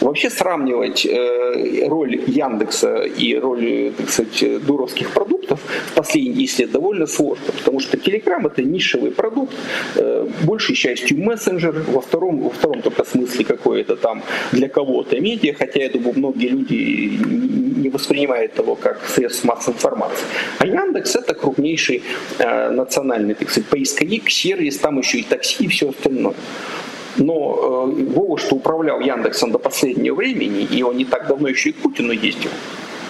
Вообще 0.00 0.30
сравнивать 0.30 1.06
э, 1.06 1.86
роль 1.88 2.20
Яндекса 2.26 3.04
и 3.04 3.36
роль, 3.36 3.92
так 3.96 4.08
сказать, 4.10 4.64
дуровских 4.66 5.10
продуктов 5.10 5.33
в 5.50 5.94
последние 5.94 6.34
10 6.34 6.58
лет 6.60 6.70
довольно 6.70 7.06
сложно, 7.06 7.52
потому 7.56 7.80
что 7.80 7.96
Telegram 7.96 8.46
это 8.46 8.62
нишевый 8.62 9.10
продукт, 9.10 9.54
э, 9.96 10.26
большей 10.42 10.74
частью 10.74 11.18
мессенджер, 11.18 11.84
во 11.88 12.00
втором, 12.00 12.40
во 12.42 12.50
втором 12.50 12.82
только 12.82 13.04
смысле 13.04 13.44
какое-то 13.44 13.96
там 13.96 14.22
для 14.52 14.68
кого-то 14.68 15.20
медиа, 15.20 15.54
хотя 15.54 15.82
я 15.82 15.88
думаю, 15.88 16.14
многие 16.16 16.48
люди 16.48 17.18
не 17.84 17.90
воспринимают 17.90 18.58
его 18.58 18.74
как 18.74 19.00
средство 19.06 19.48
массовой 19.48 19.76
информации. 19.76 20.26
А 20.58 20.66
Яндекс 20.66 21.16
это 21.16 21.34
крупнейший 21.34 22.02
э, 22.38 22.70
национальный, 22.70 23.34
так 23.34 23.50
сказать, 23.50 23.68
поисковик, 23.68 24.30
сервис, 24.30 24.78
там 24.78 24.98
еще 24.98 25.18
и 25.18 25.22
такси 25.22 25.64
и 25.64 25.68
все 25.68 25.90
остальное. 25.90 26.34
Но 27.16 27.86
э, 27.86 28.02
Вова, 28.12 28.38
что 28.38 28.56
управлял 28.56 29.00
Яндексом 29.00 29.52
до 29.52 29.58
последнего 29.58 30.14
времени, 30.14 30.64
и 30.64 30.82
он 30.82 30.96
не 30.96 31.04
так 31.04 31.26
давно 31.28 31.48
еще 31.48 31.70
и 31.70 31.72
Путину 31.72 32.12
ездил, 32.12 32.50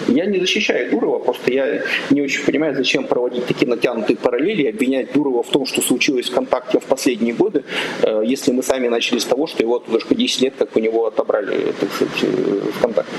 я 0.07 0.25
не 0.25 0.39
защищаю 0.39 0.91
Дурова, 0.91 1.19
просто 1.19 1.51
я 1.51 1.81
не 2.09 2.21
очень 2.21 2.43
понимаю, 2.43 2.75
зачем 2.75 3.05
проводить 3.05 3.45
такие 3.45 3.67
натянутые 3.67 4.17
параллели 4.17 4.63
и 4.63 4.69
обвинять 4.69 5.13
Дурова 5.13 5.43
в 5.43 5.49
том, 5.49 5.65
что 5.65 5.81
случилось 5.81 6.29
в 6.29 6.31
ВКонтакте 6.31 6.79
в 6.79 6.85
последние 6.85 7.33
годы, 7.33 7.63
э, 8.01 8.23
если 8.25 8.51
мы 8.51 8.63
сами 8.63 8.87
начали 8.87 9.19
с 9.19 9.25
того, 9.25 9.47
что 9.47 9.63
его 9.63 9.83
уже 9.87 10.05
10 10.09 10.41
лет, 10.41 10.53
как 10.57 10.75
у 10.75 10.79
него 10.79 11.05
отобрали 11.07 11.73
так 11.79 11.91
сказать, 11.91 12.23
э, 12.23 12.59
ВКонтакте. 12.77 13.13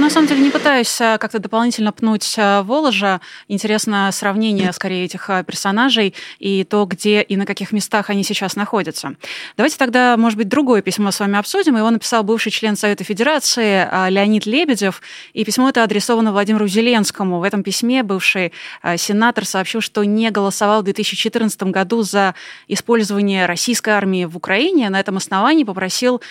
На 0.00 0.08
самом 0.08 0.28
деле 0.28 0.40
не 0.40 0.50
пытаюсь 0.50 0.98
а, 1.02 1.18
как-то 1.18 1.40
дополнительно 1.40 1.92
пнуть 1.92 2.34
а, 2.38 2.62
Воложа. 2.62 3.20
Интересно 3.48 4.08
сравнение 4.12 4.72
скорее 4.72 5.04
этих 5.04 5.28
а, 5.28 5.42
персонажей 5.42 6.14
и 6.38 6.64
то, 6.64 6.86
где 6.86 7.20
и 7.20 7.36
на 7.36 7.44
каких 7.44 7.70
местах 7.70 8.08
они 8.08 8.24
сейчас 8.24 8.56
находятся. 8.56 9.14
Давайте 9.58 9.76
тогда, 9.76 10.16
может 10.16 10.38
быть, 10.38 10.48
другое 10.48 10.80
письмо 10.80 11.10
с 11.10 11.20
вами 11.20 11.38
обсудим. 11.38 11.76
Его 11.76 11.90
написал 11.90 12.22
бывший 12.22 12.50
член 12.50 12.76
Совета 12.76 13.04
Федерации 13.04 13.86
Леонид 14.08 14.46
Лебедев. 14.46 15.02
И 15.34 15.44
письмо 15.44 15.68
это 15.68 15.84
адресовано 15.84 16.32
Владимиру 16.32 16.66
Зеленскому. 16.66 17.38
В 17.38 17.42
этом 17.42 17.62
письме 17.62 18.02
бывший 18.02 18.54
сенатор 18.96 19.44
сообщил, 19.44 19.82
что 19.82 20.02
не 20.04 20.30
голосовал 20.30 20.80
в 20.80 20.84
2014 20.84 21.62
году 21.64 22.02
за 22.02 22.34
использование 22.68 23.44
российской 23.44 23.90
армии 23.90 24.24
в 24.24 24.34
Украине. 24.34 24.88
На 24.88 24.98
этом 24.98 25.18
основании 25.18 25.64
попросил 25.64 26.22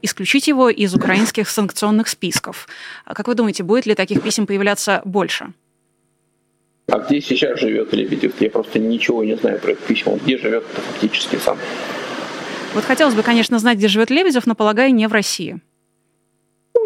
исключить 0.00 0.48
его 0.48 0.70
из 0.70 0.94
украинских 0.94 1.50
санкционных 1.50 2.08
списков. 2.08 2.66
А 3.10 3.14
как 3.14 3.26
вы 3.26 3.34
думаете, 3.34 3.64
будет 3.64 3.86
ли 3.86 3.96
таких 3.96 4.22
писем 4.22 4.46
появляться 4.46 5.02
больше? 5.04 5.52
А 6.86 7.00
где 7.00 7.20
сейчас 7.20 7.58
живет 7.58 7.92
Лебедев? 7.92 8.40
Я 8.40 8.50
просто 8.50 8.78
ничего 8.78 9.24
не 9.24 9.36
знаю 9.36 9.58
про 9.58 9.72
это 9.72 9.82
письмо. 9.82 10.16
Где 10.22 10.38
живет 10.38 10.62
фактически 10.62 11.34
сам? 11.44 11.58
Вот 12.72 12.84
хотелось 12.84 13.16
бы, 13.16 13.24
конечно, 13.24 13.58
знать, 13.58 13.78
где 13.78 13.88
живет 13.88 14.10
Лебедев, 14.10 14.46
но, 14.46 14.54
полагаю, 14.54 14.94
не 14.94 15.08
в 15.08 15.12
России 15.12 15.60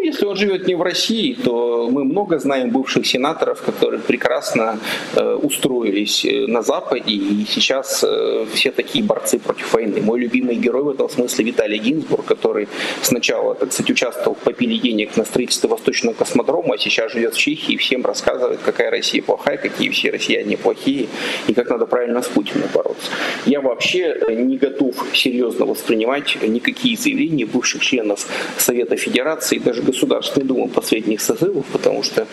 если 0.05 0.25
он 0.25 0.35
живет 0.35 0.67
не 0.67 0.75
в 0.75 0.81
России, 0.81 1.33
то 1.33 1.89
мы 1.91 2.03
много 2.03 2.39
знаем 2.39 2.69
бывших 2.69 3.05
сенаторов, 3.05 3.61
которые 3.61 4.01
прекрасно 4.01 4.79
э, 5.15 5.33
устроились 5.41 6.25
э, 6.25 6.47
на 6.47 6.61
Западе, 6.61 7.11
и 7.11 7.45
сейчас 7.49 8.03
э, 8.03 8.45
все 8.53 8.71
такие 8.71 9.03
борцы 9.03 9.39
против 9.39 9.73
войны. 9.73 10.01
Мой 10.01 10.19
любимый 10.19 10.55
герой 10.55 10.83
в 10.83 10.89
этом 10.89 11.09
смысле 11.09 11.45
Виталий 11.45 11.79
Гинзбург, 11.79 12.25
который 12.25 12.67
сначала, 13.01 13.55
так 13.55 13.71
сказать, 13.73 13.91
участвовал 13.91 14.35
в 14.35 14.39
попиле 14.39 14.77
денег 14.77 15.17
на 15.17 15.25
строительство 15.25 15.67
Восточного 15.67 16.13
космодрома, 16.13 16.75
а 16.75 16.77
сейчас 16.77 17.11
живет 17.11 17.33
в 17.33 17.37
Чехии 17.37 17.73
и 17.73 17.77
всем 17.77 18.05
рассказывает, 18.05 18.59
какая 18.63 18.91
Россия 18.91 19.21
плохая, 19.21 19.57
какие 19.57 19.89
все 19.89 20.11
россияне 20.11 20.57
плохие, 20.57 21.07
и 21.47 21.53
как 21.53 21.69
надо 21.69 21.85
правильно 21.85 22.21
с 22.21 22.27
Путиным 22.27 22.69
бороться. 22.73 23.11
Я 23.45 23.61
вообще 23.61 24.19
не 24.29 24.57
готов 24.57 24.95
серьезно 25.13 25.65
воспринимать 25.65 26.37
никакие 26.41 26.97
заявления 26.97 27.45
бывших 27.45 27.81
членов 27.83 28.25
Совета 28.57 28.97
Федерации, 28.97 29.59
даже 29.59 29.81
Государственной 29.95 30.45
Думы 30.45 30.67
последних 30.67 31.21
созывов, 31.21 31.65
потому 31.71 32.03
что 32.03 32.27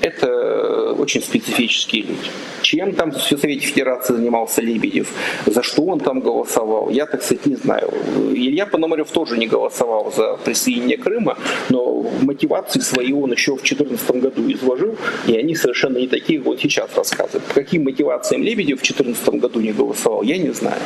это 0.00 0.94
очень 0.98 1.20
специфические 1.22 2.02
люди. 2.02 2.30
Чем 2.62 2.94
там 2.94 3.10
в 3.10 3.20
Совете 3.20 3.66
Федерации 3.66 4.14
занимался 4.14 4.62
Лебедев, 4.62 5.08
за 5.46 5.62
что 5.62 5.82
он 5.82 5.98
там 5.98 6.20
голосовал, 6.20 6.90
я, 6.90 7.06
так 7.06 7.22
сказать, 7.22 7.46
не 7.46 7.56
знаю. 7.56 7.92
Илья 8.32 8.66
Пономарев 8.66 9.10
тоже 9.10 9.36
не 9.36 9.46
голосовал 9.46 10.12
за 10.16 10.38
присоединение 10.44 10.96
Крыма, 10.96 11.36
но 11.70 12.06
мотивации 12.22 12.80
свои 12.80 13.12
он 13.12 13.32
еще 13.32 13.52
в 13.52 13.62
2014 13.62 14.10
году 14.22 14.50
изложил, 14.52 14.96
и 15.26 15.36
они 15.36 15.56
совершенно 15.56 15.98
не 15.98 16.06
такие, 16.06 16.40
вот 16.40 16.60
сейчас 16.60 16.88
рассказывают. 16.96 17.44
По 17.44 17.54
каким 17.54 17.84
мотивациям 17.84 18.42
Лебедев 18.42 18.78
в 18.78 18.82
2014 18.82 19.40
году 19.40 19.60
не 19.60 19.72
голосовал, 19.72 20.22
я 20.22 20.38
не 20.38 20.50
знаю. 20.50 20.80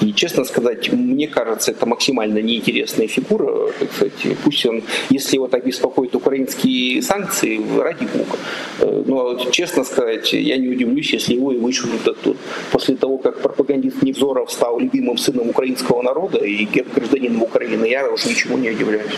И, 0.00 0.12
честно 0.12 0.44
сказать, 0.44 0.92
мне 0.92 1.28
кажется, 1.28 1.70
это 1.70 1.86
максимально 1.86 2.40
неинтересная 2.40 3.06
фигура, 3.06 3.72
так 3.78 3.92
сказать, 3.92 4.36
пусть 4.44 4.66
он, 4.66 4.82
если 5.10 5.36
его 5.36 5.46
так 5.46 5.59
беспокоят 5.60 6.14
украинские 6.14 7.02
санкции, 7.02 7.60
ради 7.78 8.04
бога. 8.04 8.38
Э, 8.80 9.02
но, 9.06 9.38
честно 9.50 9.84
сказать, 9.84 10.32
я 10.32 10.56
не 10.56 10.68
удивлюсь, 10.68 11.12
если 11.12 11.34
его 11.34 11.52
и 11.52 11.58
вышвырнут 11.58 12.06
оттуда. 12.06 12.38
После 12.72 12.96
того, 12.96 13.18
как 13.18 13.40
пропагандист 13.40 14.02
Невзоров 14.02 14.50
стал 14.50 14.78
любимым 14.80 15.18
сыном 15.18 15.50
украинского 15.50 16.02
народа 16.02 16.38
и 16.38 16.66
гражданином 16.94 17.42
Украины, 17.42 17.86
я 17.86 18.10
уже 18.10 18.28
ничему 18.28 18.58
не 18.58 18.70
удивляюсь. 18.70 19.12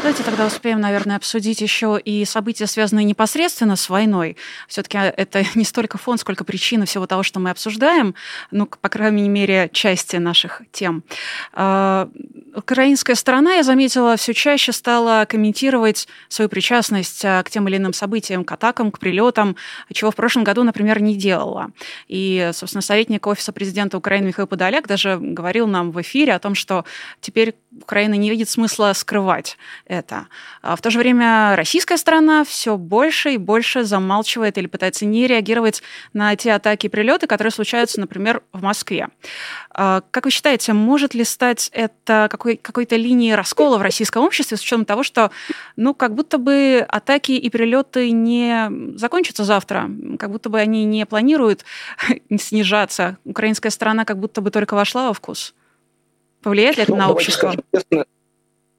Давайте 0.00 0.22
тогда 0.22 0.46
успеем, 0.46 0.80
наверное, 0.80 1.16
обсудить 1.16 1.60
еще 1.60 2.00
и 2.02 2.24
события, 2.24 2.68
связанные 2.68 3.04
непосредственно 3.04 3.74
с 3.74 3.88
войной. 3.88 4.36
Все-таки 4.68 4.96
это 4.96 5.44
не 5.56 5.64
столько 5.64 5.98
фон, 5.98 6.18
сколько 6.18 6.44
причина 6.44 6.86
всего 6.86 7.08
того, 7.08 7.24
что 7.24 7.40
мы 7.40 7.50
обсуждаем, 7.50 8.14
ну, 8.52 8.66
по 8.66 8.88
крайней 8.88 9.28
мере, 9.28 9.68
части 9.72 10.14
наших 10.16 10.62
тем. 10.70 11.02
А, 11.52 12.08
украинская 12.54 13.16
сторона, 13.16 13.54
я 13.54 13.64
заметила, 13.64 14.16
все 14.16 14.34
чаще 14.34 14.70
стала 14.72 15.26
комментировать 15.28 16.06
свою 16.28 16.48
причастность 16.48 17.24
а, 17.24 17.42
к 17.42 17.50
тем 17.50 17.66
или 17.66 17.76
иным 17.76 17.92
событиям, 17.92 18.44
к 18.44 18.52
атакам, 18.52 18.92
к 18.92 19.00
прилетам, 19.00 19.56
чего 19.92 20.12
в 20.12 20.16
прошлом 20.16 20.44
году, 20.44 20.62
например, 20.62 21.02
не 21.02 21.16
делала. 21.16 21.72
И, 22.06 22.50
собственно, 22.54 22.82
советник 22.82 23.26
Офиса 23.26 23.52
президента 23.52 23.98
Украины 23.98 24.28
Михаил 24.28 24.46
Подоляк 24.46 24.86
даже 24.86 25.18
говорил 25.20 25.66
нам 25.66 25.90
в 25.90 26.00
эфире 26.02 26.34
о 26.34 26.38
том, 26.38 26.54
что 26.54 26.84
теперь 27.20 27.56
Украина 27.82 28.14
не 28.14 28.30
видит 28.30 28.48
смысла 28.48 28.92
скрывать 28.94 29.56
это. 29.88 30.28
А 30.62 30.76
в 30.76 30.82
то 30.82 30.90
же 30.90 30.98
время 30.98 31.56
российская 31.56 31.96
сторона 31.96 32.44
все 32.44 32.76
больше 32.76 33.34
и 33.34 33.36
больше 33.38 33.84
замалчивает 33.84 34.58
или 34.58 34.66
пытается 34.66 35.06
не 35.06 35.26
реагировать 35.26 35.82
на 36.12 36.36
те 36.36 36.52
атаки 36.52 36.86
и 36.86 36.88
прилеты, 36.88 37.26
которые 37.26 37.50
случаются, 37.50 37.98
например, 38.00 38.42
в 38.52 38.62
Москве. 38.62 39.08
А 39.70 40.02
как 40.10 40.26
вы 40.26 40.30
считаете, 40.30 40.72
может 40.72 41.14
ли 41.14 41.24
стать 41.24 41.70
это 41.72 42.28
какой, 42.30 42.56
какой-то 42.56 42.96
линией 42.96 43.34
раскола 43.34 43.78
в 43.78 43.82
российском 43.82 44.24
обществе 44.24 44.56
с 44.56 44.60
учетом 44.60 44.84
того, 44.84 45.02
что 45.02 45.30
ну, 45.76 45.94
как 45.94 46.14
будто 46.14 46.38
бы 46.38 46.84
атаки 46.88 47.32
и 47.32 47.50
прилеты 47.50 48.10
не 48.10 48.70
закончатся 48.96 49.44
завтра, 49.44 49.90
как 50.18 50.30
будто 50.30 50.50
бы 50.50 50.60
они 50.60 50.84
не 50.84 51.06
планируют 51.06 51.64
снижаться. 52.38 53.18
Украинская 53.24 53.70
сторона 53.70 54.04
как 54.04 54.18
будто 54.18 54.40
бы 54.40 54.50
только 54.50 54.74
вошла 54.74 55.08
во 55.08 55.14
вкус. 55.14 55.54
Повлияет 56.42 56.76
ли 56.76 56.82
это 56.84 56.92
ну, 56.92 56.98
на 56.98 57.10
общество? 57.10 57.54
Скажем, 57.72 58.04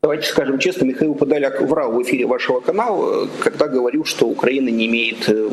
Давайте 0.01 0.27
скажем 0.27 0.59
честно, 0.59 0.85
Михаил 0.85 1.13
Подоляк 1.13 1.61
врал 1.61 1.91
в 1.91 2.01
эфире 2.03 2.25
вашего 2.25 2.61
канала, 2.61 3.27
когда 3.41 3.67
говорил, 3.67 4.05
что 4.05 4.27
Украина 4.27 4.69
не 4.69 4.85
имеет, 4.85 5.27
э, 5.27 5.49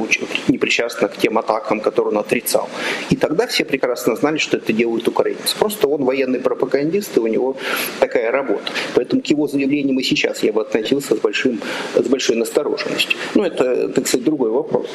не 0.47 0.57
причастна 0.57 1.09
к 1.09 1.17
тем 1.17 1.37
атакам, 1.37 1.81
которые 1.81 2.13
он 2.13 2.19
отрицал. 2.19 2.69
И 3.11 3.17
тогда 3.17 3.49
все 3.49 3.65
прекрасно 3.65 4.15
знали, 4.15 4.39
что 4.39 4.59
это 4.59 4.73
делают 4.73 5.09
украинцы. 5.09 5.57
Просто 5.59 5.89
он 5.89 6.05
военный 6.05 6.39
пропагандист, 6.39 7.17
и 7.17 7.21
у 7.21 7.27
него 7.27 7.57
такая 7.99 8.31
работа. 8.31 8.71
Поэтому 8.95 9.21
к 9.21 9.27
его 9.27 9.49
заявлениям 9.49 9.99
и 9.99 10.05
сейчас 10.05 10.45
я 10.45 10.53
бы 10.53 10.61
относился 10.61 11.17
с, 11.17 11.19
большим, 11.19 11.61
с 11.97 12.07
большой 12.07 12.37
настороженностью. 12.37 13.19
Ну, 13.35 13.43
это, 13.43 13.89
так 13.89 14.07
сказать, 14.07 14.25
другой 14.25 14.51
вопрос. 14.51 14.87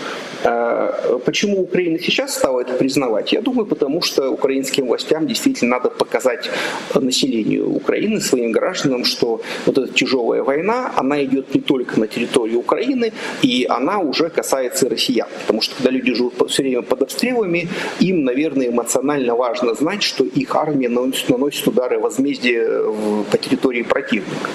А 0.45 1.19
почему 1.25 1.61
Украина 1.61 1.99
сейчас 1.99 2.35
стала 2.35 2.61
это 2.61 2.75
признавать? 2.75 3.33
Я 3.33 3.41
думаю, 3.41 3.65
потому 3.65 4.01
что 4.01 4.29
украинским 4.29 4.87
властям 4.87 5.27
действительно 5.27 5.71
надо 5.71 5.89
показать 5.89 6.49
населению 6.95 7.69
Украины, 7.69 8.21
своим 8.21 8.53
гражданам, 8.53 9.03
что 9.03 9.40
вот 9.65 9.77
эта 9.77 9.93
тяжелая 9.93 10.43
война, 10.43 10.91
она 10.95 11.23
идет 11.23 11.53
не 11.53 11.61
только 11.61 11.99
на 11.99 12.07
территории 12.07 12.55
Украины, 12.55 13.13
и 13.41 13.65
она 13.69 13.99
уже 13.99 14.29
касается 14.29 14.89
россиян. 14.89 15.27
Потому 15.41 15.61
что 15.61 15.75
когда 15.75 15.91
люди 15.91 16.13
живут 16.13 16.33
все 16.49 16.63
время 16.63 16.81
под 16.81 17.01
обстрелами, 17.03 17.67
им, 17.99 18.23
наверное, 18.23 18.67
эмоционально 18.67 19.35
важно 19.35 19.73
знать, 19.73 20.03
что 20.03 20.23
их 20.23 20.55
армия 20.55 20.89
наносит, 20.89 21.29
наносит 21.29 21.67
удары 21.67 21.99
возмездия 21.99 22.83
по 23.31 23.37
территории 23.37 23.83
противника. 23.83 24.49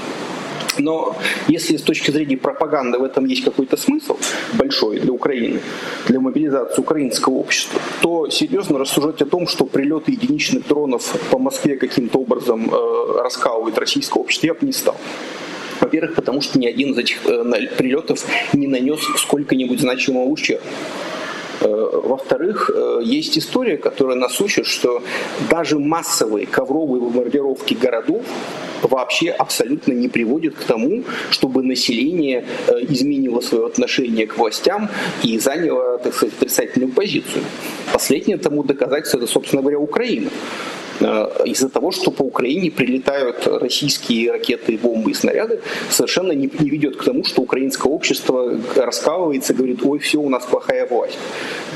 Но 0.78 1.16
если 1.48 1.76
с 1.76 1.82
точки 1.82 2.10
зрения 2.10 2.36
пропаганды 2.36 2.98
в 2.98 3.04
этом 3.04 3.26
есть 3.26 3.44
какой-то 3.44 3.76
смысл 3.76 4.18
большой 4.54 5.00
для 5.00 5.12
Украины, 5.12 5.60
для 6.06 6.20
мобилизации 6.20 6.80
украинского 6.80 7.34
общества, 7.34 7.80
то 8.00 8.28
серьезно 8.30 8.78
рассуждать 8.78 9.22
о 9.22 9.26
том, 9.26 9.46
что 9.46 9.64
прилеты 9.64 10.12
единичных 10.12 10.66
дронов 10.66 11.14
по 11.30 11.38
Москве 11.38 11.76
каким-то 11.76 12.18
образом 12.18 12.70
э, 12.72 13.22
раскалывает 13.22 13.78
российское 13.78 14.20
общество, 14.20 14.46
я 14.46 14.54
бы 14.54 14.66
не 14.66 14.72
стал. 14.72 14.96
Во-первых, 15.80 16.14
потому 16.14 16.40
что 16.40 16.58
ни 16.58 16.66
один 16.66 16.92
из 16.92 16.98
этих 16.98 17.24
э, 17.26 17.44
прилетов 17.76 18.24
не 18.52 18.66
нанес 18.66 19.00
сколько-нибудь 19.16 19.80
значимого 19.80 20.24
ущерба. 20.24 20.62
Э, 21.60 22.00
во-вторых, 22.04 22.70
э, 22.74 23.00
есть 23.02 23.38
история, 23.38 23.76
которая 23.76 24.16
нас 24.16 24.40
учит, 24.40 24.66
что 24.66 25.02
даже 25.50 25.78
массовые 25.78 26.46
ковровые 26.46 27.00
бомбардировки 27.00 27.74
городов 27.74 28.22
вообще 28.82 29.30
абсолютно 29.30 29.92
не 29.92 30.08
приводят 30.08 30.54
к 30.54 30.64
тому, 30.64 31.04
чтобы 31.30 31.62
население 31.62 32.44
э, 32.66 32.80
изменило 32.88 33.40
свое 33.40 33.66
отношение 33.66 34.26
к 34.26 34.36
властям 34.36 34.90
и 35.22 35.38
заняло, 35.38 35.98
так 35.98 36.14
сказать, 36.14 36.34
отрицательную 36.36 36.92
позицию. 36.92 37.44
Последнее 37.92 38.36
тому 38.36 38.62
доказательство 38.62 39.18
это, 39.18 39.26
собственно 39.26 39.62
говоря, 39.62 39.78
Украина. 39.78 40.30
Э, 41.00 41.28
из-за 41.44 41.68
того, 41.68 41.92
что 41.92 42.10
по 42.10 42.22
Украине 42.22 42.70
прилетают 42.70 43.46
российские 43.46 44.32
ракеты, 44.32 44.78
бомбы 44.78 45.10
и 45.10 45.14
снаряды, 45.14 45.60
совершенно 45.90 46.32
не, 46.32 46.50
не 46.58 46.70
ведет 46.70 46.96
к 46.96 47.04
тому, 47.04 47.24
что 47.24 47.42
украинское 47.42 47.92
общество 47.92 48.58
раскалывается, 48.76 49.54
говорит, 49.54 49.80
ой, 49.84 49.98
все, 49.98 50.18
у 50.18 50.28
нас 50.28 50.44
плохая 50.44 50.86
власть. 50.86 51.18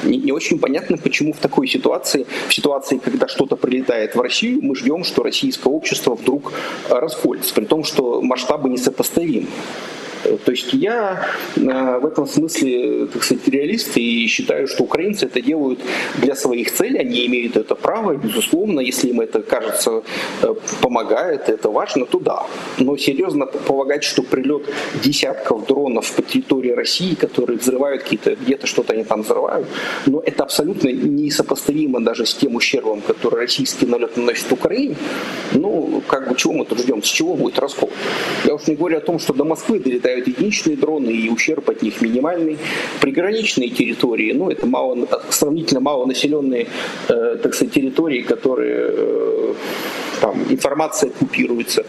Не, 0.04 0.16
не 0.16 0.32
очень 0.32 0.58
понятно, 0.58 0.96
почему 0.96 1.32
в 1.32 1.38
такой 1.38 1.68
ситуации, 1.68 2.26
в 2.48 2.54
ситуации, 2.54 2.98
когда 2.98 3.28
что-то 3.28 3.56
прилетает 3.56 4.14
в 4.14 4.20
Россию, 4.20 4.60
мы 4.62 4.74
ждем, 4.74 5.04
что 5.04 5.22
российское 5.22 5.70
общество 5.70 6.14
вдруг 6.14 6.52
расколется, 6.88 7.54
при 7.54 7.64
том, 7.64 7.84
что 7.84 8.22
масштабы 8.22 8.70
несопоставимы. 8.70 9.48
То 10.22 10.50
есть 10.50 10.72
я 10.72 11.26
э, 11.56 11.98
в 11.98 12.06
этом 12.06 12.26
смысле, 12.26 13.06
так 13.06 13.24
сказать, 13.24 13.48
реалист 13.48 13.96
и 13.96 14.26
считаю, 14.26 14.66
что 14.66 14.84
украинцы 14.84 15.26
это 15.26 15.40
делают 15.40 15.80
для 16.18 16.34
своих 16.34 16.72
целей, 16.72 16.98
они 16.98 17.26
имеют 17.26 17.56
это 17.56 17.74
право, 17.74 18.14
безусловно, 18.14 18.80
если 18.80 19.08
им 19.08 19.20
это 19.20 19.42
кажется 19.42 20.02
э, 20.42 20.54
помогает, 20.82 21.48
это 21.48 21.70
важно, 21.70 22.06
то 22.06 22.18
да. 22.18 22.46
Но 22.78 22.96
серьезно 22.96 23.46
полагать, 23.46 24.04
что 24.04 24.22
прилет 24.22 24.62
десятков 25.04 25.66
дронов 25.66 26.12
по 26.12 26.22
территории 26.22 26.72
России, 26.72 27.14
которые 27.14 27.58
взрывают 27.58 28.02
какие-то, 28.02 28.34
где-то 28.34 28.66
что-то 28.66 28.92
они 28.92 29.04
там 29.04 29.22
взрывают, 29.22 29.66
но 30.06 30.20
это 30.20 30.44
абсолютно 30.44 30.88
несопоставимо 30.88 32.00
даже 32.00 32.26
с 32.26 32.34
тем 32.34 32.56
ущербом, 32.56 33.00
который 33.00 33.40
российский 33.40 33.86
налет 33.86 34.16
наносит 34.16 34.52
Украине. 34.52 34.96
Ну, 35.52 36.02
как 36.06 36.28
бы 36.28 36.36
чего 36.36 36.52
мы 36.52 36.64
тут 36.64 36.78
ждем, 36.78 37.02
с 37.02 37.06
чего 37.06 37.34
будет 37.34 37.58
раскол? 37.58 37.90
Я 38.44 38.54
уж 38.54 38.66
не 38.66 38.74
говорю 38.74 38.98
о 38.98 39.00
том, 39.00 39.18
что 39.18 39.32
до 39.32 39.44
Москвы 39.44 39.78
долетает 39.78 40.09
летают 40.10 40.28
единичные 40.28 40.76
дроны, 40.76 41.10
и 41.10 41.28
ущерб 41.28 41.68
от 41.70 41.82
них 41.82 42.00
минимальный. 42.00 42.58
Приграничные 43.00 43.70
территории, 43.70 44.32
ну, 44.32 44.50
это 44.50 44.66
мало, 44.66 45.06
сравнительно 45.30 45.80
малонаселенные, 45.80 46.66
э, 47.08 47.38
так 47.42 47.54
сказать, 47.54 47.74
территории, 47.74 48.22
которые 48.22 48.90
э, 48.90 49.54
там 50.20 50.44
информация 50.50 51.10
купируется. 51.10 51.84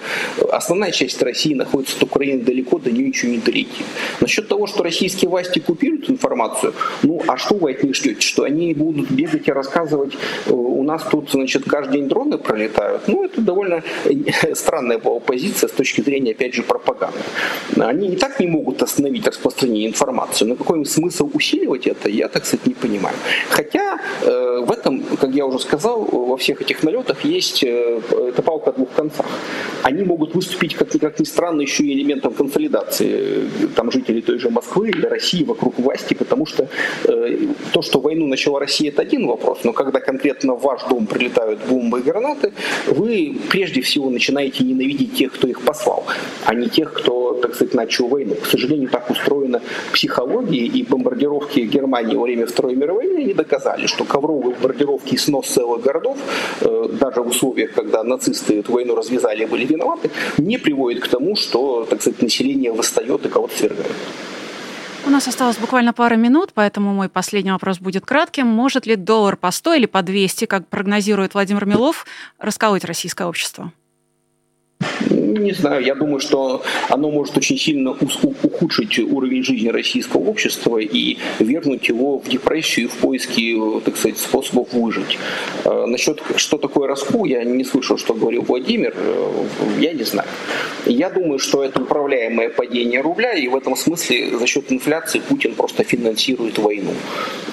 Основная 0.52 0.92
часть 0.92 1.22
России 1.22 1.54
находится 1.54 1.98
от 1.98 2.04
Украины 2.04 2.44
далеко, 2.44 2.80
до 2.80 2.92
нее 2.92 3.08
ничего 3.08 3.32
не 3.32 3.38
долетит. 3.40 3.86
Насчет 4.20 4.48
того, 4.48 4.68
что 4.68 4.84
российские 4.84 5.30
власти 5.30 5.60
купируют 5.60 6.10
информацию, 6.10 6.74
ну 7.04 7.22
а 7.28 7.38
что 7.38 7.56
вы 7.56 7.72
от 7.72 7.84
них 7.84 7.96
ждете? 7.96 8.22
Что 8.22 8.44
они 8.44 8.74
будут 8.74 9.12
бегать 9.12 9.48
и 9.48 9.52
рассказывать, 9.52 10.14
э, 10.48 10.52
у 10.52 10.84
нас 10.84 11.04
тут, 11.12 11.32
значит, 11.32 11.64
каждый 11.66 12.00
день 12.00 12.08
дроны 12.08 12.38
пролетают? 12.38 13.08
Ну, 13.08 13.26
это 13.26 13.42
довольно 13.42 13.84
э, 14.06 14.56
странная 14.56 14.98
была 14.98 15.20
позиция 15.20 15.68
с 15.68 15.72
точки 15.72 16.02
зрения, 16.02 16.32
опять 16.32 16.56
же, 16.56 16.64
пропаганды. 16.64 17.20
Они 17.78 18.08
и 18.12 18.16
так 18.16 18.40
не 18.40 18.48
могут 18.48 18.84
остановить 18.84 19.28
распространение 19.28 19.88
информации, 19.88 20.46
но 20.46 20.56
какой 20.56 20.80
им 20.80 20.86
смысл 20.86 21.30
усиливать 21.34 21.88
это, 21.88 22.10
я, 22.10 22.28
так 22.28 22.46
сказать, 22.46 22.68
не 22.68 22.74
понимаю. 22.74 23.16
Хотя 23.50 24.00
э, 24.22 24.66
в 24.66 24.72
этом, 24.72 25.04
как 25.20 25.34
я 25.34 25.46
уже 25.46 25.60
сказал, 25.60 26.04
во 26.04 26.38
всех 26.38 26.62
этих 26.62 26.84
налетах 26.84 27.26
есть 27.26 27.64
э, 27.64 28.02
это 28.30 28.42
палка 28.42 28.70
о 28.72 28.74
двух 28.74 28.90
концах. 28.96 29.26
Они 29.84 30.04
могут 30.04 30.36
выступить, 30.36 30.76
как, 30.76 30.90
как 30.90 31.20
ни 31.20 31.26
странно, 31.26 31.62
еще 31.62 31.84
и 31.84 31.94
элементом 31.94 32.34
консолидации 32.34 33.50
там, 33.76 33.92
жителей 33.92 34.22
той 34.22 34.40
же 34.40 34.50
Москвы 34.50 34.90
или 34.90 35.06
России 35.06 35.44
вокруг 35.44 35.80
власти, 35.80 36.14
потому 36.14 36.46
что 36.46 36.68
э, 37.06 37.38
то, 37.74 37.82
что 37.82 38.00
войну 38.00 38.28
начала 38.28 38.60
Россия, 38.60 38.90
это 38.90 39.02
один 39.02 39.28
вопрос, 39.28 39.60
но 39.64 39.74
когда 39.74 40.00
конкретно 40.00 40.56
в 40.56 40.62
ваш 40.62 40.84
дом 40.90 41.08
прилетают 41.08 41.60
бомбы 41.70 42.00
и 42.00 42.04
гранаты, 42.04 42.52
вы 42.88 43.38
прежде 43.50 43.82
всего 43.82 44.10
начинаете 44.10 44.64
ненавидеть 44.64 45.16
тех, 45.16 45.32
кто 45.34 45.48
их 45.48 45.62
послал, 45.62 46.06
а 46.46 46.54
не 46.54 46.68
тех, 46.68 46.94
кто, 46.94 47.21
так 47.42 47.56
сказать, 47.56 47.74
начал 47.74 48.08
войну. 48.08 48.36
К 48.36 48.46
сожалению, 48.46 48.90
так 48.90 49.10
устроена 49.10 49.62
психология, 49.94 50.66
и 50.66 50.84
бомбардировки 50.84 51.60
Германии 51.62 52.16
во 52.16 52.24
время 52.24 52.46
Второй 52.46 52.76
мировой 52.76 53.02
войны 53.02 53.24
не 53.24 53.34
доказали, 53.34 53.88
что 53.88 54.06
ковровые 54.06 54.56
бомбардировки 54.56 55.16
и 55.16 55.18
снос 55.18 55.48
целых 55.48 55.82
городов, 55.82 56.18
э, 56.62 56.90
даже 57.00 57.22
в 57.22 57.28
условиях, 57.28 57.74
когда 57.74 58.04
нацисты 58.04 58.60
эту 58.60 58.74
войну 58.74 58.96
развязали 58.96 59.44
и 59.44 59.46
были 59.46 59.66
виноваты, 59.66 60.10
не 60.38 60.58
приводит 60.58 61.04
к 61.04 61.08
тому, 61.08 61.36
что, 61.36 61.86
так 61.90 62.02
сказать, 62.02 62.22
население 62.22 62.72
восстает 62.72 63.26
и 63.26 63.30
кого-то 63.30 63.58
свергает. 63.58 63.92
У 65.04 65.10
нас 65.10 65.28
осталось 65.28 65.58
буквально 65.58 65.94
пара 65.94 66.16
минут, 66.16 66.52
поэтому 66.54 66.94
мой 66.94 67.10
последний 67.10 67.52
вопрос 67.52 67.80
будет 67.80 68.06
кратким. 68.06 68.48
Может 68.48 68.86
ли 68.86 68.96
доллар 68.96 69.36
по 69.36 69.50
100 69.52 69.74
или 69.74 69.86
по 69.88 70.04
200, 70.04 70.46
как 70.46 70.68
прогнозирует 70.68 71.34
Владимир 71.34 71.66
Милов, 71.66 72.06
расколоть 72.38 72.86
российское 72.86 73.28
общество? 73.28 73.72
Не 75.10 75.54
знаю, 75.54 75.84
я 75.84 75.96
думаю, 75.96 76.20
что 76.20 76.64
оно 76.90 77.12
может 77.12 77.38
очень 77.38 77.58
сильно 77.58 77.92
ухудшить 77.92 79.00
уровень 79.00 79.44
жизни 79.44 79.70
российского 79.70 80.22
общества 80.22 80.78
и 80.78 81.18
вернуть 81.40 81.88
его 81.88 82.20
в 82.20 82.30
депрессию 82.30 82.86
и 82.86 82.90
в 82.90 82.94
поиски, 82.96 83.58
так 83.84 83.98
сказать, 83.98 84.18
способов 84.18 84.74
выжить. 84.74 85.18
Э, 85.66 85.86
насчет, 85.88 86.22
что 86.36 86.58
такое 86.58 86.88
раскол, 86.88 87.26
я 87.26 87.44
не 87.44 87.64
слышал, 87.64 87.98
что 87.98 88.14
говорил 88.14 88.44
Владимир, 88.44 88.94
э, 88.96 89.46
я 89.80 89.94
не 89.94 90.04
знаю. 90.04 90.28
Я 90.86 91.10
думаю, 91.10 91.40
что 91.40 91.64
это 91.64 91.82
управляемое 91.82 92.50
падение 92.50 93.02
рубля, 93.02 93.34
и 93.34 93.48
в 93.48 93.56
этом 93.56 93.76
смысле 93.76 94.38
за 94.38 94.48
счет 94.48 94.72
инфляции 94.72 95.20
Путин 95.20 95.56
просто 95.56 95.84
финансирует 95.84 96.58
войну. 96.58 96.94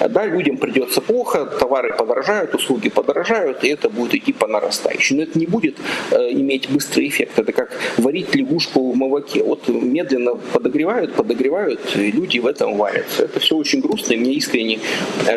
Да, 0.09 0.25
людям 0.25 0.57
придется 0.57 1.01
плохо, 1.01 1.45
товары 1.45 1.93
подорожают, 1.97 2.55
услуги 2.55 2.89
подорожают, 2.89 3.63
и 3.63 3.67
это 3.67 3.89
будет 3.89 4.15
идти 4.15 4.33
по 4.33 4.47
нарастающей. 4.47 5.15
Но 5.15 5.23
это 5.23 5.37
не 5.37 5.45
будет 5.45 5.77
э, 6.11 6.31
иметь 6.31 6.69
быстрый 6.69 7.07
эффект. 7.07 7.18
Это 7.23 7.51
как 7.51 7.77
варить 7.97 8.33
лягушку 8.35 8.91
в 8.91 8.95
молоке. 8.95 9.43
Вот 9.43 9.67
медленно 9.67 10.35
подогревают, 10.35 11.13
подогревают, 11.13 11.79
и 11.95 12.11
люди 12.11 12.39
в 12.39 12.47
этом 12.47 12.77
варятся. 12.77 13.23
Это 13.23 13.39
все 13.39 13.55
очень 13.55 13.81
грустно, 13.81 14.13
и 14.13 14.17
мне 14.17 14.33
искренне 14.33 14.79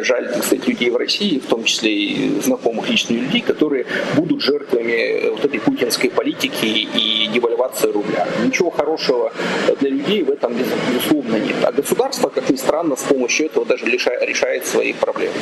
жаль, 0.02 0.32
кстати, 0.40 0.68
людей 0.68 0.90
в 0.90 0.96
России, 0.96 1.38
в 1.38 1.46
том 1.46 1.64
числе 1.64 1.92
и 1.92 2.40
знакомых 2.40 2.88
лично 2.88 3.14
людей, 3.14 3.40
которые 3.40 3.86
будут 4.16 4.42
жертвами 4.42 5.30
вот 5.30 5.44
этой 5.44 5.60
путинской 5.60 6.10
политики 6.10 6.66
и 6.66 7.28
девальвации 7.32 7.90
рубля. 7.90 8.26
Ничего 8.44 8.70
хорошего 8.70 9.32
для 9.80 9.90
людей 9.90 10.22
в 10.22 10.30
этом, 10.30 10.54
безусловно, 10.54 11.36
нет. 11.36 11.56
А 11.62 11.72
государство, 11.72 12.28
как 12.28 12.48
ни 12.50 12.56
странно, 12.56 12.96
с 12.96 13.02
помощью 13.02 13.46
этого 13.46 13.66
даже 13.66 13.86
решает 13.86 14.66
свои 14.66 14.92
проблемы. 14.92 15.34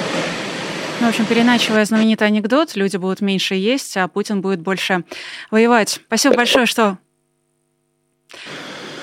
Ну, 1.00 1.06
в 1.06 1.08
общем, 1.08 1.24
переначивая 1.24 1.86
знаменитый 1.86 2.26
анекдот, 2.26 2.76
люди 2.76 2.98
будут 2.98 3.22
меньше 3.22 3.54
есть, 3.54 3.96
а 3.96 4.06
Путин 4.06 4.42
будет 4.42 4.60
больше 4.60 5.04
воевать. 5.50 6.00
Спасибо 6.06 6.36
большое, 6.36 6.66
что 6.66 6.98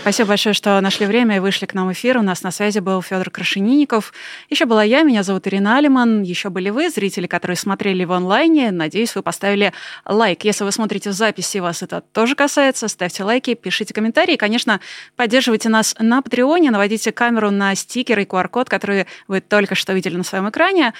Спасибо 0.01 0.29
большое, 0.29 0.53
что 0.53 0.79
нашли 0.79 1.05
время 1.05 1.35
и 1.35 1.39
вышли 1.39 1.65
к 1.65 1.73
нам 1.73 1.89
в 1.89 1.91
эфир. 1.91 2.17
У 2.17 2.21
нас 2.21 2.41
на 2.41 2.51
связи 2.51 2.79
был 2.79 3.01
Федор 3.01 3.29
Крашенинников. 3.29 4.13
Еще 4.49 4.65
была 4.65 4.81
я, 4.81 5.01
меня 5.01 5.21
зовут 5.21 5.47
Ирина 5.47 5.79
Алиман. 5.79 6.21
Еще 6.21 6.49
были 6.49 6.69
вы, 6.69 6.89
зрители, 6.89 7.27
которые 7.27 7.57
смотрели 7.57 8.05
в 8.05 8.13
онлайне. 8.13 8.71
Надеюсь, 8.71 9.13
вы 9.15 9.21
поставили 9.21 9.73
лайк. 10.05 10.45
Если 10.45 10.63
вы 10.63 10.71
смотрите 10.71 11.09
в 11.09 11.13
записи, 11.13 11.57
вас 11.57 11.83
это 11.83 11.99
тоже 11.99 12.35
касается. 12.35 12.87
Ставьте 12.87 13.23
лайки, 13.23 13.53
пишите 13.53 13.93
комментарии. 13.93 14.37
Конечно, 14.37 14.79
поддерживайте 15.17 15.67
нас 15.67 15.93
на 15.99 16.21
Патреоне, 16.21 16.71
наводите 16.71 17.11
камеру 17.11 17.51
на 17.51 17.75
стикер 17.75 18.19
и 18.19 18.23
QR-код, 18.23 18.69
которые 18.69 19.07
вы 19.27 19.41
только 19.41 19.75
что 19.75 19.91
видели 19.91 20.15
на 20.15 20.23
своем 20.23 20.47
экране. 20.47 20.93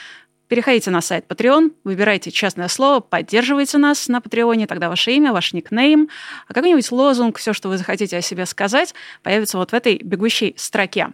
Переходите 0.48 0.92
на 0.92 1.02
сайт 1.02 1.26
Patreon, 1.28 1.74
выбирайте 1.84 2.32
честное 2.32 2.70
слово, 2.70 3.02
поддерживайте 3.02 3.78
нас 3.78 4.08
на 4.08 4.22
Патреоне, 4.22 4.66
тогда 4.66 4.88
ваше 4.88 5.12
имя, 5.12 5.34
ваш 5.34 5.52
никнейм, 5.52 6.08
а 6.48 6.54
какой-нибудь 6.54 6.90
лозунг, 6.92 7.38
все, 7.38 7.52
что 7.52 7.68
вы 7.68 7.78
захотите 7.78 8.18
о 8.18 8.22
себе 8.22 8.46
сказать, 8.46 8.94
появится 9.24 9.58
вот 9.58 9.72
в 9.72 9.74
этой 9.74 9.98
бегущей 9.98 10.54
строке. 10.58 11.10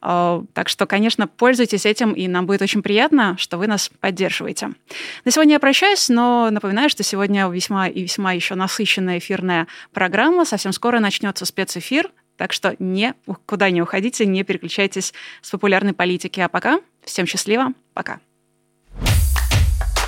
А, 0.00 0.42
так 0.52 0.68
что, 0.68 0.86
конечно, 0.86 1.28
пользуйтесь 1.28 1.86
этим, 1.86 2.12
и 2.12 2.26
нам 2.26 2.46
будет 2.46 2.60
очень 2.60 2.82
приятно, 2.82 3.36
что 3.38 3.56
вы 3.56 3.68
нас 3.68 3.88
поддерживаете. 4.00 4.70
На 5.24 5.30
сегодня 5.30 5.54
я 5.54 5.60
прощаюсь, 5.60 6.08
но 6.08 6.50
напоминаю, 6.50 6.90
что 6.90 7.04
сегодня 7.04 7.48
весьма 7.48 7.86
и 7.86 8.02
весьма 8.02 8.32
еще 8.32 8.56
насыщенная 8.56 9.18
эфирная 9.18 9.68
программа. 9.92 10.44
Совсем 10.44 10.72
скоро 10.72 10.98
начнется 10.98 11.46
спецэфир, 11.46 12.10
так 12.36 12.52
что 12.52 12.74
никуда 12.80 13.70
не 13.70 13.80
уходите, 13.80 14.26
не 14.26 14.42
переключайтесь 14.42 15.14
с 15.40 15.50
популярной 15.50 15.92
политики. 15.92 16.40
А 16.40 16.48
пока 16.48 16.80
всем 17.04 17.26
счастливо, 17.26 17.68
пока. 17.94 18.18